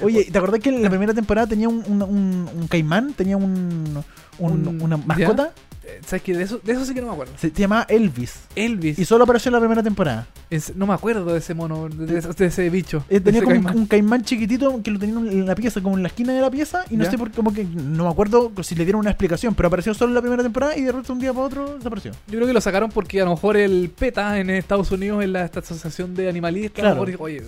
Oye, 0.04 0.24
¿te 0.30 0.36
acordás 0.38 0.60
que 0.60 0.68
en 0.68 0.82
la 0.82 0.90
primera 0.90 1.14
temporada 1.14 1.46
tenía 1.46 1.68
un, 1.68 1.82
un, 1.88 2.02
un- 2.02 2.50
un 2.54 2.68
caimán? 2.68 3.14
Tenía 3.14 3.36
un, 3.36 4.02
un- 4.38 4.68
Un- 4.68 4.82
una 4.82 4.96
mascota. 4.98 5.52
Eh, 5.56 5.69
¿Sabes 6.06 6.22
qué? 6.22 6.34
De 6.36 6.42
eso, 6.44 6.60
de 6.62 6.72
eso 6.72 6.84
sí 6.84 6.94
que 6.94 7.00
no 7.00 7.08
me 7.08 7.12
acuerdo. 7.14 7.32
Se, 7.36 7.48
se 7.50 7.54
llamaba 7.60 7.86
Elvis. 7.88 8.34
Elvis. 8.54 8.98
Y 8.98 9.04
solo 9.04 9.24
apareció 9.24 9.48
en 9.48 9.54
la 9.54 9.58
primera 9.60 9.82
temporada. 9.82 10.26
Es- 10.50 10.74
no 10.76 10.86
me 10.86 10.94
acuerdo 10.94 11.24
de 11.32 11.38
ese 11.38 11.54
mono, 11.54 11.88
de, 11.88 12.20
de 12.20 12.46
ese- 12.46 12.70
bicho. 12.70 13.04
Eh, 13.08 13.20
tenía 13.20 13.40
ese 13.40 13.44
como 13.44 13.56
un- 13.56 13.62
caimán. 13.64 13.78
un 13.78 13.86
caimán 13.86 14.22
chiquitito 14.24 14.80
que 14.82 14.90
lo 14.90 14.98
tenían 14.98 15.26
en 15.28 15.46
la 15.46 15.54
pieza, 15.54 15.80
como 15.80 15.96
en 15.96 16.02
la 16.02 16.08
esquina 16.08 16.32
de 16.32 16.40
la 16.40 16.50
pieza, 16.50 16.84
y 16.90 16.96
no 16.96 17.04
¿Ya? 17.04 17.10
sé 17.10 17.18
por 17.18 17.30
qué, 17.30 17.36
como 17.36 17.52
que 17.52 17.64
no 17.64 18.04
me 18.04 18.10
acuerdo 18.10 18.52
si 18.62 18.74
le 18.74 18.84
dieron 18.84 19.00
una 19.00 19.10
explicación, 19.10 19.54
pero 19.54 19.66
apareció 19.68 19.94
solo 19.94 20.10
en 20.10 20.14
la 20.14 20.20
primera 20.22 20.42
temporada 20.42 20.76
y 20.76 20.82
de 20.82 20.92
repente 20.92 21.12
un 21.12 21.18
día 21.20 21.32
para 21.32 21.46
otro 21.46 21.76
desapareció. 21.76 22.12
Yo 22.28 22.34
creo 22.36 22.46
que 22.46 22.52
lo 22.52 22.60
sacaron 22.60 22.90
porque 22.90 23.20
a 23.20 23.24
lo 23.24 23.30
mejor 23.32 23.56
el 23.56 23.90
PETA 23.96 24.38
en 24.38 24.50
Estados 24.50 24.90
Unidos, 24.90 25.22
en 25.24 25.32
la 25.32 25.44
esta 25.44 25.60
asociación 25.60 26.14
de 26.14 26.28
animalistas, 26.28 26.72
Claro. 26.80 26.88
a 26.88 26.94
lo 26.94 27.06
mejor 27.06 27.08
dijo, 27.10 27.24
oye, 27.24 27.42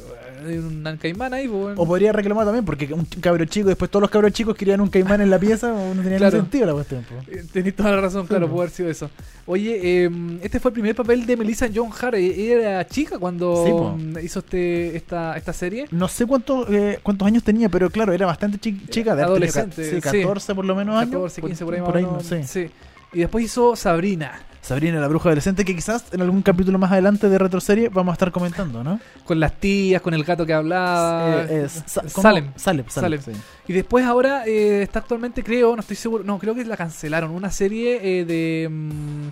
hay 0.46 0.58
un 0.58 0.98
caimán 1.00 1.34
ahí, 1.34 1.46
pues, 1.48 1.60
bueno. 1.60 1.80
O 1.80 1.86
podría 1.86 2.12
reclamar 2.12 2.44
también, 2.44 2.64
porque 2.64 2.92
un 2.92 3.04
cabro 3.20 3.44
chico, 3.44 3.68
después 3.68 3.90
todos 3.90 4.00
los 4.00 4.10
cabros 4.10 4.32
chicos 4.32 4.56
querían 4.56 4.80
un 4.80 4.88
caimán 4.88 5.20
en 5.20 5.30
la 5.30 5.38
pieza, 5.38 5.68
no 5.68 6.02
tenía 6.02 6.18
Claro. 6.18 6.32
ningún 6.38 6.50
sentido 6.50 6.66
la 6.66 6.72
cuestión. 6.74 7.04
Eh, 7.28 7.44
Tenés 7.52 7.76
toda 7.76 7.90
la 7.92 8.00
razón, 8.00 8.21
claro, 8.26 8.48
puede 8.48 8.60
haber 8.62 8.70
sido 8.74 8.90
eso. 8.90 9.10
Oye, 9.46 9.80
eh, 10.04 10.10
este 10.42 10.60
fue 10.60 10.70
el 10.70 10.72
primer 10.74 10.94
papel 10.94 11.26
de 11.26 11.36
Melissa 11.36 11.68
John 11.74 11.90
Hart. 12.00 12.14
Eh, 12.14 12.26
Ella 12.26 12.70
era 12.70 12.86
chica 12.86 13.18
cuando 13.18 13.64
Sí, 13.64 14.20
hizo 14.24 14.38
este 14.40 14.96
esta, 14.96 15.36
esta 15.36 15.52
serie. 15.52 15.86
No 15.90 16.08
sé 16.08 16.26
cuántos 16.26 16.68
eh, 16.70 16.98
cuántos 17.02 17.26
años 17.26 17.42
tenía, 17.42 17.68
pero 17.68 17.90
claro, 17.90 18.12
era 18.12 18.26
bastante 18.26 18.58
chi- 18.58 18.86
chica, 18.88 19.14
de 19.16 19.22
Adolescente, 19.24 19.84
sí, 19.84 19.96
sí. 19.96 20.00
14 20.22 20.54
por 20.54 20.64
lo 20.64 20.74
menos 20.74 20.94
años. 20.96 21.10
14, 21.32 21.42
15 21.42 21.64
por 21.64 21.74
ahí, 21.74 21.80
por 21.80 22.00
no 22.02 22.20
sé. 22.20 22.44
Sí. 22.46 22.70
Y 23.12 23.18
después 23.20 23.44
hizo 23.44 23.76
Sabrina, 23.76 24.40
Sabrina 24.62 25.00
la 25.00 25.08
bruja 25.08 25.28
adolescente, 25.28 25.64
que 25.64 25.74
quizás 25.74 26.04
en 26.12 26.22
algún 26.22 26.40
capítulo 26.40 26.78
más 26.78 26.92
adelante 26.92 27.28
de 27.28 27.36
Retroserie 27.36 27.88
vamos 27.88 28.12
a 28.12 28.14
estar 28.14 28.30
comentando, 28.30 28.84
¿no? 28.84 29.00
con 29.24 29.40
las 29.40 29.52
tías, 29.58 30.00
con 30.00 30.14
el 30.14 30.22
gato 30.24 30.46
que 30.46 30.52
hablaba. 30.54 31.42
Eh, 31.42 31.64
es- 31.64 31.82
sa-. 31.86 32.08
Salem. 32.08 32.52
Salem, 32.56 32.86
Salem, 32.88 33.20
Salem. 33.20 33.20
sí. 33.20 33.32
Y 33.66 33.72
después 33.72 34.04
ahora 34.06 34.46
eh, 34.46 34.82
está 34.82 35.00
actualmente, 35.00 35.42
creo, 35.42 35.74
no 35.74 35.80
estoy 35.80 35.96
seguro, 35.96 36.22
no, 36.24 36.38
creo 36.38 36.54
que 36.54 36.64
la 36.64 36.76
cancelaron, 36.76 37.32
una 37.32 37.50
serie 37.50 38.20
eh, 38.20 38.24
de 38.24 38.68
mm, 38.70 39.28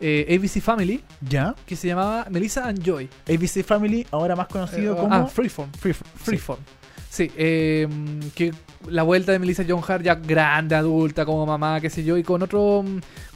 eh, 0.00 0.38
ABC 0.40 0.62
Family 0.62 1.02
¿Ya? 1.20 1.54
que 1.66 1.76
se 1.76 1.86
llamaba 1.88 2.26
Melissa 2.30 2.66
and 2.66 2.82
Joy. 2.82 3.08
ABC 3.28 3.62
Family, 3.64 4.06
ahora 4.10 4.34
más 4.34 4.46
conocido 4.48 4.94
Eh, 4.94 4.98
como... 4.98 5.14
Ah, 5.14 5.26
Freeform. 5.26 5.70
Freeform. 5.72 6.10
Freeform. 6.16 6.58
Sí, 6.60 6.83
eh, 7.20 7.88
que 8.34 8.52
la 8.88 9.02
vuelta 9.02 9.32
de 9.32 9.38
Melissa 9.38 9.64
John 9.66 9.82
Hart 9.86 10.02
ya 10.04 10.14
grande, 10.14 10.74
adulta, 10.74 11.24
como 11.24 11.46
mamá, 11.46 11.80
qué 11.80 11.90
sé 11.90 12.04
yo, 12.04 12.16
y 12.16 12.22
con 12.22 12.42
otro 12.42 12.84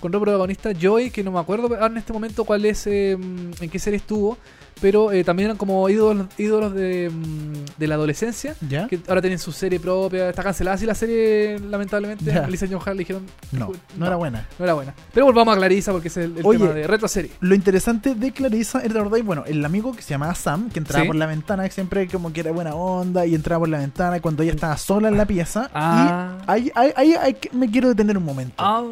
con 0.00 0.10
otro 0.10 0.20
protagonista, 0.20 0.72
Joy, 0.72 1.10
que 1.10 1.24
no 1.24 1.32
me 1.32 1.40
acuerdo 1.40 1.84
en 1.84 1.96
este 1.96 2.12
momento 2.12 2.44
cuál 2.44 2.64
es, 2.64 2.86
eh, 2.86 3.12
en 3.12 3.70
qué 3.70 3.78
serie 3.78 3.96
estuvo, 3.96 4.38
pero 4.80 5.12
eh, 5.12 5.24
también 5.24 5.46
eran 5.48 5.56
como 5.56 5.88
ídolos, 5.88 6.26
ídolos 6.38 6.72
de, 6.74 7.10
mm, 7.10 7.78
de 7.78 7.86
la 7.86 7.94
adolescencia, 7.96 8.54
¿Ya? 8.68 8.86
que 8.86 9.00
ahora 9.08 9.20
tienen 9.20 9.38
su 9.38 9.52
serie 9.52 9.80
propia, 9.80 10.28
está 10.30 10.42
cancelada 10.42 10.74
así 10.76 10.86
la 10.86 10.94
serie, 10.94 11.58
lamentablemente, 11.58 12.24
Ya. 12.24 12.42
Melissa 12.42 12.66
John 12.70 12.80
Hart 12.84 12.94
le 12.94 12.98
dijeron, 13.00 13.26
No, 13.52 13.70
no 13.96 14.06
era 14.06 14.16
buena. 14.16 14.46
no 14.58 14.64
era 14.64 14.74
buena. 14.74 14.94
Pero 15.12 15.26
volvamos 15.26 15.54
a 15.54 15.56
Clarissa 15.58 15.92
porque 15.92 16.08
ese 16.08 16.20
es 16.24 16.26
el, 16.30 16.38
el 16.38 16.46
Oye, 16.46 16.58
tema 16.58 16.72
de 16.72 16.86
retro 16.86 17.08
serie. 17.08 17.30
Lo 17.40 17.54
interesante 17.54 18.14
de 18.14 18.32
Clarissa 18.32 18.80
era, 18.82 19.02
¿verdad? 19.02 19.18
Bueno, 19.24 19.44
el 19.46 19.64
amigo 19.64 19.94
que 19.94 20.02
se 20.02 20.10
llamaba 20.10 20.34
Sam, 20.34 20.70
que 20.70 20.78
entraba 20.78 21.02
Sí. 21.02 21.06
por 21.06 21.16
la 21.16 21.26
ventana, 21.26 21.64
que 21.64 21.70
siempre 21.70 22.06
como 22.08 22.32
que 22.32 22.40
era 22.40 22.52
buena 22.52 22.74
onda, 22.74 23.26
y 23.26 23.34
entraba 23.34 23.60
por 23.60 23.68
la 23.68 23.78
ventana 23.78 24.20
cuando 24.20 24.42
ella 24.42 24.52
estaba 24.52 24.76
sola 24.76 25.08
en 25.08 25.16
la 25.16 25.26
pieza. 25.26 25.70
Ah. 25.74 26.38
Y 26.46 26.50
ahí, 26.50 26.72
ahí, 26.74 26.92
ahí- 26.96 27.14
ahí 27.14 27.36
me 27.52 27.70
quiero 27.70 27.88
detener 27.88 28.16
un 28.18 28.24
momento. 28.24 28.54
Ah, 28.58 28.84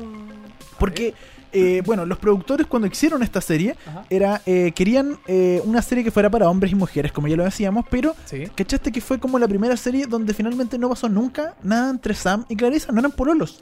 Porque, 0.79 1.15
eh, 1.59 1.83
bueno, 1.85 2.05
los 2.07 2.19
productores 2.19 2.67
cuando 2.67 2.89
hicieron 2.89 3.23
esta 3.23 3.41
serie, 3.41 3.77
Ajá. 3.87 4.05
era 4.11 4.43
eh, 4.47 4.73
querían 4.75 5.19
eh, 5.27 5.61
una 5.65 5.83
serie 5.83 6.05
que 6.05 6.11
fuera 6.11 6.29
para 6.31 6.49
hombres 6.51 6.73
y 6.73 6.75
mujeres, 6.75 7.13
como 7.13 7.29
ya 7.29 7.37
lo 7.37 7.45
decíamos, 7.45 7.85
pero 7.91 8.15
Sí. 8.27 8.45
¿cachaste 8.55 8.93
que 8.93 9.01
fue 9.01 9.19
como 9.19 9.39
la 9.39 9.49
primera 9.49 9.77
serie 9.77 10.07
donde 10.07 10.35
finalmente 10.35 10.79
no 10.79 10.89
pasó 10.89 11.09
nunca 11.09 11.55
nada 11.63 11.91
entre 11.91 12.15
Sam 12.15 12.45
y 12.49 12.57
Clarissa? 12.57 12.93
No 12.93 13.01
eran 13.01 13.13
pololos. 13.13 13.59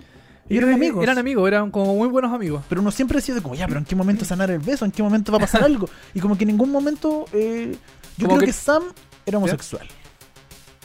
Eran 0.49 0.74
amigos. 0.74 1.03
Eran 1.03 1.16
amigos, 1.16 1.49
eran 1.49 1.70
como 1.70 1.95
muy 1.95 2.07
buenos 2.09 2.30
amigos. 2.32 2.62
Pero 2.68 2.82
uno 2.82 2.90
siempre 2.90 3.16
decía 3.16 3.34
de 3.34 3.40
como, 3.40 3.55
ya, 3.55 3.66
pero 3.66 3.78
¿en 3.78 3.86
qué 3.86 3.97
momento 3.97 4.26
sanar 4.26 4.51
el 4.51 4.59
beso? 4.59 4.84
¿En 4.84 4.90
qué 4.90 5.03
momento 5.03 5.32
va 5.32 5.38
a 5.38 5.40
pasar 5.40 5.62
algo? 5.64 5.88
Y 6.12 6.20
como 6.20 6.36
que 6.36 6.45
en 6.45 6.49
ningún 6.49 6.70
momento... 6.70 7.24
eh, 7.32 7.76
yo 8.18 8.26
creo 8.28 8.38
que- 8.40 8.47
que, 8.47 8.53
Sam 8.53 8.82
era 9.24 9.38
homosexual. 9.38 9.86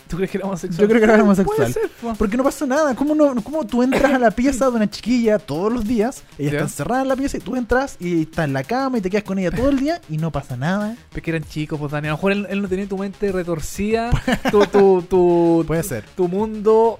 ¿Tú 0.09 0.17
crees 0.17 0.31
que 0.31 0.37
era 0.39 0.47
homosexual? 0.47 0.81
Yo 0.81 0.87
creo 0.89 0.99
que 0.99 1.13
era 1.13 1.23
homosexual. 1.23 1.55
Puede 1.57 1.71
ser, 1.73 1.89
po. 2.01 2.15
Porque 2.17 2.35
no 2.35 2.43
pasó 2.43 2.65
nada. 2.65 2.95
¿Cómo, 2.95 3.13
no, 3.15 3.33
¿Cómo 3.43 3.65
tú 3.65 3.83
entras 3.83 4.11
a 4.11 4.17
la 4.19 4.31
pieza 4.31 4.69
de 4.69 4.75
una 4.75 4.89
chiquilla 4.89 5.37
todos 5.39 5.71
los 5.71 5.85
días? 5.85 6.23
Ella 6.37 6.49
Ya. 6.51 6.57
está 6.57 6.63
encerrada 6.63 7.01
en 7.03 7.07
la 7.09 7.15
pieza 7.15 7.37
y 7.37 7.41
tú 7.41 7.55
entras 7.55 7.95
y 7.99 8.23
está 8.23 8.43
en 8.43 8.53
la 8.53 8.63
cama 8.63 8.97
y 8.97 9.01
te 9.01 9.09
quedas 9.09 9.23
con 9.23 9.37
ella 9.39 9.51
todo 9.51 9.69
el 9.69 9.79
día 9.79 10.01
y 10.09 10.17
no 10.17 10.31
pasa 10.31 10.57
nada. 10.57 10.97
Es 11.15 11.21
que 11.21 11.29
eran 11.31 11.43
chicos, 11.43 11.79
pues 11.79 11.91
Dani. 11.91 12.07
A 12.07 12.11
lo 12.11 12.17
mejor 12.17 12.31
él, 12.31 12.47
él 12.49 12.61
no 12.61 12.67
tenía 12.67 12.87
tu 12.87 12.97
mente 12.97 13.31
retorcida. 13.31 14.09
tu, 14.51 14.65
tu, 14.65 15.01
tu, 15.03 15.63
Puede 15.67 15.83
ser. 15.83 16.03
tu 16.15 16.27
mundo. 16.27 16.97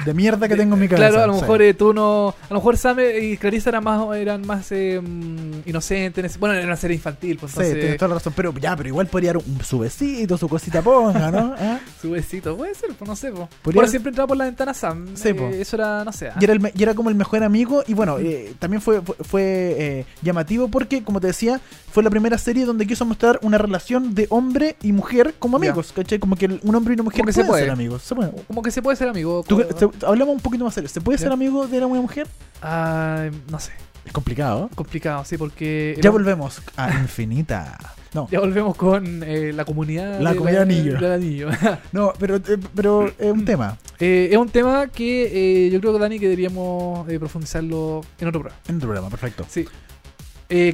Eh, 0.00 0.04
de 0.04 0.14
mierda 0.14 0.48
que 0.48 0.56
tengo 0.56 0.74
en 0.74 0.80
mi 0.80 0.88
cabeza. 0.88 1.08
Claro, 1.10 1.24
a 1.24 1.26
lo 1.28 1.34
Sí. 1.34 1.40
mejor 1.42 1.62
eh, 1.62 1.74
tú 1.74 1.92
no. 1.94 2.28
A 2.28 2.46
lo 2.52 2.56
mejor 2.56 2.76
Sam 2.76 2.98
y 3.20 3.36
Clarissa 3.36 3.70
eran 3.70 3.84
más, 3.84 4.16
eran 4.16 4.46
más 4.46 4.70
eh, 4.72 5.00
mm, 5.02 5.68
inocentes. 5.68 6.38
Bueno, 6.38 6.54
era 6.54 6.66
una 6.66 6.76
serie 6.76 6.96
infantil, 6.96 7.36
pues 7.38 7.52
Sí, 7.52 7.58
entonces. 7.58 7.80
tienes 7.80 7.98
toda 7.98 8.08
la 8.10 8.14
razón. 8.16 8.32
Pero 8.36 8.52
ya, 8.58 8.76
pero 8.76 8.88
igual 8.88 9.06
podría 9.06 9.30
dar 9.34 9.38
un, 9.38 9.60
su 9.64 9.78
besito, 9.78 10.36
su 10.38 10.48
cosita 10.48 10.82
ponga, 10.82 11.30
¿no? 11.30 11.54
¿Ah? 11.58 11.78
Su 12.00 12.10
besito, 12.10 12.56
puede 12.56 12.74
ser, 12.74 12.90
pues 12.94 13.08
no 13.08 13.16
sé. 13.16 13.32
Pues. 13.32 13.74
Bueno, 13.74 13.88
siempre 13.88 14.10
entraba 14.10 14.28
por 14.28 14.36
la 14.36 14.44
ventana 14.44 14.74
Sam. 14.74 15.08
Sí, 15.14 15.28
eh, 15.28 15.34
po. 15.34 15.48
eso 15.48 15.76
era, 15.76 16.04
no 16.04 16.12
sé. 16.12 16.28
ah. 16.28 16.36
Y 16.40 16.44
era, 16.44 16.52
el 16.52 16.60
me- 16.60 16.72
y 16.76 16.82
era 16.82 16.94
como 16.94 17.08
el 17.08 17.14
mejor 17.14 17.42
amigo. 17.42 17.82
Y 17.86 17.94
bueno, 17.94 18.18
eh, 18.18 18.54
también 18.58 18.80
fue, 18.82 19.00
fue, 19.02 19.16
fue, 19.22 19.42
eh, 19.78 20.06
llamativo 20.22 20.68
porque, 20.68 21.02
como 21.02 21.20
te 21.20 21.28
decía, 21.28 21.60
fue 21.92 22.02
la 22.02 22.10
primera 22.10 22.36
serie 22.38 22.64
donde 22.66 22.86
quiso 22.86 23.04
mostrar 23.04 23.38
una 23.42 23.56
relación 23.58 24.14
de 24.14 24.26
hombre 24.30 24.76
y 24.82 24.92
mujer 24.92 25.34
como 25.38 25.56
amigos. 25.56 25.92
¿cachai? 25.94 26.18
Como 26.18 26.36
que 26.36 26.46
un 26.62 26.74
hombre 26.74 26.92
y 26.92 26.94
una 26.94 27.04
mujer 27.04 27.20
Como 27.20 27.26
que 27.28 27.32
se 27.32 27.44
puede. 27.44 27.62
ser 27.62 27.70
amigos. 27.70 28.02
Se. 28.02 28.14
Como 28.14 28.62
que 28.62 28.70
se 28.70 28.82
puede 28.82 28.96
ser 28.96 29.08
amigo. 29.08 29.44
Tú- 29.46 29.62
hablamos 30.06 30.34
un 30.34 30.40
poquito 30.40 30.64
más 30.64 30.74
serio. 30.74 30.88
¿Se 30.88 31.00
puede 31.00 31.18
Ya. 31.18 31.24
ser 31.24 31.32
amigo 31.32 31.66
de 31.66 31.78
una 31.78 31.86
mujer? 31.88 32.26
Ah, 32.62 33.28
no 33.50 33.58
sé. 33.58 33.72
Es 34.04 34.12
complicado. 34.12 34.68
Complicado, 34.74 35.24
sí, 35.24 35.36
porque. 35.38 35.98
Ya 36.02 36.10
volvemos 36.10 36.60
a 36.76 36.90
Infinita. 37.00 37.78
No, 38.12 38.28
Ya 38.30 38.38
volvemos 38.38 38.76
con 38.76 39.24
eh, 39.24 39.52
la 39.52 39.64
comunidad. 39.64 40.20
La 40.20 40.30
de 40.30 40.36
comunidad 40.36 40.62
anillo. 40.62 41.00
del 41.00 41.12
anillo. 41.12 41.48
no, 41.92 42.12
pero, 42.18 42.36
eh, 42.36 42.58
pero 42.74 43.08
es 43.18 43.32
un 43.32 43.44
tema. 43.44 43.76
Eh, 43.98 44.28
es 44.30 44.36
un 44.38 44.48
tema 44.50 44.86
que 44.86 45.68
yo 45.72 45.80
creo 45.80 45.92
que 45.94 45.98
Dani 45.98 46.20
que 46.20 46.26
deberíamos 46.26 47.08
profundizarlo 47.18 48.02
en 48.20 48.28
otro 48.28 48.40
programa. 48.42 48.62
En 48.68 48.74
tu 48.78 48.82
programa, 48.86 49.10
perfecto. 49.10 49.44
Sí. 49.48 49.64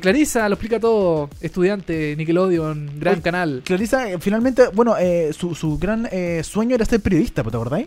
Clarisa 0.02 0.46
lo 0.50 0.56
explica 0.56 0.78
todo. 0.78 1.30
Estudiante, 1.40 2.14
Nickelodeon, 2.16 2.98
gran 3.00 3.14
Oye, 3.14 3.22
canal. 3.22 3.62
Clarisa, 3.64 4.04
finalmente, 4.18 4.64
bueno, 4.74 4.94
su, 5.32 5.54
su 5.54 5.78
gran 5.78 6.06
sueño 6.42 6.74
era 6.74 6.84
ser 6.84 7.00
periodista, 7.00 7.42
¿te 7.42 7.48
acordáis? 7.48 7.86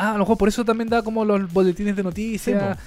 Ah, 0.00 0.10
a 0.10 0.12
lo 0.14 0.20
mejor 0.20 0.38
por 0.38 0.48
eso 0.48 0.64
también 0.64 0.88
da 0.88 1.02
como 1.02 1.24
los 1.24 1.52
boletines 1.52 1.94
de 1.94 2.02
noticias. 2.02 2.78
Sí, 2.78 2.84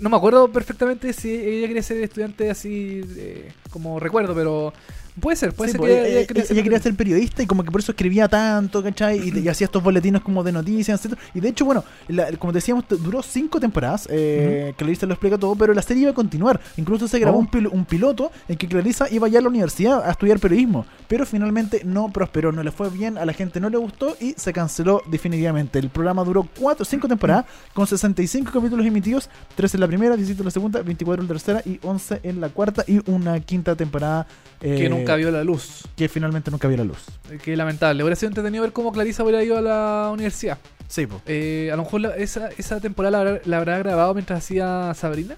no 0.00 0.10
me 0.10 0.16
acuerdo 0.16 0.50
perfectamente 0.50 1.12
si 1.12 1.32
ella 1.32 1.66
quería 1.66 1.82
ser 1.82 2.02
estudiante 2.02 2.50
así 2.50 3.00
eh, 3.16 3.52
como 3.70 3.98
recuerdo, 4.00 4.34
pero 4.34 4.72
puede 5.20 5.36
ser, 5.36 5.52
puede 5.52 5.72
Sí, 5.72 5.78
ser 5.78 5.86
que 5.86 5.92
ella, 5.92 6.20
ella- 6.20 6.44
ella 6.50 6.62
quería 6.62 6.80
ser 6.80 6.94
periodista 6.94 7.42
y 7.42 7.46
como 7.46 7.64
que 7.64 7.70
por 7.70 7.80
eso 7.80 7.92
escribía 7.92 8.28
tanto, 8.28 8.82
¿cachai? 8.82 9.18
Y, 9.28 9.38
y 9.38 9.48
hacía 9.48 9.64
estos 9.66 9.82
boletines 9.82 10.22
como 10.22 10.42
de 10.42 10.52
noticias, 10.52 11.04
etc. 11.04 11.18
Y 11.34 11.40
de 11.40 11.48
hecho, 11.48 11.64
bueno, 11.64 11.84
la- 12.08 12.30
como 12.32 12.52
decíamos, 12.52 12.84
duró 12.88 13.22
cinco 13.22 13.60
temporadas, 13.60 14.08
eh, 14.10 14.74
Clarissa 14.76 15.06
lo 15.06 15.14
explica 15.14 15.38
todo, 15.38 15.54
pero 15.56 15.72
la 15.74 15.82
serie 15.82 16.02
iba 16.02 16.10
a 16.10 16.14
continuar. 16.14 16.60
Incluso 16.76 17.08
se 17.08 17.18
grabó 17.18 17.38
Oh. 17.38 17.40
un, 17.40 17.50
pil- 17.50 17.68
un 17.70 17.84
piloto 17.84 18.30
en 18.48 18.56
que 18.56 18.66
Clarissa 18.68 19.06
iba 19.10 19.28
ya 19.28 19.38
a 19.38 19.42
la 19.42 19.48
universidad 19.48 20.02
a 20.06 20.10
estudiar 20.10 20.38
periodismo, 20.38 20.86
pero 21.08 21.24
finalmente 21.26 21.82
no 21.84 22.10
prosperó, 22.12 22.52
no 22.52 22.62
le 22.62 22.70
fue 22.70 22.90
bien, 22.90 23.18
a 23.18 23.24
la 23.24 23.32
gente 23.32 23.60
no 23.60 23.70
le 23.70 23.76
gustó 23.78 24.16
y 24.20 24.34
se 24.36 24.52
canceló 24.52 25.02
definitivamente. 25.10 25.78
El 25.78 25.90
programa 25.90 26.24
duró 26.24 26.48
cuatro, 26.58 26.84
cinco 26.84 27.08
temporadas 27.08 27.44
con 27.74 27.86
65 27.86 28.50
capítulos 28.52 28.84
emitidos, 28.86 29.28
13 29.56 29.76
en 29.76 29.80
la 29.80 29.86
primera, 29.86 30.16
17 30.16 30.40
en 30.40 30.44
la 30.44 30.50
segunda, 30.50 30.82
24 30.82 31.22
en 31.22 31.28
la 31.28 31.34
tercera 31.34 31.62
y 31.64 31.78
11 31.82 32.20
en 32.22 32.40
la 32.40 32.48
cuarta 32.48 32.84
y 32.86 33.00
una 33.10 33.38
quinta 33.40 33.74
temporada 33.76 34.26
eh, 34.60 34.76
que 34.76 34.88
nunca 34.88 35.07
vio 35.16 35.30
la 35.30 35.44
luz. 35.44 35.82
que 35.96 36.08
finalmente 36.08 36.50
nunca 36.50 36.68
vio 36.68 36.76
la 36.76 36.84
luz. 36.84 36.98
Eh, 37.30 37.38
Qué 37.42 37.56
lamentable. 37.56 38.02
Hubiera 38.02 38.16
sido 38.16 38.28
entretenido 38.28 38.62
ver 38.62 38.72
cómo 38.72 38.92
Clarisa 38.92 39.22
hubiera 39.22 39.42
ido 39.42 39.58
a 39.58 39.60
la 39.60 40.10
universidad. 40.12 40.58
Sí, 40.88 41.06
po. 41.06 41.20
Eh, 41.26 41.68
a 41.72 41.76
lo 41.76 41.82
mejor 41.84 42.00
la- 42.00 42.16
esa, 42.16 42.48
esa 42.56 42.80
temporada 42.80 43.10
la 43.10 43.18
habrá, 43.30 43.40
la 43.44 43.56
habrá 43.58 43.78
grabado 43.78 44.14
mientras 44.14 44.38
hacía 44.44 44.92
Sabrina. 44.94 45.36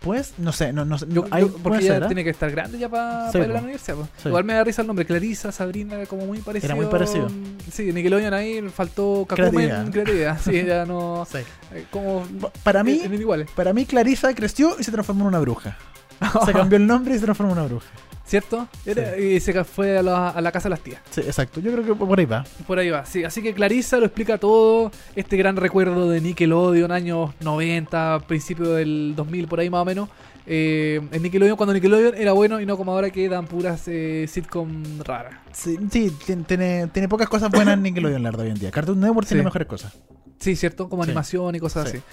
Pues, 0.00 0.34
no 0.38 0.52
sé, 0.52 0.72
no, 0.72 0.84
no 0.84 0.96
sé. 0.96 1.06
Yo, 1.08 1.24
hay- 1.30 1.42
yo- 1.42 1.56
porque 1.56 1.78
ella 1.78 1.94
ser, 1.94 2.02
¿eh? 2.04 2.06
tiene 2.06 2.22
que 2.22 2.30
estar 2.30 2.50
grande 2.52 2.78
ya 2.78 2.88
para 2.88 3.32
Sí, 3.32 3.38
ir 3.38 3.44
a 3.44 3.48
la 3.48 3.60
universidad. 3.60 3.96
Sí. 4.22 4.28
Igual 4.28 4.44
me 4.44 4.54
da 4.54 4.62
risa 4.62 4.82
el 4.82 4.86
nombre. 4.86 5.04
Clarisa, 5.04 5.50
Sabrina, 5.50 6.06
como 6.06 6.24
muy 6.24 6.38
parecido. 6.38 6.76
muy 6.76 6.86
parecido. 6.86 7.28
Sí, 7.72 7.92
Nickelodeon 7.92 8.32
ahí 8.32 8.62
faltó 8.72 9.26
Cacumen, 9.28 9.90
Creatividad. 9.90 10.38
Sí, 10.40 10.64
ya 10.64 10.84
no. 10.86 11.26
Sí. 11.32 11.38
eh, 11.74 11.84
como. 11.90 12.24
Para 12.62 12.84
mí, 12.84 13.00
para 13.56 13.72
mí 13.72 13.86
Clarisa 13.86 14.32
creció 14.34 14.76
y 14.78 14.84
se 14.84 14.92
transformó 14.92 15.22
en 15.22 15.28
una 15.28 15.40
bruja. 15.40 15.76
Se 16.46 16.52
cambió 16.52 16.76
el 16.78 16.86
nombre 16.86 17.14
y 17.14 17.18
se 17.18 17.24
transformó 17.24 17.52
en 17.52 17.58
una 17.58 17.66
bruja. 17.68 17.86
¿Cierto? 18.28 18.68
Era- 18.84 19.18
Y 19.18 19.40
se 19.40 19.64
fue 19.64 19.96
a 19.96 20.02
la, 20.02 20.28
a 20.28 20.40
la 20.42 20.52
casa 20.52 20.64
de 20.68 20.70
las 20.70 20.80
tías. 20.80 21.00
Sí, 21.10 21.22
exacto. 21.22 21.60
Yo 21.60 21.72
creo 21.72 21.82
que 21.84 21.94
por 21.94 22.18
ahí 22.18 22.26
va. 22.26 22.44
Por 22.66 22.78
ahí 22.78 22.90
va, 22.90 23.06
sí. 23.06 23.24
Así 23.24 23.40
que 23.42 23.54
Clarisa 23.54 23.96
lo 23.96 24.04
explica 24.04 24.36
todo. 24.36 24.92
Este 25.16 25.38
gran 25.38 25.56
recuerdo 25.56 26.10
de 26.10 26.20
Nickelodeon, 26.20 26.92
años 26.92 27.30
90, 27.40 28.20
principio 28.28 28.74
del 28.74 29.14
2000, 29.16 29.48
por 29.48 29.60
ahí 29.60 29.70
más 29.70 29.80
o 29.80 29.84
menos. 29.86 30.10
Eh, 30.46 31.00
en 31.10 31.22
Nickelodeon, 31.22 31.56
cuando 31.56 31.72
Nickelodeon 31.72 32.14
era 32.16 32.32
bueno 32.32 32.60
y 32.60 32.66
no 32.66 32.76
como 32.76 32.92
ahora 32.92 33.08
que 33.10 33.28
dan 33.30 33.46
puras 33.46 33.84
eh, 33.86 34.26
sitcom 34.28 35.00
raras. 35.04 35.34
Sí, 35.52 35.78
sí, 35.90 36.10
tien- 36.26 36.44
tiene, 36.46 36.86
tiene 36.88 37.08
pocas 37.08 37.28
cosas 37.30 37.50
buenas 37.50 37.74
en 37.74 37.82
Nickelodeon, 37.82 38.22
la 38.22 38.30
verdad, 38.30 38.44
hoy 38.46 38.52
en 38.52 38.58
día. 38.58 38.70
Cartoon 38.70 39.00
Network 39.00 39.26
tiene 39.26 39.42
Sí. 39.42 39.44
mejores 39.46 39.68
cosas. 39.68 39.94
Sí, 40.38 40.54
¿cierto? 40.54 40.88
Como 40.90 41.04
Sí. 41.04 41.10
animación 41.10 41.54
y 41.54 41.60
cosas 41.60 41.90
Sí. 41.90 41.96
así. 41.96 42.04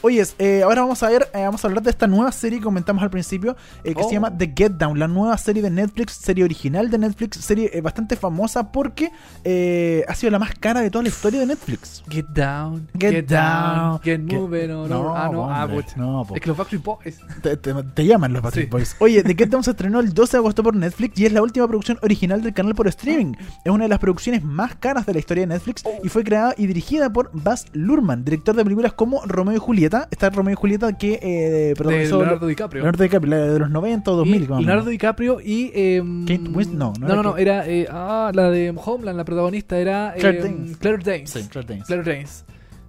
Oye, 0.00 0.24
eh, 0.38 0.62
ahora 0.62 0.82
vamos 0.82 1.02
a 1.02 1.08
ver, 1.08 1.28
eh, 1.34 1.42
vamos 1.42 1.64
a 1.64 1.66
hablar 1.66 1.82
de 1.82 1.90
esta 1.90 2.06
nueva 2.06 2.30
serie 2.30 2.58
que 2.60 2.64
comentamos 2.64 3.02
al 3.02 3.10
principio, 3.10 3.56
eh, 3.82 3.94
que 3.96 4.02
Oh. 4.02 4.08
se 4.08 4.14
llama 4.14 4.30
The 4.36 4.52
Get 4.56 4.72
Down, 4.74 4.96
la 4.96 5.08
nueva 5.08 5.36
serie 5.38 5.60
de 5.60 5.70
Netflix, 5.70 6.12
serie 6.12 6.44
original 6.44 6.88
de 6.88 6.98
Netflix, 6.98 7.38
serie 7.38 7.68
eh, 7.72 7.80
bastante 7.80 8.14
famosa 8.14 8.70
porque 8.70 9.10
eh, 9.42 10.04
ha 10.06 10.14
sido 10.14 10.30
la 10.30 10.38
más 10.38 10.54
cara 10.54 10.82
de 10.82 10.90
toda 10.90 11.02
la 11.02 11.08
historia 11.08 11.40
de 11.40 11.46
Netflix. 11.46 12.04
Get 12.08 12.26
down, 12.28 12.86
Get 12.96 13.10
get, 13.10 13.26
down, 13.28 13.74
down, 13.74 14.00
get 14.04 14.20
moving 14.20 14.70
on. 14.70 14.88
No, 14.88 15.16
ah, 15.16 15.28
no, 15.32 15.50
ah, 15.50 15.64
hombre, 15.64 15.84
no. 15.96 16.26
Es 16.32 16.40
que 16.42 16.46
los 16.48 16.56
Backstreet 16.56 16.84
Boys. 16.84 17.18
Te, 17.42 17.56
te- 17.56 17.74
te 17.74 18.06
llaman 18.06 18.32
los 18.32 18.42
Backstreet 18.42 18.68
Sí. 18.68 18.70
Boys. 18.70 18.96
Oye, 19.00 19.24
The 19.24 19.34
Get 19.34 19.48
Down 19.48 19.64
se 19.64 19.72
estrenó 19.72 19.98
el 19.98 20.12
12 20.14 20.32
de 20.32 20.38
agosto 20.38 20.62
por 20.62 20.76
Netflix 20.76 21.18
y 21.18 21.26
es 21.26 21.32
la 21.32 21.42
última 21.42 21.66
producción 21.66 21.98
original 22.02 22.40
del 22.40 22.54
canal 22.54 22.76
por 22.76 22.86
streaming. 22.86 23.34
Es 23.64 23.72
una 23.72 23.84
de 23.86 23.88
las 23.88 23.98
producciones 23.98 24.44
más 24.44 24.76
caras 24.76 25.06
de 25.06 25.12
la 25.14 25.18
historia 25.18 25.42
de 25.42 25.54
Netflix 25.54 25.82
y 26.04 26.08
fue 26.08 26.22
creada 26.22 26.54
y 26.56 26.68
dirigida 26.68 27.12
por 27.12 27.30
Baz 27.32 27.66
Luhrmann, 27.72 28.24
director 28.24 28.54
de 28.54 28.62
películas 28.62 28.92
como 28.92 29.24
Romeo 29.26 29.56
y 29.56 29.58
Julieta. 29.58 29.87
Está 30.10 30.30
Romeo 30.30 30.52
y 30.52 30.56
Julieta 30.56 30.92
que 30.96 31.18
eh, 31.22 31.74
de 31.76 32.06
Leonardo 32.06 32.46
DiCaprio. 32.46 32.82
Leonardo 32.82 33.02
DiCaprio, 33.02 33.30
la 33.30 33.36
de 33.52 33.58
los 33.58 33.70
90 33.70 34.10
o 34.10 34.16
2000. 34.16 34.42
Y 34.42 34.46
Leonardo. 34.46 34.90
DiCaprio 34.90 35.40
y. 35.40 35.70
em, 35.74 36.26
Kate 36.26 36.40
Winslet- 36.50 36.72
no, 36.72 36.92
no 36.98 37.00
no, 37.00 37.06
era 37.06 37.14
no, 37.16 37.22
no, 37.22 37.32
Kate- 37.34 37.42
era. 37.42 37.66
eh, 37.66 37.88
ah, 37.90 38.30
la 38.34 38.50
de 38.50 38.74
Homeland, 38.76 39.16
la 39.16 39.24
protagonista 39.24 39.78
era. 39.78 40.14
Claire 40.18 40.38
em, 40.40 40.44
Danes. 40.58 40.76
Claire 40.76 41.02
Danes. 41.02 41.30
Sí, 41.30 41.42
Claire 41.50 41.68
Danes. 41.68 41.86
Claire 41.86 42.04
Danes. 42.12 42.44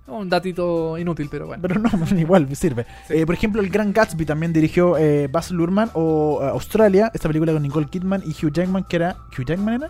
Un 0.08 0.28
datito 0.28 0.98
inútil, 0.98 1.28
pero 1.30 1.46
bueno. 1.46 1.62
Pero 1.62 1.80
no, 1.80 1.90
igual 2.20 2.56
sirve. 2.56 2.86
Sí. 3.08 3.14
Eh, 3.18 3.26
por 3.28 3.36
ejemplo, 3.36 3.62
El 3.62 3.70
Gran 3.70 3.94
Gatsby 3.94 4.26
también 4.26 4.52
dirigió 4.52 4.98
eh, 4.98 5.28
Baz 5.32 5.52
Luhrmann 5.52 5.92
o 5.94 6.40
eh, 6.42 6.48
Australia, 6.48 7.12
esta 7.14 7.28
película 7.30 7.54
con 7.54 7.62
Nicole 7.62 7.86
Kidman 7.88 8.24
y 8.26 8.30
Hugh 8.32 8.52
Jackman, 8.52 8.86
que 8.90 8.96
era. 8.96 9.16
¿Hugh 9.38 9.46
Jackman 9.46 9.76
era? 9.76 9.90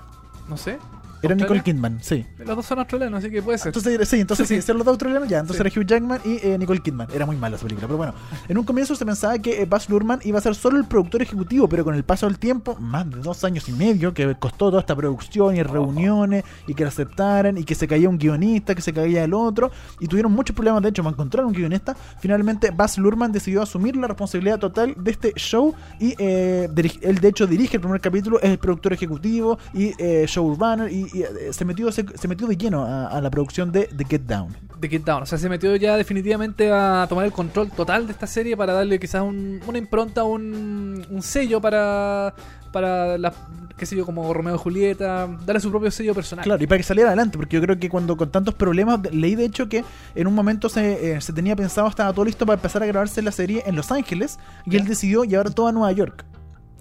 No 0.50 0.58
sé. 0.58 0.78
Era. 1.22 1.36
Nicole 1.36 1.62
Kidman, 1.62 2.00
sí. 2.02 2.26
Los 2.38 2.56
dos 2.56 2.66
son 2.66 2.80
australianos, 2.80 3.20
así 3.20 3.30
que 3.32 3.42
puede 3.42 3.58
ser. 3.58 3.68
Entonces, 3.68 4.08
sí, 4.08 4.20
entonces 4.20 4.48
Sí, 4.48 4.56
sí, 4.56 4.62
ser 4.66 4.76
los 4.76 4.86
dos 4.86 4.94
australianos 4.94 5.28
ya. 5.30 5.40
Entonces 5.40 5.62
Sí. 5.62 5.68
era 5.68 5.82
Hugh 5.82 5.88
Jackman 5.88 6.22
y 6.26 6.38
eh, 6.48 6.58
Nicole 6.58 6.80
Kidman. 6.82 7.08
Era 7.14 7.26
muy 7.26 7.36
mala 7.36 7.56
esa 7.56 7.64
película, 7.66 7.88
pero 7.88 7.98
bueno. 7.98 8.14
En 8.48 8.58
un 8.58 8.64
comienzo 8.64 8.96
se 8.96 9.06
pensaba 9.06 9.38
que 9.40 9.62
eh, 9.62 9.66
Baz 9.66 9.90
Luhrmann 9.90 10.20
iba 10.24 10.40
a 10.40 10.42
ser 10.42 10.56
solo 10.56 10.78
el 10.78 10.86
productor 10.86 11.22
ejecutivo, 11.22 11.68
pero 11.68 11.84
con 11.84 11.96
el 11.96 12.04
paso 12.04 12.26
del 12.26 12.40
tiempo, 12.40 12.76
más 12.80 13.10
de 13.10 13.18
dos 13.18 13.44
años 13.44 13.68
y 13.70 13.74
medio, 13.74 14.14
que 14.14 14.36
costó 14.36 14.70
toda 14.70 14.80
esta 14.82 14.96
producción 14.96 15.56
y 15.56 15.64
reuniones 15.64 16.44
y 16.68 16.74
que 16.74 16.84
la 16.84 16.90
aceptaran 16.90 17.58
y 17.58 17.64
que 17.64 17.76
se 17.76 17.88
caía 17.88 18.10
un 18.10 18.18
guionista, 18.18 18.76
que 18.76 18.82
se 18.82 18.94
caía 18.94 19.24
el 19.24 19.34
otro 19.34 19.72
y 20.00 20.08
tuvieron 20.08 20.32
muchos 20.32 20.56
problemas, 20.56 20.82
de 20.82 20.90
hecho, 20.90 21.04
para 21.04 21.14
encontrar 21.14 21.46
un 21.46 21.54
guionista. 21.54 21.96
Finalmente, 22.20 22.72
Baz 22.72 22.98
Luhrmann 22.98 23.32
decidió 23.32 23.62
asumir 23.62 23.96
la 23.96 24.08
responsabilidad 24.08 24.60
total 24.60 24.96
de 24.98 25.12
este 25.12 25.34
show 25.36 25.74
y 26.00 26.14
eh, 26.18 26.70
él, 27.02 27.20
de 27.20 27.28
hecho, 27.28 27.48
dirige 27.48 27.78
el 27.78 27.82
primer 27.82 28.02
capítulo, 28.02 28.40
es 28.40 28.50
el 28.52 28.58
productor 28.60 28.94
ejecutivo 28.94 29.58
y 29.74 29.94
eh, 29.98 30.26
showrunner 30.28 30.92
y, 30.92 31.09
y, 31.14 31.22
eh, 31.24 31.28
se 31.52 31.66
metió 31.66 31.92
se, 31.92 32.06
se 32.16 32.28
metió 32.28 32.48
de 32.48 32.58
lleno 32.58 32.86
a, 32.86 33.08
a 33.08 33.22
la 33.22 33.30
producción 33.30 33.72
de 33.72 33.90
The 33.96 34.06
Get 34.06 34.22
Down. 34.22 34.56
de 34.80 34.88
Get 34.90 35.04
Down. 35.04 35.24
O 35.24 35.26
sea, 35.26 35.38
se 35.38 35.50
metió 35.50 35.76
ya 35.76 35.98
definitivamente 35.98 36.72
a 36.72 37.06
tomar 37.10 37.26
el 37.26 37.32
control 37.32 37.70
total 37.72 38.06
de 38.08 38.14
esta 38.14 38.28
serie 38.28 38.56
para 38.58 38.74
darle 38.74 39.00
quizás 39.00 39.22
un- 39.22 39.60
una 39.68 39.78
impronta, 39.78 40.24
un, 40.24 41.06
un 41.10 41.22
sello 41.22 41.60
para, 41.62 42.34
para 42.72 43.18
la, 43.18 43.34
qué 43.78 43.86
sé 43.86 43.96
yo, 43.96 44.06
como 44.06 44.34
Romeo 44.34 44.56
y 44.56 44.58
Julieta, 44.58 45.28
darle 45.46 45.60
su 45.60 45.70
propio 45.70 45.92
sello 45.92 46.14
personal. 46.14 46.44
Claro, 46.44 46.64
y 46.64 46.68
para 46.68 46.78
que 46.78 46.84
saliera 46.84 47.10
adelante, 47.10 47.38
porque 47.38 47.56
yo 47.58 47.62
creo 47.62 47.78
que 47.80 47.90
cuando 47.90 48.16
con 48.18 48.30
tantos 48.32 48.54
problemas, 48.56 49.00
leí 49.12 49.36
de 49.36 49.46
hecho 49.46 49.68
que 49.70 49.84
en 50.16 50.28
un 50.28 50.34
momento 50.36 50.70
se, 50.70 51.14
eh, 51.16 51.22
se 51.22 51.34
tenía 51.34 51.56
pensado, 51.56 51.88
estaba 51.88 52.12
todo 52.14 52.26
listo 52.26 52.46
para 52.46 52.56
empezar 52.56 52.84
a 52.84 52.86
grabarse 52.86 53.22
la 53.22 53.32
serie 53.32 53.64
en 53.66 53.76
Los 53.76 53.92
Ángeles, 53.92 54.40
y 54.66 54.76
él 54.78 54.86
decidió 54.86 55.24
llevar 55.24 55.54
todo 55.54 55.68
a 55.68 55.72
Nueva 55.72 55.92
York. 55.92 56.26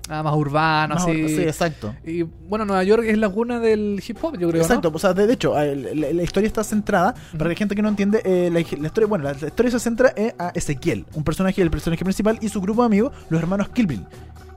Ah, 0.09 0.23
más 0.23 0.35
urbano, 0.35 0.95
Más- 0.95 1.05
así. 1.05 1.29
sí, 1.29 1.43
exacto. 1.43 1.95
Y 2.05 2.23
bueno, 2.23 2.65
Nueva 2.65 2.83
York 2.85 3.05
es 3.07 3.19
la 3.19 3.29
cuna 3.29 3.61
del 3.61 4.03
hip 4.07 4.17
hop, 4.23 4.39
yo 4.39 4.49
creo. 4.49 4.63
Exacto, 4.63 4.91
¿no? 4.91 4.97
o 4.97 4.99
sea, 4.99 5.13
de, 5.13 5.27
de 5.27 5.35
hecho, 5.35 5.55
la, 5.55 6.13
la 6.13 6.23
historia 6.23 6.47
está 6.47 6.65
centrada, 6.65 7.15
para 7.37 7.51
la 7.51 7.57
gente 7.57 7.75
que 7.75 7.83
no 7.83 7.89
entiende, 7.89 8.23
eh, 8.25 8.49
la, 8.53 8.61
la 8.61 8.87
historia, 8.87 9.07
bueno, 9.07 9.25
la, 9.25 9.33
historia 9.33 9.71
se 9.71 9.79
centra 9.81 10.13
eh, 10.17 10.35
a 10.39 10.49
Ezequiel, 10.55 11.05
un 11.15 11.25
personaje, 11.25 11.61
el 11.61 11.71
personaje 11.71 12.05
principal 12.05 12.39
y 12.41 12.49
su 12.49 12.61
grupo 12.61 12.83
de 12.83 12.87
amigos, 12.87 13.13
los 13.29 13.41
hermanos 13.41 13.69
Kilvin. 13.69 14.07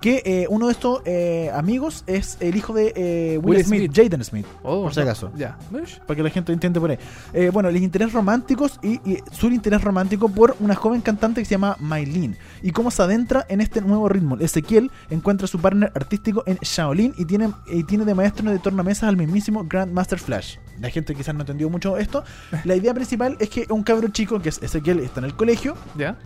Que 0.01 0.21
eh, 0.25 0.47
uno 0.49 0.65
de 0.67 0.73
estos 0.73 1.01
eh, 1.05 1.49
amigos 1.53 2.03
es 2.07 2.37
el 2.39 2.55
hijo 2.55 2.73
de 2.73 2.91
eh, 2.95 3.37
Will, 3.37 3.57
Will 3.57 3.65
Smith, 3.65 3.79
Smith. 3.93 3.95
Jaden 3.95 4.23
Smith, 4.23 4.45
Oh, 4.63 4.81
por 4.83 4.93
si 4.93 4.99
acaso. 5.01 5.31
Ya. 5.35 5.57
Mish. 5.69 5.99
Para 5.99 6.15
que 6.17 6.23
la 6.23 6.29
gente 6.31 6.51
entienda 6.51 6.79
por 6.79 6.89
ahí. 6.91 6.97
Eh, 7.33 7.49
bueno, 7.53 7.69
los 7.71 7.79
intereses 7.81 8.13
románticos 8.13 8.79
y, 8.81 8.93
y 9.09 9.19
su 9.31 9.47
interés 9.47 9.81
romántico 9.83 10.27
por 10.27 10.55
una 10.59 10.75
joven 10.75 11.01
cantante 11.01 11.41
que 11.41 11.45
se 11.45 11.51
llama 11.51 11.77
Mylene. 11.79 12.35
Y 12.63 12.71
cómo 12.71 12.89
se 12.91 13.01
adentra 13.03 13.45
en 13.47 13.61
este 13.61 13.79
nuevo 13.81 14.09
ritmo. 14.09 14.37
Ezequiel 14.37 14.89
encuentra 15.09 15.47
su 15.47 15.59
partner 15.59 15.91
artístico 15.95 16.43
en 16.47 16.57
Shaolin 16.61 17.13
y 17.17 17.25
tiene, 17.25 17.51
y 17.67 17.83
tiene 17.83 18.03
de 18.03 18.15
maestro 18.15 18.49
de 18.49 18.57
tornamesas 18.59 19.03
al 19.03 19.17
mismísimo 19.17 19.65
Grandmaster 19.65 20.17
Flash. 20.19 20.57
La 20.79 20.89
gente 20.89 21.13
quizás 21.13 21.35
no 21.35 21.41
entendió 21.41 21.69
mucho 21.69 21.97
esto. 21.97 22.23
La 22.63 22.75
idea 22.75 22.93
principal 22.93 23.37
es 23.39 23.49
que 23.49 23.67
un 23.69 23.83
cabro 23.83 24.07
chico, 24.07 24.39
que 24.41 24.49
es 24.49 24.61
Ezequiel, 24.63 24.99
está 24.99 25.19
en 25.19 25.25
el 25.25 25.35
colegio, 25.35 25.75
Ya. 25.95 26.17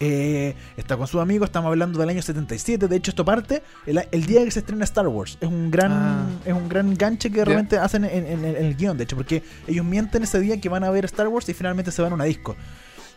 Eh, 0.00 0.54
está 0.76 0.96
con 0.96 1.06
sus 1.06 1.20
amigos, 1.20 1.48
estamos 1.48 1.68
hablando 1.68 1.98
del 2.00 2.08
año 2.08 2.22
77. 2.22 2.88
De 2.88 2.96
hecho, 2.96 3.10
esto 3.10 3.24
parte 3.24 3.62
el, 3.86 4.02
el 4.10 4.26
día 4.26 4.42
que 4.44 4.50
se 4.50 4.60
estrena 4.60 4.84
Star 4.84 5.06
Wars. 5.08 5.36
Es 5.40 5.48
un 5.48 5.70
gran, 5.70 5.92
Ah. 5.92 6.26
es 6.44 6.52
un 6.54 6.68
gran 6.68 6.94
ganche 6.96 7.30
que 7.30 7.44
realmente 7.44 7.76
hacen 7.78 8.04
en, 8.04 8.26
en- 8.26 8.44
en 8.44 8.56
el 8.56 8.74
guion, 8.76 8.96
de 8.96 9.04
hecho, 9.04 9.16
porque 9.16 9.42
ellos 9.68 9.84
mienten 9.84 10.22
ese 10.22 10.40
día 10.40 10.60
que 10.60 10.68
van 10.68 10.84
a 10.84 10.90
ver 10.90 11.04
Star 11.04 11.28
Wars 11.28 11.48
y 11.48 11.54
finalmente 11.54 11.92
se 11.92 12.00
van 12.02 12.12
a 12.12 12.14
una 12.14 12.24
disco. 12.24 12.56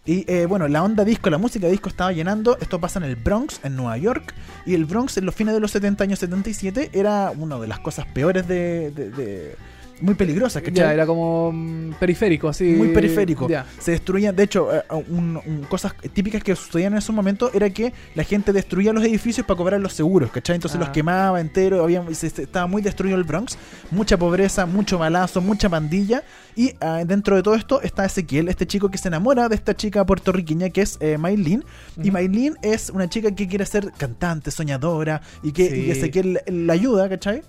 Y 0.06 0.30
eh, 0.30 0.46
bueno, 0.48 0.68
la 0.68 0.84
onda 0.84 1.06
disco, 1.06 1.30
la 1.30 1.38
música 1.38 1.68
disco 1.70 1.88
estaba 1.88 2.12
llenando. 2.12 2.58
Esto 2.60 2.78
pasa 2.82 3.00
en 3.00 3.06
el 3.06 3.16
Bronx, 3.16 3.62
en 3.64 3.78
Nueva 3.78 3.98
York. 3.98 4.34
Y 4.66 4.74
el 4.74 4.84
Bronx, 4.84 5.16
en 5.18 5.26
los 5.26 5.34
fines 5.34 5.54
de 5.54 5.62
los 5.62 5.72
70 5.72 6.04
años 6.04 6.20
77, 6.20 6.90
era 6.92 7.32
una 7.32 7.58
de 7.58 7.68
las 7.68 7.80
cosas 7.80 8.06
peores 8.08 8.46
de. 8.46 8.92
de- 8.92 9.10
de- 9.12 9.56
muy 10.04 10.16
peligrosas, 10.16 10.62
¿cachai? 10.62 10.76
Ya, 10.76 10.94
era 10.94 11.06
como 11.06 11.52
mm, 11.54 11.94
periférico, 12.00 12.50
así. 12.50 12.66
muy 12.66 12.90
periférico. 12.90 13.48
Ya. 13.48 13.66
Se 13.80 13.92
destruían, 13.92 14.36
de 14.36 14.44
hecho, 14.44 14.74
eh, 14.76 14.84
un- 15.10 15.40
un- 15.46 15.64
cosas 15.70 15.94
típicas 16.14 16.44
que 16.44 16.56
sucedían 16.56 16.94
en 16.94 17.00
esos 17.00 17.16
momentos 17.16 17.52
era 17.56 17.70
que 17.70 17.94
la 18.16 18.24
gente 18.24 18.52
destruía 18.54 18.92
los 18.94 19.04
edificios 19.04 19.48
para 19.48 19.58
cobrar 19.58 19.80
los 19.80 19.94
seguros, 19.94 20.30
¿cachai? 20.32 20.56
Entonces 20.56 20.76
Ah. 20.78 20.82
los 20.82 20.90
quemaba 20.90 21.40
enteros, 21.40 21.82
había, 21.84 22.04
se- 22.14 22.30
se- 22.30 22.44
estaba 22.44 22.68
muy 22.68 22.82
destruido 22.82 23.18
el 23.18 23.24
Bronx, 23.24 23.58
mucha 23.92 24.18
pobreza, 24.18 24.66
mucho 24.66 24.98
balazo, 24.98 25.42
mucha 25.42 25.70
pandilla. 25.70 26.24
Y 26.56 26.74
ah, 26.82 27.04
dentro 27.06 27.36
de 27.36 27.42
todo 27.44 27.56
esto 27.56 27.82
está 27.82 28.06
Ezequiel, 28.06 28.48
este 28.50 28.68
chico 28.68 28.90
que 28.90 28.98
se 28.98 29.08
enamora 29.08 29.48
de 29.50 29.56
esta 29.56 29.74
chica 29.76 30.06
puertorriqueña 30.06 30.70
que 30.70 30.82
es 30.82 30.98
eh, 31.00 31.18
Maylin. 31.18 31.64
Y. 32.02 32.12
Maylin 32.12 32.56
es 32.62 32.90
una 32.90 33.08
chica 33.10 33.32
que 33.32 33.48
quiere 33.48 33.66
ser 33.66 33.92
cantante, 33.98 34.52
soñadora, 34.52 35.22
y 35.42 35.52
que, 35.52 35.70
Sí. 35.70 35.76
y 35.88 35.92
Ezequiel 35.92 36.40
la 36.46 36.74
ayuda, 36.74 37.08
¿cachai? 37.10 37.42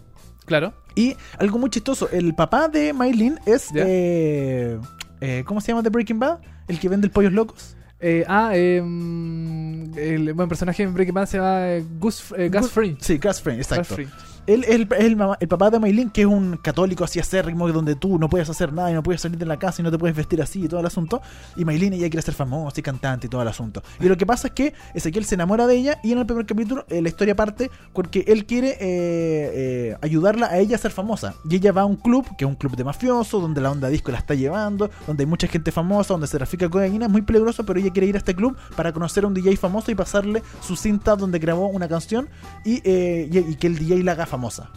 Claro. 0.45 0.75
Y 0.95 1.17
algo 1.39 1.59
muy 1.59 1.71
chistoso, 1.71 2.09
el 2.11 2.35
papá 2.35 2.69
de 2.69 2.93
Maylin 2.93 3.39
es... 3.47 3.69
Eh, 3.75 4.79
eh, 5.21 5.43
¿Cómo 5.47 5.61
se 5.61 5.69
llama 5.69 5.83
de 5.83 5.91
Breaking 5.91 6.19
Bad? 6.19 6.39
El 6.69 6.79
que 6.79 6.89
vende 6.89 7.07
el 7.07 7.11
pollos 7.11 7.33
locos. 7.33 7.77
Eh, 8.01 8.25
ah, 8.29 8.51
eh, 8.55 8.83
mm, 8.83 9.97
el 9.97 10.33
buen 10.35 10.49
personaje 10.49 10.83
en 10.83 10.93
Breaking 10.93 11.15
Bad 11.15 11.27
se 11.27 11.39
llama 11.39 11.69
eh, 11.69 11.85
Gus, 11.99 12.33
eh, 12.37 12.49
Gus 12.53 12.63
Gus- 12.63 12.71
Fring. 12.71 12.97
Sí, 13.01 13.17
Gus 13.19 13.41
Gus. 13.79 13.89
Fring. 13.89 14.09
Él 14.47 14.65
es 14.65 14.71
el, 14.75 14.89
el, 14.99 15.17
el 15.41 15.49
papá 15.49 15.71
de 15.71 15.79
Maylin, 15.79 16.11
que 16.11 16.23
es 16.23 16.27
un 16.27 16.57
católico 16.59 17.05
así 17.05 17.19
acérrimo, 17.21 17.71
donde 17.73 17.95
tú 17.97 18.19
no 18.19 18.29
puedes 18.29 18.49
hacer 18.51 18.73
nada 18.73 18.91
y 18.91 18.95
no 18.95 19.03
puedes 19.03 19.21
salir 19.21 19.39
de 19.39 19.47
la 19.47 19.59
casa 19.59 19.81
y 19.81 19.85
no 19.85 19.91
te 19.91 19.99
puedes 19.99 20.17
vestir 20.17 20.41
así 20.43 20.65
y 20.65 20.69
todo 20.69 20.81
el 20.81 20.87
asunto. 20.87 21.23
Y 21.57 21.65
Maylin 21.65 21.93
ella 21.95 22.09
quiere 22.11 22.23
ser 22.23 22.35
famosa 22.35 22.79
y 22.81 22.83
cantante 22.83 23.27
y 23.27 23.31
todo 23.31 23.43
el 23.43 23.49
asunto. 23.49 23.83
Y 24.01 24.07
lo 24.09 24.17
que 24.17 24.27
pasa 24.27 24.49
es 24.49 24.55
que 24.55 24.75
Ezequiel 24.95 25.25
se 25.25 25.35
enamora 25.35 25.67
de 25.67 25.77
ella 25.77 25.99
y 26.03 26.13
en 26.13 26.19
el 26.19 26.27
primer 26.27 26.47
capítulo 26.47 26.85
eh, 26.89 27.01
la 27.03 27.09
historia 27.09 27.35
parte 27.35 27.71
porque 27.93 28.25
él 28.29 28.45
quiere 28.47 28.71
eh, 28.71 28.77
eh, 28.81 29.97
ayudarla 30.03 30.47
a 30.47 30.59
ella 30.59 30.77
a 30.77 30.79
ser 30.79 30.91
famosa. 30.91 31.35
Y 31.49 31.57
ella 31.57 31.73
va 31.73 31.83
a 31.83 31.85
un 31.87 31.97
club, 31.97 32.27
que 32.37 32.45
es 32.45 32.49
un 32.49 32.57
club 32.57 32.77
de 32.77 32.85
mafiosos, 32.85 33.41
donde 33.41 33.61
la 33.61 33.71
onda 33.71 33.89
disco 33.89 34.13
la 34.13 34.19
está 34.19 34.35
llevando, 34.35 34.91
donde 35.07 35.23
hay 35.23 35.27
mucha 35.27 35.47
gente 35.49 35.73
famosa, 35.73 36.15
donde 36.15 36.27
se 36.27 36.37
trafica 36.37 36.69
cocaína, 36.69 37.07
es 37.07 37.13
muy 37.13 37.23
peligroso, 37.23 37.65
pero 37.65 37.81
ella 37.81 37.91
quiere 37.91 38.07
ir 38.09 38.15
a 38.15 38.19
este 38.19 38.35
club 38.35 38.57
para 38.77 38.93
conocer 38.93 39.25
a 39.25 39.27
un 39.27 39.35
DJ 39.35 39.57
famoso 39.57 39.91
y 39.91 39.95
pasarle 39.95 40.43
su 40.61 40.77
cinta 40.77 41.17
donde 41.17 41.39
grabó 41.39 41.69
una 41.69 41.89
canción 41.89 42.29
y, 42.65 42.75
y- 42.89 43.39
y 43.39 43.57
que 43.57 43.67
el 43.67 43.79
DJ 43.79 44.03
la 44.03 44.13
haga 44.13 44.27
famosa. 44.35 44.71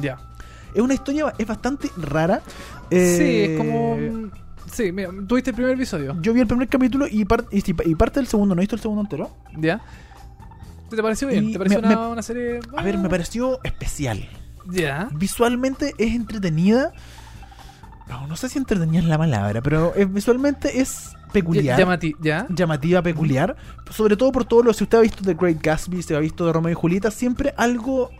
Ya. 0.00 0.18
Es 0.74 0.80
una 0.82 0.94
historia, 0.94 1.32
es 1.38 1.46
bastante 1.46 1.90
rara. 1.96 2.40
Sí, 2.90 2.96
Eh, 2.96 3.52
es 3.54 3.58
como. 3.58 3.96
mm, 3.96 4.30
Sí, 4.70 4.92
mira, 4.92 5.08
tuviste 5.26 5.48
el 5.50 5.56
primer 5.56 5.72
episodio. 5.74 6.14
Yo 6.20 6.34
vi 6.34 6.40
el 6.40 6.46
primer 6.46 6.68
capítulo 6.68 7.06
y, 7.10 7.24
par- 7.24 7.46
y, 7.50 7.62
si- 7.62 7.74
y 7.86 7.94
parte 7.94 8.20
del 8.20 8.26
segundo, 8.26 8.54
¿no 8.54 8.60
he 8.60 8.64
visto 8.64 8.76
el 8.76 8.82
segundo 8.82 9.00
entero? 9.00 9.30
¿Ya? 9.56 9.80
¿Te 10.90 11.02
pareció 11.02 11.26
bien? 11.28 11.44
Y 11.48 11.52
¿Te 11.52 11.58
pareció 11.58 11.80
me- 11.80 11.86
una, 11.88 11.96
me- 12.00 12.06
una 12.08 12.22
serie.? 12.22 12.60
A 12.76 12.82
ver, 12.82 12.98
me 12.98 13.08
pareció 13.08 13.60
especial. 13.64 14.28
Ya. 14.66 15.08
Visualmente 15.12 15.94
es 15.96 16.14
entretenida. 16.14 16.92
No, 18.08 18.26
no 18.26 18.36
sé 18.36 18.48
si 18.50 18.58
entretenida 18.58 19.00
es 19.00 19.06
la 19.06 19.16
palabra, 19.18 19.62
pero 19.62 19.94
eh, 19.96 20.04
visualmente 20.04 20.80
es 20.80 21.12
peculiar. 21.32 21.78
Llamati, 21.78 22.14
¿Ya? 22.20 22.46
llamativa, 22.50 23.00
peculiar. 23.02 23.56
Sobre 23.90 24.16
todo 24.18 24.32
por 24.32 24.44
todo 24.44 24.62
lo 24.62 24.72
si 24.74 24.84
usted 24.84 24.98
ha 24.98 25.00
visto 25.02 25.22
The 25.24 25.32
Great 25.34 25.62
Gatsby, 25.62 26.02
se 26.02 26.14
ha 26.14 26.18
visto 26.18 26.44
de 26.46 26.52
Romeo 26.52 26.72
y 26.72 26.74
Julieta, 26.74 27.10
siempre 27.10 27.54
algo 27.56 28.10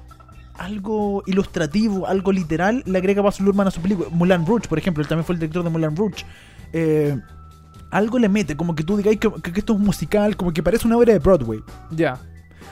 algo 0.59 1.23
ilustrativo, 1.27 2.07
algo 2.07 2.33
literal 2.33 2.83
le 2.87 2.99
agrega 2.99 3.23
Baz 3.23 3.41
Luhrmann 3.41 3.69
a 3.69 3.71
su 3.71 3.81
película. 3.81 4.09
Mulan 4.11 4.45
Rouge, 4.47 4.69
por 4.69 4.79
ejemplo, 4.79 5.03
él 5.03 5.09
también 5.09 5.25
fue 5.25 5.35
el 5.35 5.41
director 5.41 5.65
de 5.65 5.71
Mulan 5.71 5.97
Rouge. 5.97 6.25
Eh, 6.73 7.17
algo 7.91 8.19
le 8.19 8.29
mete, 8.29 8.57
como 8.57 8.75
que 8.75 8.85
tú 8.85 8.97
digáis 8.97 9.19
que, 9.19 9.31
esto 9.57 9.73
es 9.73 9.79
musical, 9.79 10.37
como 10.37 10.53
que 10.53 10.63
parece 10.63 10.87
una 10.87 10.97
obra 10.99 11.13
de 11.13 11.19
Broadway. 11.21 11.61
Ya. 11.91 12.19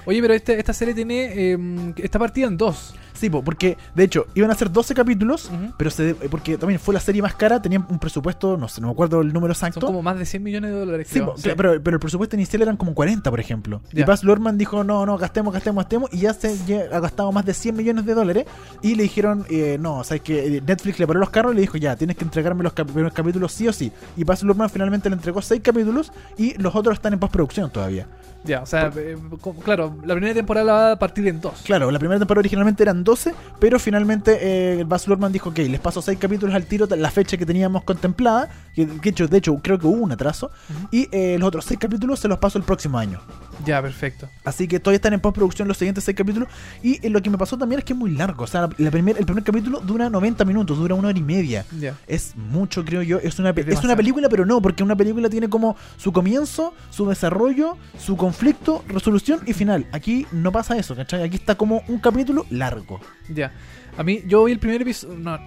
Oye, 0.04 0.20
pero 0.20 0.34
este- 0.34 0.58
esta 0.58 0.72
serie 0.72 0.94
tiene. 0.94 1.52
eh, 1.52 1.94
está 1.96 2.18
partida 2.18 2.46
en 2.46 2.56
dos. 2.56 2.94
Sí, 3.16 3.30
po, 3.30 3.42
porque 3.42 3.76
de 3.94 4.04
hecho 4.04 4.26
iban 4.34 4.50
a 4.50 4.54
ser 4.54 4.70
12 4.70 4.94
capítulos, 4.94 5.50
pero 5.76 5.90
se, 5.90 6.14
porque 6.14 6.58
también 6.58 6.78
fue 6.80 6.94
la 6.94 7.00
serie 7.00 7.22
más 7.22 7.34
cara, 7.34 7.60
tenían 7.62 7.86
un 7.88 7.98
presupuesto, 7.98 8.56
no 8.56 8.68
sé, 8.68 8.80
no 8.80 8.88
me 8.88 8.92
acuerdo 8.92 9.20
el 9.22 9.32
número 9.32 9.54
Son 9.54 9.68
exacto. 9.68 9.86
como 9.86 10.02
más 10.02 10.18
de 10.18 10.24
100 10.26 10.42
millones 10.42 10.70
de 10.72 10.78
dólares. 10.78 11.06
Sí, 11.08 11.14
creo. 11.20 11.26
po, 11.26 11.34
claro, 11.40 11.56
pero, 11.56 11.82
pero 11.82 11.94
el 11.96 12.00
presupuesto 12.00 12.36
inicial 12.36 12.62
eran 12.62 12.76
como 12.76 12.94
40, 12.94 13.30
por 13.30 13.40
ejemplo. 13.40 13.80
Y 13.92 13.98
Ya. 13.98 14.06
Baz 14.06 14.22
Luhrmann 14.24 14.58
dijo, 14.58 14.84
no, 14.84 15.06
no, 15.06 15.16
gastemos, 15.18 15.52
gastemos, 15.52 15.84
gastemos. 15.84 16.12
Y 16.12 16.18
ya 16.18 16.34
se 16.34 16.56
ya 16.66 16.82
ha 16.92 17.00
gastado 17.00 17.32
más 17.32 17.44
de 17.46 17.54
100 17.54 17.74
millones 17.76 18.04
de 18.06 18.14
dólares. 18.14 18.46
Y 18.82 18.94
le 18.94 19.04
dijeron, 19.04 19.46
eh, 19.50 19.78
no, 19.80 19.98
o 19.98 20.04
sea, 20.04 20.18
que 20.18 20.62
Netflix 20.66 20.98
le 20.98 21.06
paró 21.06 21.20
los 21.20 21.30
carros 21.30 21.52
y 21.52 21.56
le 21.56 21.60
dijo, 21.62 21.76
ya, 21.78 21.96
tienes 21.96 22.16
que 22.16 22.24
entregarme 22.24 22.62
los 22.62 22.72
cap- 22.72 22.86
primeros 22.86 23.12
capítulos 23.12 23.52
sí 23.52 23.66
o 23.68 23.72
sí. 23.72 23.90
Y 24.16 24.24
Baz 24.24 24.42
Luhrmann 24.42 24.68
finalmente 24.70 25.08
le 25.08 25.16
entregó 25.16 25.40
6 25.40 25.60
capítulos 25.62 26.12
y 26.36 26.54
los 26.60 26.74
otros 26.74 26.94
están 26.94 27.12
en 27.14 27.18
postproducción 27.18 27.70
todavía. 27.70 28.06
Ya, 28.44 28.62
o 28.62 28.66
sea, 28.66 28.92
eh, 28.96 29.16
claro, 29.64 29.96
la 30.04 30.14
primera 30.14 30.32
temporada 30.32 30.72
va 30.72 30.92
a 30.92 30.98
partir 30.98 31.26
en 31.26 31.40
dos. 31.40 31.62
Claro, 31.64 31.90
la 31.90 31.98
primera 31.98 32.18
temporada 32.20 32.40
originalmente 32.40 32.82
eran 32.84 33.02
12, 33.06 33.32
pero 33.58 33.78
finalmente 33.78 34.36
eh, 34.42 34.84
Baz 34.84 35.08
Luhrmann 35.08 35.32
dijo, 35.32 35.48
ok, 35.48 35.58
les 35.60 35.80
paso 35.80 36.02
6 36.02 36.18
capítulos 36.18 36.54
al 36.54 36.66
tiro, 36.66 36.86
la 36.94 37.10
fecha 37.10 37.38
que 37.38 37.46
teníamos 37.46 37.82
contemplada, 37.84 38.50
que, 38.74 38.84
de 38.84 39.08
hecho, 39.08 39.26
de 39.26 39.38
hecho 39.38 39.56
creo 39.62 39.78
que 39.78 39.86
hubo 39.86 39.96
un 40.02 40.12
atraso, 40.12 40.50
y 40.90 41.08
eh, 41.12 41.38
los 41.38 41.48
otros 41.48 41.64
6 41.64 41.80
capítulos 41.80 42.20
se 42.20 42.28
los 42.28 42.36
paso 42.38 42.58
el 42.58 42.64
próximo 42.64 42.98
año. 42.98 43.18
Ya, 43.64 43.80
perfecto. 43.80 44.28
Así 44.44 44.68
que 44.68 44.78
todavía 44.78 44.96
están 44.96 45.14
en 45.14 45.20
postproducción 45.20 45.66
los 45.66 45.78
siguientes 45.78 46.04
6 46.04 46.14
capítulos. 46.14 46.48
Y 46.82 47.04
eh, 47.04 47.08
lo 47.08 47.22
que 47.22 47.30
me 47.30 47.38
pasó 47.38 47.56
también 47.56 47.78
es 47.78 47.84
que 47.86 47.94
es 47.94 47.98
muy 47.98 48.10
largo. 48.10 48.44
O 48.44 48.46
sea, 48.46 48.68
la 48.76 48.90
primer- 48.90 49.16
el 49.18 49.24
primer 49.24 49.42
capítulo 49.44 49.80
dura 49.80 50.10
90 50.10 50.44
minutos, 50.44 50.76
dura 50.76 50.94
una 50.94 51.08
hora 51.08 51.18
y 51.18 51.22
media. 51.22 51.64
Ya. 51.80 51.94
Es 52.06 52.36
mucho, 52.36 52.84
creo 52.84 53.00
yo. 53.00 53.18
Es 53.18 53.38
una, 53.38 53.50
Es 53.50 53.66
es 53.68 53.82
una 53.84 53.96
película, 53.96 54.28
pero 54.28 54.44
no, 54.44 54.60
porque 54.60 54.82
una 54.82 54.94
película 54.94 55.30
tiene 55.30 55.48
como 55.48 55.74
su 55.96 56.12
comienzo, 56.12 56.74
su 56.90 57.06
desarrollo, 57.08 57.78
su 57.98 58.16
conflicto, 58.18 58.84
resolución 58.88 59.40
y 59.46 59.54
final. 59.54 59.86
Aquí 59.92 60.26
no 60.32 60.52
pasa 60.52 60.76
eso, 60.76 60.94
¿cachai? 60.94 61.22
Aquí 61.22 61.36
está 61.36 61.54
como 61.54 61.82
un 61.88 61.98
capítulo 61.98 62.44
largo. 62.50 62.95
Ya. 63.28 63.52
A 63.96 64.02
mí, 64.02 64.22
yo 64.26 64.44
vi 64.44 64.52
el 64.52 64.58
primer 64.58 64.82
episodio. 64.82 65.16
No, 65.18 65.38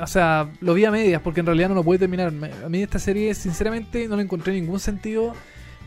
o 0.00 0.06
sea, 0.06 0.50
lo 0.60 0.74
vi 0.74 0.84
a 0.84 0.90
medias 0.90 1.20
porque 1.22 1.40
en 1.40 1.46
realidad 1.46 1.68
no 1.68 1.74
lo 1.74 1.84
pude 1.84 1.98
terminar. 1.98 2.32
A 2.64 2.68
mí 2.68 2.82
esta 2.82 2.98
serie, 2.98 3.34
sinceramente, 3.34 4.06
no 4.08 4.16
le 4.16 4.22
encontré 4.22 4.52
ningún 4.52 4.80
sentido. 4.80 5.34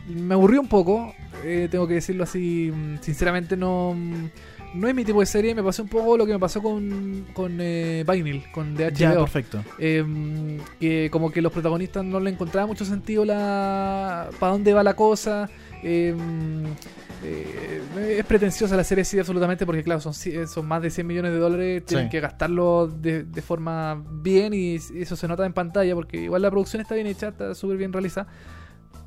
Me 0.06 0.34
aburrió 0.34 0.60
un 0.60 0.68
poco, 0.68 1.14
eh, 1.44 1.68
tengo 1.70 1.88
que 1.88 1.94
decirlo 1.94 2.24
así. 2.24 2.70
mm, 2.74 2.96
Sinceramente, 3.00 3.56
no. 3.56 3.94
mm, 3.96 4.26
No 4.74 4.88
es 4.88 4.94
mi 4.94 5.04
tipo 5.04 5.20
de 5.20 5.26
serie. 5.26 5.54
Me 5.54 5.62
pasó 5.62 5.82
un 5.84 5.88
poco 5.88 6.16
lo 6.18 6.26
que 6.26 6.32
me 6.32 6.38
pasó 6.38 6.60
con, 6.60 7.24
con 7.32 7.56
eh, 7.60 8.04
Vinyl, 8.06 8.44
con. 8.52 8.76
Ya, 8.76 8.90
perfecto. 9.14 9.64
Eh, 9.78 10.58
que 10.78 11.08
como 11.10 11.30
que 11.30 11.40
los 11.40 11.52
protagonistas 11.52 12.04
no 12.04 12.20
le 12.20 12.30
encontraban 12.30 12.68
mucho 12.68 12.84
sentido 12.84 13.24
la 13.24 14.28
para 14.38 14.52
dónde 14.52 14.74
va 14.74 14.82
la 14.82 14.94
cosa 14.94 15.48
Eh, 15.82 16.14
eh, 17.24 17.80
es 18.18 18.24
pretenciosa 18.26 18.76
la 18.76 18.84
serie 18.84 19.04
sí 19.04 19.18
absolutamente 19.18 19.64
porque 19.66 19.82
claro 19.82 20.00
son, 20.00 20.12
ci- 20.12 20.46
son 20.46 20.66
más 20.66 20.82
de 20.82 20.90
100 20.90 21.06
millones 21.06 21.32
de 21.32 21.38
dólares 21.38 21.84
tienen 21.86 22.06
Sí. 22.06 22.10
que 22.10 22.20
gastarlo 22.20 22.86
de, 22.88 23.24
de 23.24 23.42
forma 23.42 24.02
bien 24.10 24.52
y 24.54 24.74
eso 24.76 25.16
se 25.16 25.26
nota 25.28 25.46
en 25.46 25.52
pantalla 25.52 25.94
porque 25.94 26.18
igual 26.22 26.42
la 26.42 26.50
producción 26.50 26.82
está 26.82 26.94
bien 26.94 27.06
hecha 27.06 27.28
está 27.28 27.54
súper 27.54 27.76
bien 27.76 27.92
realizada 27.92 28.26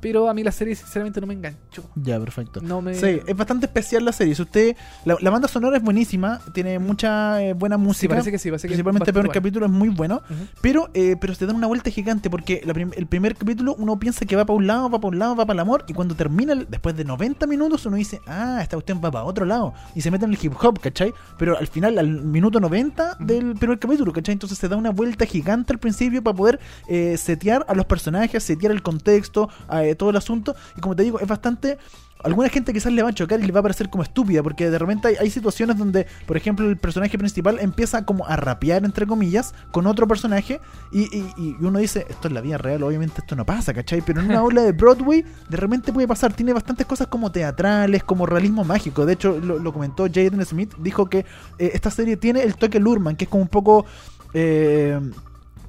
pero 0.00 0.28
a 0.28 0.34
mí 0.34 0.42
la 0.42 0.52
serie 0.52 0.74
sinceramente 0.74 1.20
no 1.20 1.26
me 1.26 1.34
enganchó 1.34 1.84
Ya, 1.96 2.18
perfecto. 2.20 2.60
no 2.60 2.80
me 2.82 2.94
Sí, 2.94 3.20
es 3.26 3.36
bastante 3.36 3.66
especial 3.66 4.04
la 4.04 4.12
serie. 4.12 4.34
Si 4.34 4.42
usted, 4.42 4.76
la, 5.04 5.16
la 5.20 5.30
banda 5.30 5.48
sonora 5.48 5.76
es 5.76 5.82
buenísima, 5.82 6.40
tiene 6.52 6.78
mucha 6.78 7.42
eh, 7.42 7.52
buena 7.52 7.76
música. 7.76 8.00
sí, 8.02 8.08
parece 8.08 8.30
que 8.32 8.38
sí 8.38 8.48
parece 8.50 8.68
que 8.68 8.72
Principalmente 8.72 9.10
el 9.10 9.12
primer 9.14 9.28
bastante 9.28 9.38
capítulo 9.40 9.66
es 9.66 9.72
muy 9.72 9.88
bueno. 9.88 9.98
bueno. 9.98 10.22
Ujú. 10.30 10.48
Pero, 10.62 10.88
eh, 10.94 11.16
pero 11.20 11.34
te 11.34 11.44
dan 11.46 11.56
una 11.56 11.66
vuelta 11.66 11.90
gigante 11.90 12.30
porque 12.30 12.62
la 12.64 12.72
prim- 12.72 12.92
el 12.96 13.06
primer 13.06 13.34
capítulo 13.36 13.74
uno 13.78 13.98
piensa 13.98 14.24
que 14.26 14.36
va 14.36 14.44
para 14.46 14.56
un 14.56 14.66
lado, 14.66 14.88
va 14.88 14.98
para 15.00 15.08
un 15.08 15.18
lado, 15.18 15.34
va 15.36 15.44
para 15.44 15.54
el 15.54 15.60
amor. 15.60 15.84
Y 15.88 15.92
cuando 15.92 16.14
termina, 16.14 16.52
el- 16.52 16.66
después 16.70 16.96
de 16.96 17.04
90 17.04 17.46
minutos, 17.46 17.84
uno 17.86 17.96
dice, 17.96 18.20
ah, 18.26 18.60
esta 18.62 18.76
cuestión 18.76 19.00
va 19.04 19.10
para 19.10 19.24
otro 19.24 19.44
lado. 19.44 19.74
Y 19.94 20.00
se 20.02 20.10
mete 20.10 20.24
en 20.24 20.30
el 20.32 20.38
hip 20.40 20.52
hop, 20.62 20.78
¿cachai? 20.80 21.12
Pero 21.38 21.58
al 21.58 21.66
final, 21.66 21.98
al 21.98 22.08
minuto 22.08 22.60
90 22.60 23.16
del 23.20 23.54
primer 23.56 23.78
capítulo, 23.78 24.12
¿cachai? 24.12 24.32
Entonces 24.34 24.56
se 24.58 24.68
da 24.68 24.76
una 24.76 24.90
vuelta 24.90 25.26
gigante 25.26 25.72
al 25.72 25.78
principio 25.78 26.22
para 26.22 26.36
poder 26.36 26.60
eh, 26.88 27.16
setear 27.18 27.64
a 27.68 27.74
los 27.74 27.86
personajes, 27.86 28.42
setear 28.42 28.72
el 28.72 28.82
contexto, 28.82 29.48
eh, 29.90 29.94
todo 29.94 30.10
el 30.10 30.16
asunto. 30.16 30.54
Y 30.76 30.80
como 30.80 30.94
te 30.96 31.02
digo, 31.02 31.20
es 31.20 31.26
bastante 31.26 31.78
alguna 32.24 32.48
gente 32.48 32.72
quizás 32.72 32.92
le 32.92 33.00
va 33.00 33.10
a 33.10 33.12
chocar 33.12 33.38
y 33.38 33.46
le 33.46 33.52
va 33.52 33.60
a 33.60 33.62
parecer 33.62 33.88
como 33.90 34.02
estúpida, 34.02 34.42
porque 34.42 34.68
de 34.70 34.76
repente 34.76 35.06
hay, 35.06 35.14
hay 35.20 35.30
situaciones 35.30 35.78
donde, 35.78 36.04
por 36.26 36.36
ejemplo, 36.36 36.68
el 36.68 36.76
personaje 36.76 37.16
principal 37.16 37.58
empieza 37.60 38.04
como 38.04 38.26
a 38.26 38.34
rapear, 38.34 38.84
entre 38.84 39.06
comillas, 39.06 39.54
con 39.70 39.86
otro 39.86 40.08
personaje, 40.08 40.60
y, 40.90 41.02
y- 41.16 41.32
y 41.36 41.56
uno 41.64 41.78
dice, 41.78 42.06
esto 42.10 42.26
es 42.26 42.34
la 42.34 42.40
vida 42.40 42.58
real, 42.58 42.82
obviamente 42.82 43.20
esto 43.20 43.36
no 43.36 43.46
pasa, 43.46 43.72
¿cachai? 43.72 44.00
Pero 44.04 44.20
en 44.20 44.30
una 44.30 44.42
obra 44.44 44.62
de 44.62 44.72
Broadway, 44.72 45.24
de 45.48 45.56
repente 45.56 45.92
puede 45.92 46.08
pasar, 46.08 46.32
tiene 46.32 46.52
bastantes 46.52 46.86
cosas 46.86 47.06
como 47.06 47.30
teatrales, 47.30 48.02
como 48.02 48.26
realismo 48.26 48.64
mágico, 48.64 49.06
de 49.06 49.12
hecho, 49.12 49.38
lo, 49.38 49.60
lo 49.60 49.72
comentó 49.72 50.06
Jaden 50.12 50.44
Smith, 50.44 50.74
dijo 50.78 51.08
que 51.08 51.18
eh, 51.20 51.70
esta 51.72 51.92
serie 51.92 52.16
tiene 52.16 52.42
el 52.42 52.56
toque 52.56 52.80
Lurman, 52.80 53.14
que 53.14 53.26
es 53.26 53.30
como 53.30 53.42
un 53.44 53.48
poco... 53.48 53.86
eh, 54.34 54.98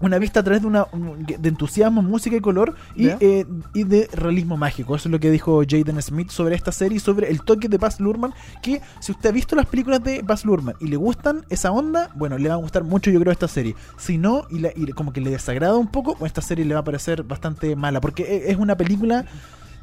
una 0.02 0.18
vista 0.18 0.40
a 0.40 0.44
través 0.44 0.62
de 0.62 0.68
una 0.68 0.86
de 1.28 1.50
entusiasmo, 1.50 2.02
música 2.02 2.36
y 2.36 2.40
color 2.40 2.76
y, 2.96 3.08
eh, 3.20 3.46
y 3.74 3.84
de 3.84 4.10
realismo 4.14 4.56
mágico. 4.58 4.96
Eso 4.96 5.10
es 5.10 5.12
lo 5.12 5.20
que 5.20 5.30
dijo 5.32 5.62
Jaden 5.68 6.02
Smith 6.02 6.30
sobre 6.30 6.56
esta 6.56 6.72
serie 6.72 6.98
y 6.98 7.00
sobre 7.00 7.30
el 7.30 7.42
toque 7.42 7.68
de 7.68 7.78
Baz 7.78 8.00
Luhrmann. 8.00 8.34
Que 8.62 8.82
si 9.00 9.12
usted 9.12 9.30
ha 9.30 9.32
visto 9.34 9.56
las 9.56 9.66
películas 9.66 10.04
de 10.04 10.22
Baz 10.22 10.46
Luhrmann 10.46 10.76
y 10.80 10.88
le 10.88 10.96
gustan 10.96 11.46
esa 11.50 11.72
onda, 11.72 12.10
bueno, 12.16 12.38
le 12.38 12.48
va 12.50 12.56
a 12.56 12.58
gustar 12.58 12.84
mucho, 12.84 13.12
yo 13.12 13.20
creo, 13.20 13.32
esta 13.34 13.48
serie. 13.48 13.76
Si 13.98 14.18
no, 14.18 14.46
y, 14.50 14.60
la- 14.60 14.72
y 14.76 14.86
como 14.94 15.12
que 15.14 15.22
le 15.22 15.32
desagrada 15.32 15.76
un 15.76 15.88
poco, 15.88 16.26
esta 16.26 16.42
serie 16.42 16.66
le 16.66 16.74
va 16.74 16.80
a 16.82 16.84
parecer 16.84 17.24
bastante 17.24 17.76
mala. 17.76 18.00
Porque 18.02 18.24
e- 18.24 18.52
es 18.52 18.58
una 18.58 18.76
película. 18.78 19.26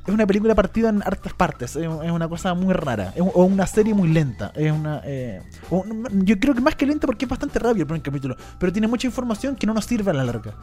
Es 0.07 0.15
una 0.15 0.27
película 0.27 0.55
partida 0.55 0.89
en 0.89 1.03
hartas 1.03 1.33
partes, 1.33 1.75
es 1.77 1.87
una 1.89 2.29
cosa 2.29 2.55
muy 2.55 2.73
rara, 2.73 3.13
es 3.17 3.23
o 3.23 3.45
una 3.45 3.67
serie 3.67 3.93
muy 3.93 4.09
lenta. 4.09 4.53
Es 4.55 4.71
una, 4.71 5.01
eh, 5.05 5.41
o- 5.71 5.85
yo 6.13 6.39
creo 6.39 6.55
que 6.55 6.61
más 6.61 6.77
que 6.77 6.87
lenta 6.87 7.07
porque 7.07 7.25
es 7.25 7.29
bastante 7.29 7.59
rápido 7.59 7.83
el 7.83 7.87
primer 7.87 8.03
capítulo, 8.03 8.37
pero 8.59 8.73
tiene 8.73 8.87
mucha 8.87 9.07
información 9.09 9.57
que 9.57 9.67
no 9.67 9.75
nos 9.75 9.85
sirve 9.85 10.13
a 10.13 10.15
la 10.15 10.23
larga. 10.25 10.55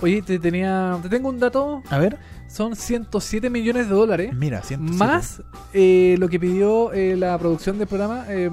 Oye, 0.00 0.22
te 0.22 0.38
tenía. 0.38 0.98
Te 1.02 1.08
tengo 1.08 1.28
un 1.28 1.40
dato. 1.40 1.82
A 1.90 1.98
ver, 1.98 2.18
Son 2.48 2.74
107 2.76 3.50
millones 3.50 3.88
de 3.88 3.94
dólares. 3.94 4.32
mira, 4.34 4.62
107. 4.62 4.96
Más 5.04 5.42
eh, 5.74 6.16
lo 6.18 6.28
que 6.28 6.38
pidió 6.40 6.92
eh, 6.92 7.16
la 7.16 7.36
producción 7.38 7.78
del 7.78 7.86
programa 7.88 8.24
eh, 8.28 8.48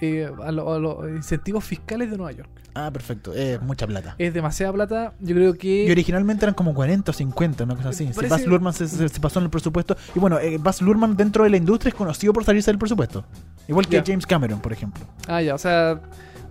eh, 0.00 0.30
a, 0.44 0.52
lo- 0.52 0.72
a 0.74 0.78
los 0.78 1.08
incentivos 1.10 1.64
fiscales 1.64 2.10
de 2.10 2.16
Nueva 2.16 2.32
York. 2.32 2.50
Ah, 2.74 2.90
perfecto, 2.92 3.32
es 3.32 3.62
mucha 3.62 3.86
plata. 3.86 4.14
Es 4.18 4.34
demasiada 4.34 4.70
plata. 4.72 5.14
Yo 5.20 5.34
creo 5.34 5.54
que. 5.54 5.86
Y 5.86 5.90
originalmente 5.90 6.44
eran 6.44 6.54
como 6.54 6.74
40 6.74 7.10
o 7.10 7.14
50, 7.14 7.64
una 7.64 7.74
cosa 7.76 7.88
así. 7.88 8.06
Sí, 8.08 8.12
Parece- 8.12 8.30
Baz 8.34 8.46
Luhrmann 8.46 8.74
se, 8.74 8.86
se- 8.86 9.08
se 9.08 9.20
pasó 9.20 9.38
en 9.38 9.44
el 9.46 9.50
presupuesto. 9.50 9.96
Y 10.14 10.18
bueno, 10.18 10.38
Baz 10.60 10.82
Luhrmann 10.82 11.16
dentro 11.16 11.44
de 11.44 11.50
la 11.50 11.56
industria 11.56 11.88
es 11.88 11.94
conocido 11.94 12.34
por 12.34 12.44
salirse 12.44 12.70
del 12.70 12.78
presupuesto. 12.78 13.24
Igual 13.66 13.86
que. 13.88 14.02
James 14.04 14.26
Cameron, 14.26 14.60
por 14.60 14.72
ejemplo. 14.74 15.02
Ah, 15.26 15.40
ya, 15.40 15.54
o 15.54 15.58
sea. 15.58 16.00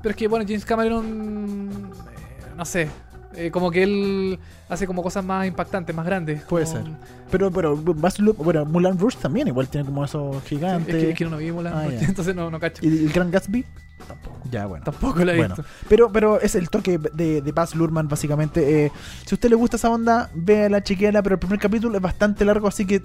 Pero 0.01 0.12
es 0.12 0.16
que, 0.16 0.28
bueno, 0.28 0.45
James 0.47 0.66
Cameron. 0.66 1.91
no 2.58 2.66
sé. 2.66 2.88
Eh, 3.38 3.51
como 3.51 3.71
que 3.71 3.83
él 3.83 4.39
hace 4.69 4.86
como 4.88 5.03
cosas 5.03 5.23
más 5.23 5.45
impactantes, 5.47 5.95
más 5.95 6.05
grandes. 6.05 6.41
Puede 6.43 6.65
como- 6.65 6.77
ser. 6.83 6.91
Pero, 7.31 7.51
pero 7.51 7.75
bueno, 7.75 8.65
Mulan 8.65 8.97
Rouge 8.99 9.17
también 9.21 9.47
igual 9.47 9.67
tiene 9.67 9.86
como 9.86 10.03
esos 10.05 10.38
Es 10.38 10.43
gigantes. 10.43 10.95
que, 10.95 11.09
es 11.11 11.17
que 11.17 11.25
no 11.25 11.38
vimos 11.38 11.63
la. 11.63 11.79
Ah, 11.81 11.88
ya. 11.89 11.99
entonces 12.07 12.36
no, 12.36 12.49
no 12.51 12.59
cacho. 12.59 12.86
¿Y 12.86 13.05
el 13.05 13.11
Gran 13.11 13.31
Gatsby? 13.31 13.65
Tampoco. 14.07 14.37
Ya, 14.51 14.65
bueno. 14.67 14.83
Tampoco 14.85 15.23
la 15.25 15.33
he 15.33 15.37
Bueno, 15.37 15.55
visto. 15.55 15.71
pero, 15.89 16.11
pero 16.11 16.39
es 16.39 16.53
el 16.55 16.69
toque 16.69 16.97
de, 16.99 17.41
de 17.41 17.51
Baz 17.51 17.73
Luhrmann, 17.75 18.07
básicamente. 18.07 18.85
Eh, 18.85 18.91
si 19.25 19.33
a 19.33 19.35
usted 19.35 19.49
le 19.49 19.55
gusta 19.55 19.77
esa 19.77 19.89
onda, 19.89 20.29
véala, 20.35 20.83
chequeala, 20.83 21.23
pero 21.23 21.35
el 21.35 21.39
primer 21.39 21.59
capítulo 21.59 21.95
es 21.95 22.01
bastante 22.01 22.45
largo, 22.45 22.67
así 22.67 22.85
que 22.85 23.01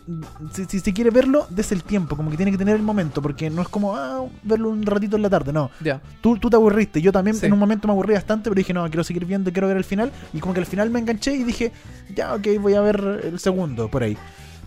si, 0.52 0.64
si, 0.66 0.80
si 0.80 0.92
quiere 0.92 1.10
verlo, 1.10 1.46
des 1.48 1.72
el 1.72 1.82
tiempo, 1.84 2.16
como 2.16 2.30
que 2.30 2.36
tiene 2.36 2.52
que 2.52 2.58
tener 2.58 2.76
el 2.76 2.82
momento, 2.82 3.22
porque 3.22 3.48
no 3.48 3.62
es 3.62 3.68
como 3.68 3.96
ah, 3.96 4.26
verlo 4.42 4.68
un 4.68 4.82
ratito 4.84 5.16
en 5.16 5.22
la 5.22 5.30
tarde, 5.30 5.52
no. 5.52 5.70
Ya. 5.80 6.02
Tú, 6.20 6.36
tú 6.36 6.50
te 6.50 6.56
aburriste, 6.56 7.00
yo 7.00 7.12
también 7.12 7.36
Sí. 7.36 7.46
en 7.46 7.52
un 7.52 7.58
momento 7.58 7.86
me 7.88 7.92
aburrí 7.92 8.12
bastante, 8.14 8.50
pero 8.50 8.58
dije, 8.58 8.74
no, 8.74 8.84
quiero 8.90 9.04
seguir 9.04 9.24
viendo, 9.24 9.50
quiero 9.52 9.68
ver 9.68 9.76
el 9.78 9.84
final, 9.84 10.12
y 10.34 10.40
como 10.40 10.52
que 10.52 10.60
al 10.60 10.66
final 10.66 10.90
me 10.90 10.98
enganché 10.98 11.34
y 11.34 11.44
dije, 11.44 11.72
ya, 12.14 12.34
ok, 12.34 12.46
voy 12.60 12.74
a 12.74 12.80
ver 12.82 13.20
el 13.24 13.38
segundo, 13.38 13.88
por 13.88 14.02
ahí. 14.02 14.18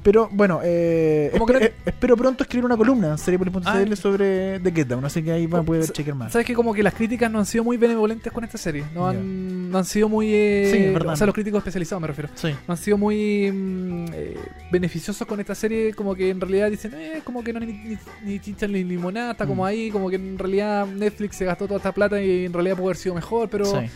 Pero 0.04 0.28
bueno, 0.34 0.60
eh, 0.64 1.32
que 1.34 1.54
no- 1.54 1.60
eh, 1.60 1.74
espero 1.86 2.18
pronto 2.18 2.44
escribir 2.44 2.66
una 2.66 2.76
columna 2.76 3.12
en 3.12 3.18
seriepolis.cl 3.18 3.64
Ah. 3.94 3.96
sobre 3.96 4.60
The 4.60 4.72
Get 4.74 4.88
Down, 4.88 5.06
así 5.06 5.24
que 5.24 5.32
ahí 5.32 5.48
va 5.48 5.60
a 5.60 5.64
poder 5.64 5.90
chequear 5.90 6.18
más. 6.18 6.34
Sabes 6.34 6.46
que 6.46 6.54
como 6.54 6.74
que 6.74 6.84
las 6.84 6.94
críticas 6.94 7.32
no 7.32 7.40
han 7.40 7.46
sido 7.46 7.64
muy 7.64 7.78
benevolentes 7.78 8.32
con 8.34 8.44
esta 8.44 8.58
serie. 8.58 8.84
No, 8.94 9.08
han, 9.08 9.72
no 9.72 9.78
han 9.78 9.86
sido 9.86 10.10
muy... 10.10 10.28
eh, 10.34 10.70
Sí, 10.72 10.78
es 10.88 10.94
verdad. 10.94 11.14
O 11.14 11.16
sea, 11.16 11.26
los 11.26 11.34
críticos 11.34 11.60
especializados 11.60 12.02
me 12.02 12.08
refiero. 12.08 12.30
Sí. 12.36 12.50
No 12.68 12.74
han 12.74 12.78
sido 12.78 12.98
muy 12.98 13.50
mm, 13.50 14.06
eh, 14.14 14.38
beneficiosos 14.72 15.26
con 15.26 15.40
esta 15.40 15.56
serie. 15.56 15.94
Como 15.94 16.14
que 16.16 16.30
en 16.32 16.42
realidad 16.42 16.70
dicen, 16.70 16.92
eh, 16.96 17.22
como 17.24 17.42
que 17.42 17.54
no 17.54 17.62
ni, 17.62 17.68
ni, 17.68 17.98
ni 18.26 18.40
chicha 18.42 18.68
ni 18.68 18.84
limonada, 18.84 19.32
está 19.32 19.46
como 19.48 19.64
Mm. 19.64 19.68
ahí. 19.68 19.90
Como 19.90 20.10
que 20.10 20.18
en 20.18 20.38
realidad 20.38 20.86
Netflix 20.86 21.38
se 21.38 21.46
gastó 21.46 21.66
toda 21.66 21.78
esta 21.78 21.94
plata 21.94 22.22
y 22.22 22.44
en 22.46 22.52
realidad 22.52 22.76
pudo 22.76 22.88
haber 22.88 22.98
sido 22.98 23.16
mejor. 23.16 23.48
Pero 23.50 23.64
sí. 23.66 23.88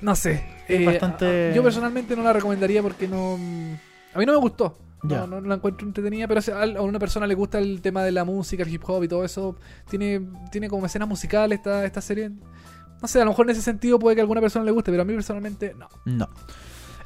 no 0.00 0.16
sé. 0.16 0.42
Eh, 0.66 0.84
bastante- 0.86 1.52
Yo 1.54 1.62
personalmente 1.62 2.16
no 2.16 2.22
la 2.22 2.32
recomendaría 2.32 2.80
porque 2.82 3.06
no... 3.06 3.36
mm, 3.38 3.74
A 4.14 4.18
mí 4.18 4.24
no 4.24 4.32
me 4.32 4.38
gustó. 4.38 4.78
No, 5.14 5.26
no, 5.26 5.40
no 5.40 5.48
la 5.48 5.54
encuentro 5.56 5.86
entretenida, 5.86 6.26
pero 6.28 6.40
a 6.52 6.82
una 6.82 6.98
persona 6.98 7.26
le 7.26 7.34
gusta 7.34 7.58
el 7.58 7.80
tema 7.80 8.02
de 8.02 8.12
la 8.12 8.24
música, 8.24 8.62
el 8.62 8.72
hip 8.72 8.82
hop 8.86 9.04
y 9.04 9.08
todo 9.08 9.24
eso, 9.24 9.56
tiene, 9.88 10.20
tiene 10.50 10.68
como 10.68 10.86
escenas 10.86 11.08
musicales 11.08 11.58
esta, 11.58 11.84
esta 11.84 12.00
serie. 12.00 12.30
No 13.00 13.08
sé, 13.08 13.20
a 13.20 13.24
lo 13.24 13.30
mejor 13.30 13.46
en 13.46 13.50
ese 13.50 13.62
sentido 13.62 13.98
puede 13.98 14.16
que 14.16 14.20
a 14.20 14.24
alguna 14.24 14.40
persona 14.40 14.64
le 14.64 14.70
guste, 14.70 14.90
pero 14.90 15.02
a 15.02 15.04
mí 15.04 15.12
personalmente 15.14 15.74
no. 15.74 15.88
No. 16.04 16.28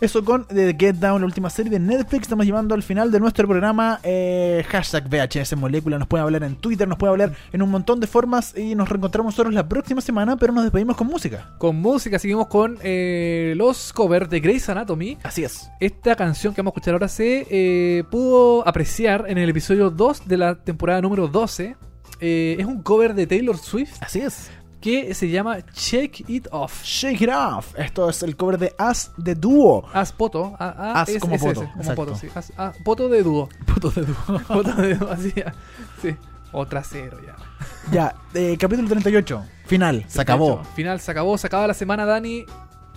Eso 0.00 0.24
con 0.24 0.46
The 0.46 0.74
Get 0.78 0.96
Down, 0.96 1.20
la 1.20 1.26
última 1.26 1.50
serie 1.50 1.70
de 1.70 1.78
Netflix. 1.78 2.22
Estamos 2.22 2.46
llevando 2.46 2.74
al 2.74 2.82
final 2.82 3.10
de 3.10 3.20
nuestro 3.20 3.46
programa. 3.46 4.00
Eh, 4.02 4.64
hashtag 4.66 5.10
VHS 5.10 5.56
Molécula. 5.56 5.98
Nos 5.98 6.08
puede 6.08 6.22
hablar 6.22 6.42
en 6.42 6.56
Twitter, 6.56 6.88
nos 6.88 6.96
puede 6.96 7.10
hablar 7.10 7.34
en 7.52 7.60
un 7.60 7.70
montón 7.70 8.00
de 8.00 8.06
formas. 8.06 8.56
Y 8.56 8.74
nos 8.74 8.88
reencontramos 8.88 9.34
nosotros 9.34 9.52
la 9.52 9.68
próxima 9.68 10.00
semana, 10.00 10.38
pero 10.38 10.54
nos 10.54 10.64
despedimos 10.64 10.96
con 10.96 11.06
música. 11.06 11.50
Con 11.58 11.76
música 11.76 12.18
seguimos 12.18 12.46
con 12.46 12.78
eh, 12.82 13.52
los 13.58 13.92
covers 13.92 14.30
de 14.30 14.40
Grey's 14.40 14.70
Anatomy. 14.70 15.18
Así 15.22 15.44
es. 15.44 15.68
Esta 15.80 16.16
canción 16.16 16.54
que 16.54 16.62
vamos 16.62 16.72
a 16.72 16.74
escuchar 16.76 16.94
ahora 16.94 17.08
se 17.08 17.46
eh, 17.50 18.04
pudo 18.10 18.66
apreciar 18.66 19.26
en 19.28 19.36
el 19.36 19.50
episodio 19.50 19.90
2 19.90 20.26
de 20.26 20.36
la 20.38 20.54
temporada 20.54 21.02
número 21.02 21.28
12. 21.28 21.76
Eh, 22.20 22.56
es 22.58 22.64
un 22.64 22.82
cover 22.82 23.14
de 23.14 23.26
Taylor 23.26 23.56
Swift 23.56 23.96
Así 24.00 24.20
es. 24.20 24.50
Que 24.80 25.14
se 25.14 25.28
llama 25.28 25.58
Shake 25.74 26.24
It 26.28 26.48
Off. 26.50 26.82
Shake 26.84 27.20
It 27.22 27.30
Off. 27.30 27.78
Esto 27.78 28.08
es 28.08 28.22
el 28.22 28.36
cover 28.36 28.58
de 28.58 28.74
As 28.78 29.12
de 29.16 29.34
Dúo. 29.34 29.84
As 29.92 30.12
Poto. 30.12 30.54
A, 30.58 30.68
a- 30.68 31.00
As 31.02 31.08
es- 31.10 31.20
como 31.20 31.34
es 31.34 31.42
poto, 31.42 31.70
como 31.76 31.94
poto, 31.94 32.14
sí. 32.16 32.28
As- 32.34 32.52
a- 32.56 32.72
poto 32.84 33.08
de 33.08 33.22
dúo. 33.22 33.48
Puto 33.66 33.90
de 33.90 34.02
Dúo. 34.02 34.38
Poto 34.48 34.72
de 34.74 34.94
dúo, 34.94 35.10
así. 35.10 35.32
ya. 35.36 35.54
Sí. 36.00 36.16
O 36.52 36.66
trasero 36.66 37.18
ya. 37.24 37.36
ya, 37.92 38.14
eh, 38.34 38.56
capítulo 38.58 38.88
38. 38.88 39.44
Final. 39.66 40.04
Se 40.08 40.20
acabó. 40.20 40.64
Final, 40.74 40.98
se 41.00 41.10
acabó. 41.12 41.38
Se 41.38 41.46
acaba 41.46 41.66
la 41.68 41.74
semana, 41.74 42.04
Dani. 42.04 42.44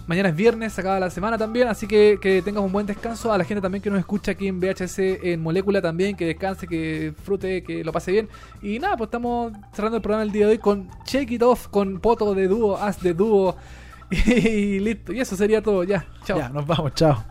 Mañana 0.06 0.30
es 0.30 0.36
viernes, 0.36 0.74
se 0.74 0.82
acaba 0.82 1.00
la 1.00 1.10
semana 1.10 1.38
también. 1.38 1.68
Así 1.68 1.88
que 1.88 2.20
que 2.22 2.42
tengas 2.42 2.64
un 2.64 2.72
buen 2.72 2.86
descanso. 2.86 3.32
A 3.32 3.38
la 3.38 3.46
gente 3.46 3.62
también 3.62 3.82
que 3.82 3.90
nos 3.90 4.00
escucha 4.00 4.32
aquí 4.32 4.48
en 4.48 4.60
VHS 4.60 5.00
en 5.00 5.42
Molécula 5.42 5.82
también. 5.82 6.16
Que 6.16 6.26
descanse, 6.26 6.68
que 6.68 7.12
disfrute, 7.12 7.64
que 7.64 7.84
lo 7.84 7.92
pase 7.92 8.12
bien. 8.12 8.30
Y 8.62 8.80
nada, 8.80 8.98
pues 8.98 9.08
estamos 9.08 9.54
cerrando 9.74 9.98
el 9.98 10.02
programa 10.02 10.24
el 10.24 10.32
día 10.32 10.46
de 10.46 10.54
hoy 10.54 10.58
con 10.58 10.90
Shake 11.06 11.32
It 11.32 11.42
Off, 11.44 11.68
con 11.68 12.00
Poto 12.00 12.34
de 12.34 12.48
dúo, 12.48 12.78
As 12.78 13.02
de 13.02 13.14
dúo. 13.14 13.56
Y, 14.12 14.80
listo. 14.80 15.12
Y 15.12 15.22
eso 15.22 15.36
sería 15.36 15.62
todo. 15.62 15.84
Ya. 15.84 16.06
Chao. 16.26 16.38
Ya, 16.38 16.50
nos 16.50 16.68
vamos. 16.68 16.94
Chao. 16.94 17.24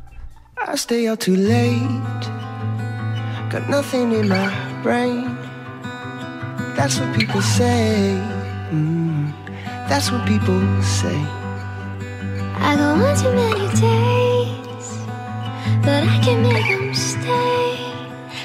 I 0.66 0.76
stay 0.76 1.06
out 1.08 1.20
too 1.20 1.36
late. 1.36 1.80
Got 3.50 3.68
nothing 3.68 4.12
in 4.12 4.28
my 4.28 4.48
brain. 4.82 5.36
That's 6.76 6.98
what 6.98 7.14
people 7.14 7.42
say. 7.42 8.18
Mm, 8.72 9.32
that's 9.88 10.10
what 10.10 10.26
people 10.26 10.60
say. 10.82 11.41
I 12.54 12.76
go 12.76 12.88
on 13.04 13.16
too 13.16 13.32
many 13.34 13.68
days, 13.80 14.88
but 15.84 16.02
I 16.04 16.20
can 16.24 16.42
make 16.42 16.68
them 16.68 16.94
stay. 16.94 17.92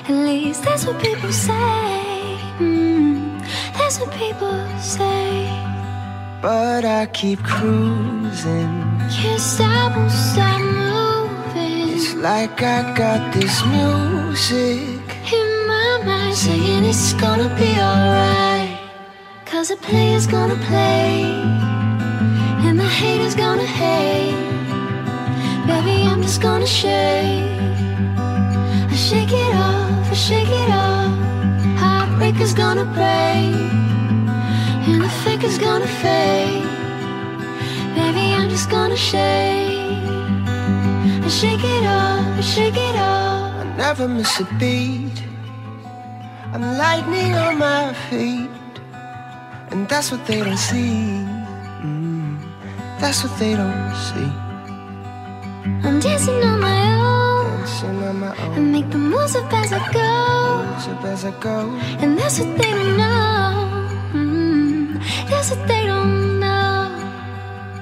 At 0.08 0.16
least 0.26 0.64
that's 0.64 0.86
what 0.86 1.01
people 1.01 1.32
say. 1.32 2.38
Mm, 2.60 3.41
that's 3.78 3.99
what 3.99 4.12
people 4.14 4.58
say. 4.80 5.49
But 6.41 6.86
I 6.86 7.08
keep 7.08 7.39
cruising. 7.43 8.84
Can't 9.12 9.41
stop, 9.41 9.95
won't 9.97 10.12
stop 10.12 10.62
moving. 10.62 11.89
It's 11.95 12.14
like 12.16 12.62
I 12.62 12.93
got 12.95 13.34
this 13.34 13.66
music. 13.66 15.01
In 15.34 15.49
my 15.68 16.01
mind, 16.05 16.36
saying 16.36 16.86
it's 16.86 17.14
gonna 17.14 17.49
be 17.55 17.70
alright. 17.80 18.78
Cause 19.45 19.70
the 19.70 19.78
player's 19.78 20.28
gonna 20.28 20.55
play, 20.68 21.34
and 22.66 22.80
the 22.80 22.89
hater's 22.99 23.36
gonna 23.36 23.66
hate. 23.66 24.36
Baby, 25.68 26.03
I'm 26.12 26.22
just 26.22 26.41
gonna 26.41 26.66
shake. 26.66 27.45
I 28.93 28.95
shake 28.95 29.32
it 29.32 29.53
off, 29.55 30.12
I 30.12 30.14
shake 30.14 30.49
it 30.49 30.70
off. 30.70 31.14
Heartbreaker's 31.80 32.53
gonna 32.53 32.86
break, 32.86 33.53
and 34.88 35.01
the 35.01 35.10
faker's 35.24 35.58
gonna 35.58 35.88
fade. 36.01 36.64
Baby, 37.95 38.34
I'm 38.34 38.49
just 38.49 38.70
gonna 38.70 38.97
shake. 38.97 39.78
I 41.26 41.30
shake 41.30 41.64
it 41.64 41.86
off, 41.86 42.38
I 42.38 42.41
shake 42.41 42.78
it 42.78 42.95
off. 42.95 43.55
I 43.62 43.64
never 43.78 44.08
miss 44.08 44.39
a 44.39 44.45
beat. 44.60 45.24
I'm 46.53 46.78
lightning 46.78 47.36
on 47.36 47.58
my 47.58 47.93
feet. 48.10 48.49
And 49.70 49.88
that's 49.89 50.12
what 50.12 50.26
they 50.26 50.41
don't 50.43 50.58
see. 50.58 51.16
That's 53.00 53.24
what 53.24 53.38
they 53.39 53.56
don't 53.56 53.95
see. 53.95 54.32
I'm 55.86 56.00
dancing 56.00 56.43
on 56.43 56.60
my 56.60 56.82
own. 56.95 57.60
Dancing 57.60 58.04
on 58.04 58.20
my 58.20 58.32
I 58.36 58.60
make 58.60 58.89
the 58.89 58.98
moves 58.98 59.36
up 59.36 59.54
as 59.54 59.72
I 59.72 59.80
go. 59.91 60.91
up 60.93 61.04
as 61.06 61.24
I 61.24 61.32
go. 61.39 61.70
And 62.02 62.18
that's 62.18 62.39
what 62.39 62.58
they 62.58 62.72
don't 62.72 62.98
know. 62.98 63.89
Mm, 64.14 65.30
that's 65.30 65.52
what 65.52 65.68
they 65.68 65.86
don't 65.86 66.39
know. 66.39 66.89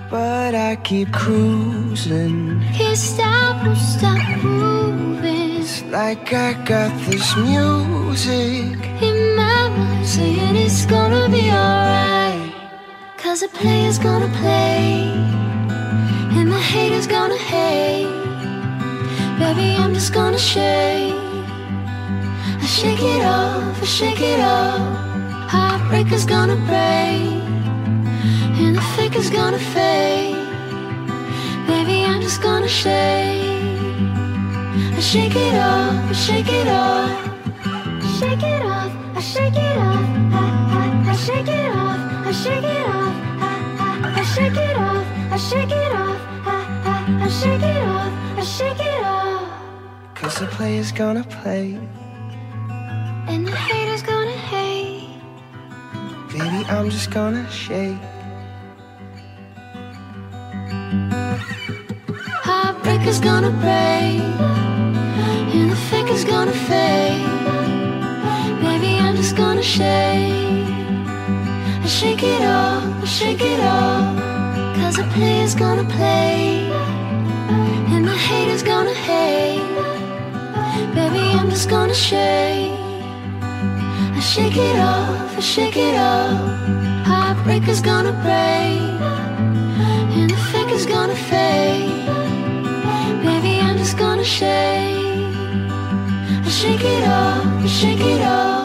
But 0.10 0.54
I 0.54 0.76
keep 0.84 1.14
cruising. 1.14 2.62
Can't 2.74 2.98
stop, 2.98 3.66
won't 3.66 3.78
stop 3.78 4.44
moving. 4.44 5.62
It's 5.62 5.82
like 5.84 6.34
I 6.34 6.54
got 6.66 6.92
this 7.08 7.36
music. 7.38 8.78
In 9.02 9.36
my 9.38 9.70
mind, 9.70 10.06
saying 10.06 10.58
it's 10.58 10.86
gonna 10.86 11.30
be 11.30 11.50
alright. 11.50 12.25
Cause 13.36 13.52
the 13.52 13.58
player's 13.60 14.00
gonna 14.00 14.30
play. 14.40 15.12
And 16.38 16.50
the 16.50 16.58
hater's 16.58 17.06
gonna 17.06 17.36
hate. 17.36 18.08
Baby, 19.38 19.76
I'm 19.76 19.94
just 19.94 20.14
gonna 20.14 20.38
shake. 20.38 21.14
I 22.64 22.66
shake 22.66 23.02
it 23.02 23.26
off, 23.26 23.82
I 23.82 23.86
shake 23.86 24.22
it 24.22 24.40
off. 24.40 24.80
Heartbreaker's 25.52 26.26
gonna 26.26 26.56
break. 26.56 27.44
And 28.62 28.78
the 28.78 28.86
faker's 28.96 29.30
gonna 29.30 29.60
fade. 29.60 30.38
Baby, 31.68 32.06
I'm 32.06 32.22
just 32.22 32.42
gonna 32.42 32.70
shake. 32.70 33.68
I 34.96 35.02
shake 35.02 35.36
it 35.36 35.56
off, 35.56 36.10
I 36.10 36.14
shake 36.14 36.54
it 36.54 36.70
off. 36.70 37.12
Shake 38.18 38.44
it 38.44 38.62
off, 38.62 38.94
I 39.14 39.20
shake 39.20 39.58
it 39.58 39.78
off. 39.78 40.08
I, 40.32 40.46
I, 40.80 41.12
I 41.12 41.16
shake 41.18 41.50
it 41.50 41.76
off, 41.76 42.28
I 42.28 42.32
shake 42.32 42.64
it 42.64 42.88
off. 42.88 43.25
Shake 44.36 44.58
it 44.58 44.76
off, 44.76 45.08
I 45.32 45.38
shake 45.38 45.72
it 45.72 45.94
off. 45.94 46.20
I, 46.46 46.58
I, 46.92 47.24
I 47.24 47.30
shake 47.30 47.62
it 47.62 47.84
off, 47.88 48.12
I 48.38 48.44
shake 48.44 48.82
it 48.82 49.04
off. 49.06 49.48
Cause 50.14 50.36
the 50.40 50.48
player's 50.48 50.92
gonna 50.92 51.24
play. 51.24 51.80
And 53.30 53.48
the 53.48 53.56
haters 53.56 54.02
gonna 54.02 54.32
hate. 54.52 55.08
Baby, 56.34 56.66
I'm 56.68 56.90
just 56.90 57.12
gonna 57.12 57.50
shake. 57.50 57.98
Heartbreaker's 62.44 63.22
gonna 63.22 63.52
break. 63.52 64.20
And 65.56 65.72
the 65.72 65.78
faker's 65.90 66.26
gonna 66.26 66.52
fade. 66.52 67.24
Baby, 68.60 69.00
I'm 69.00 69.16
just 69.16 69.38
gonna 69.38 69.64
shake. 69.64 70.68
I 71.86 71.88
shake 71.88 72.24
it 72.24 72.42
off, 72.42 72.84
I 73.02 73.06
shake 73.06 73.42
it 73.42 73.62
off. 73.62 74.25
Cause 74.96 75.04
the 75.04 75.12
player's 75.12 75.56
gonna 75.56 75.84
play. 75.84 76.72
And 77.92 78.08
the 78.08 78.16
hater's 78.16 78.64
gonna 78.64 78.94
hate. 78.94 79.60
Baby, 80.96 81.20
I'm 81.38 81.50
just 81.50 81.70
gonna 81.70 81.94
shake. 81.94 82.72
I 83.42 84.20
shake 84.22 84.56
it 84.56 84.78
off, 84.80 85.38
I 85.38 85.42
shake 85.42 85.76
it 85.76 85.96
off. 85.96 86.40
Heartbreaker's 87.06 87.82
gonna 87.82 88.14
break. 88.24 88.80
And 90.16 90.30
the 90.30 90.38
fake 90.38 90.72
is 90.72 90.86
gonna 90.86 91.16
fade. 91.16 92.06
Baby, 93.22 93.60
I'm 93.60 93.78
just 93.78 93.98
gonna 93.98 94.24
shake. 94.24 95.36
I 96.46 96.50
shake 96.50 96.86
it 96.86 97.04
off, 97.04 97.46
I 97.46 97.68
shake 97.68 98.00
it 98.00 98.22
off. 98.22 98.65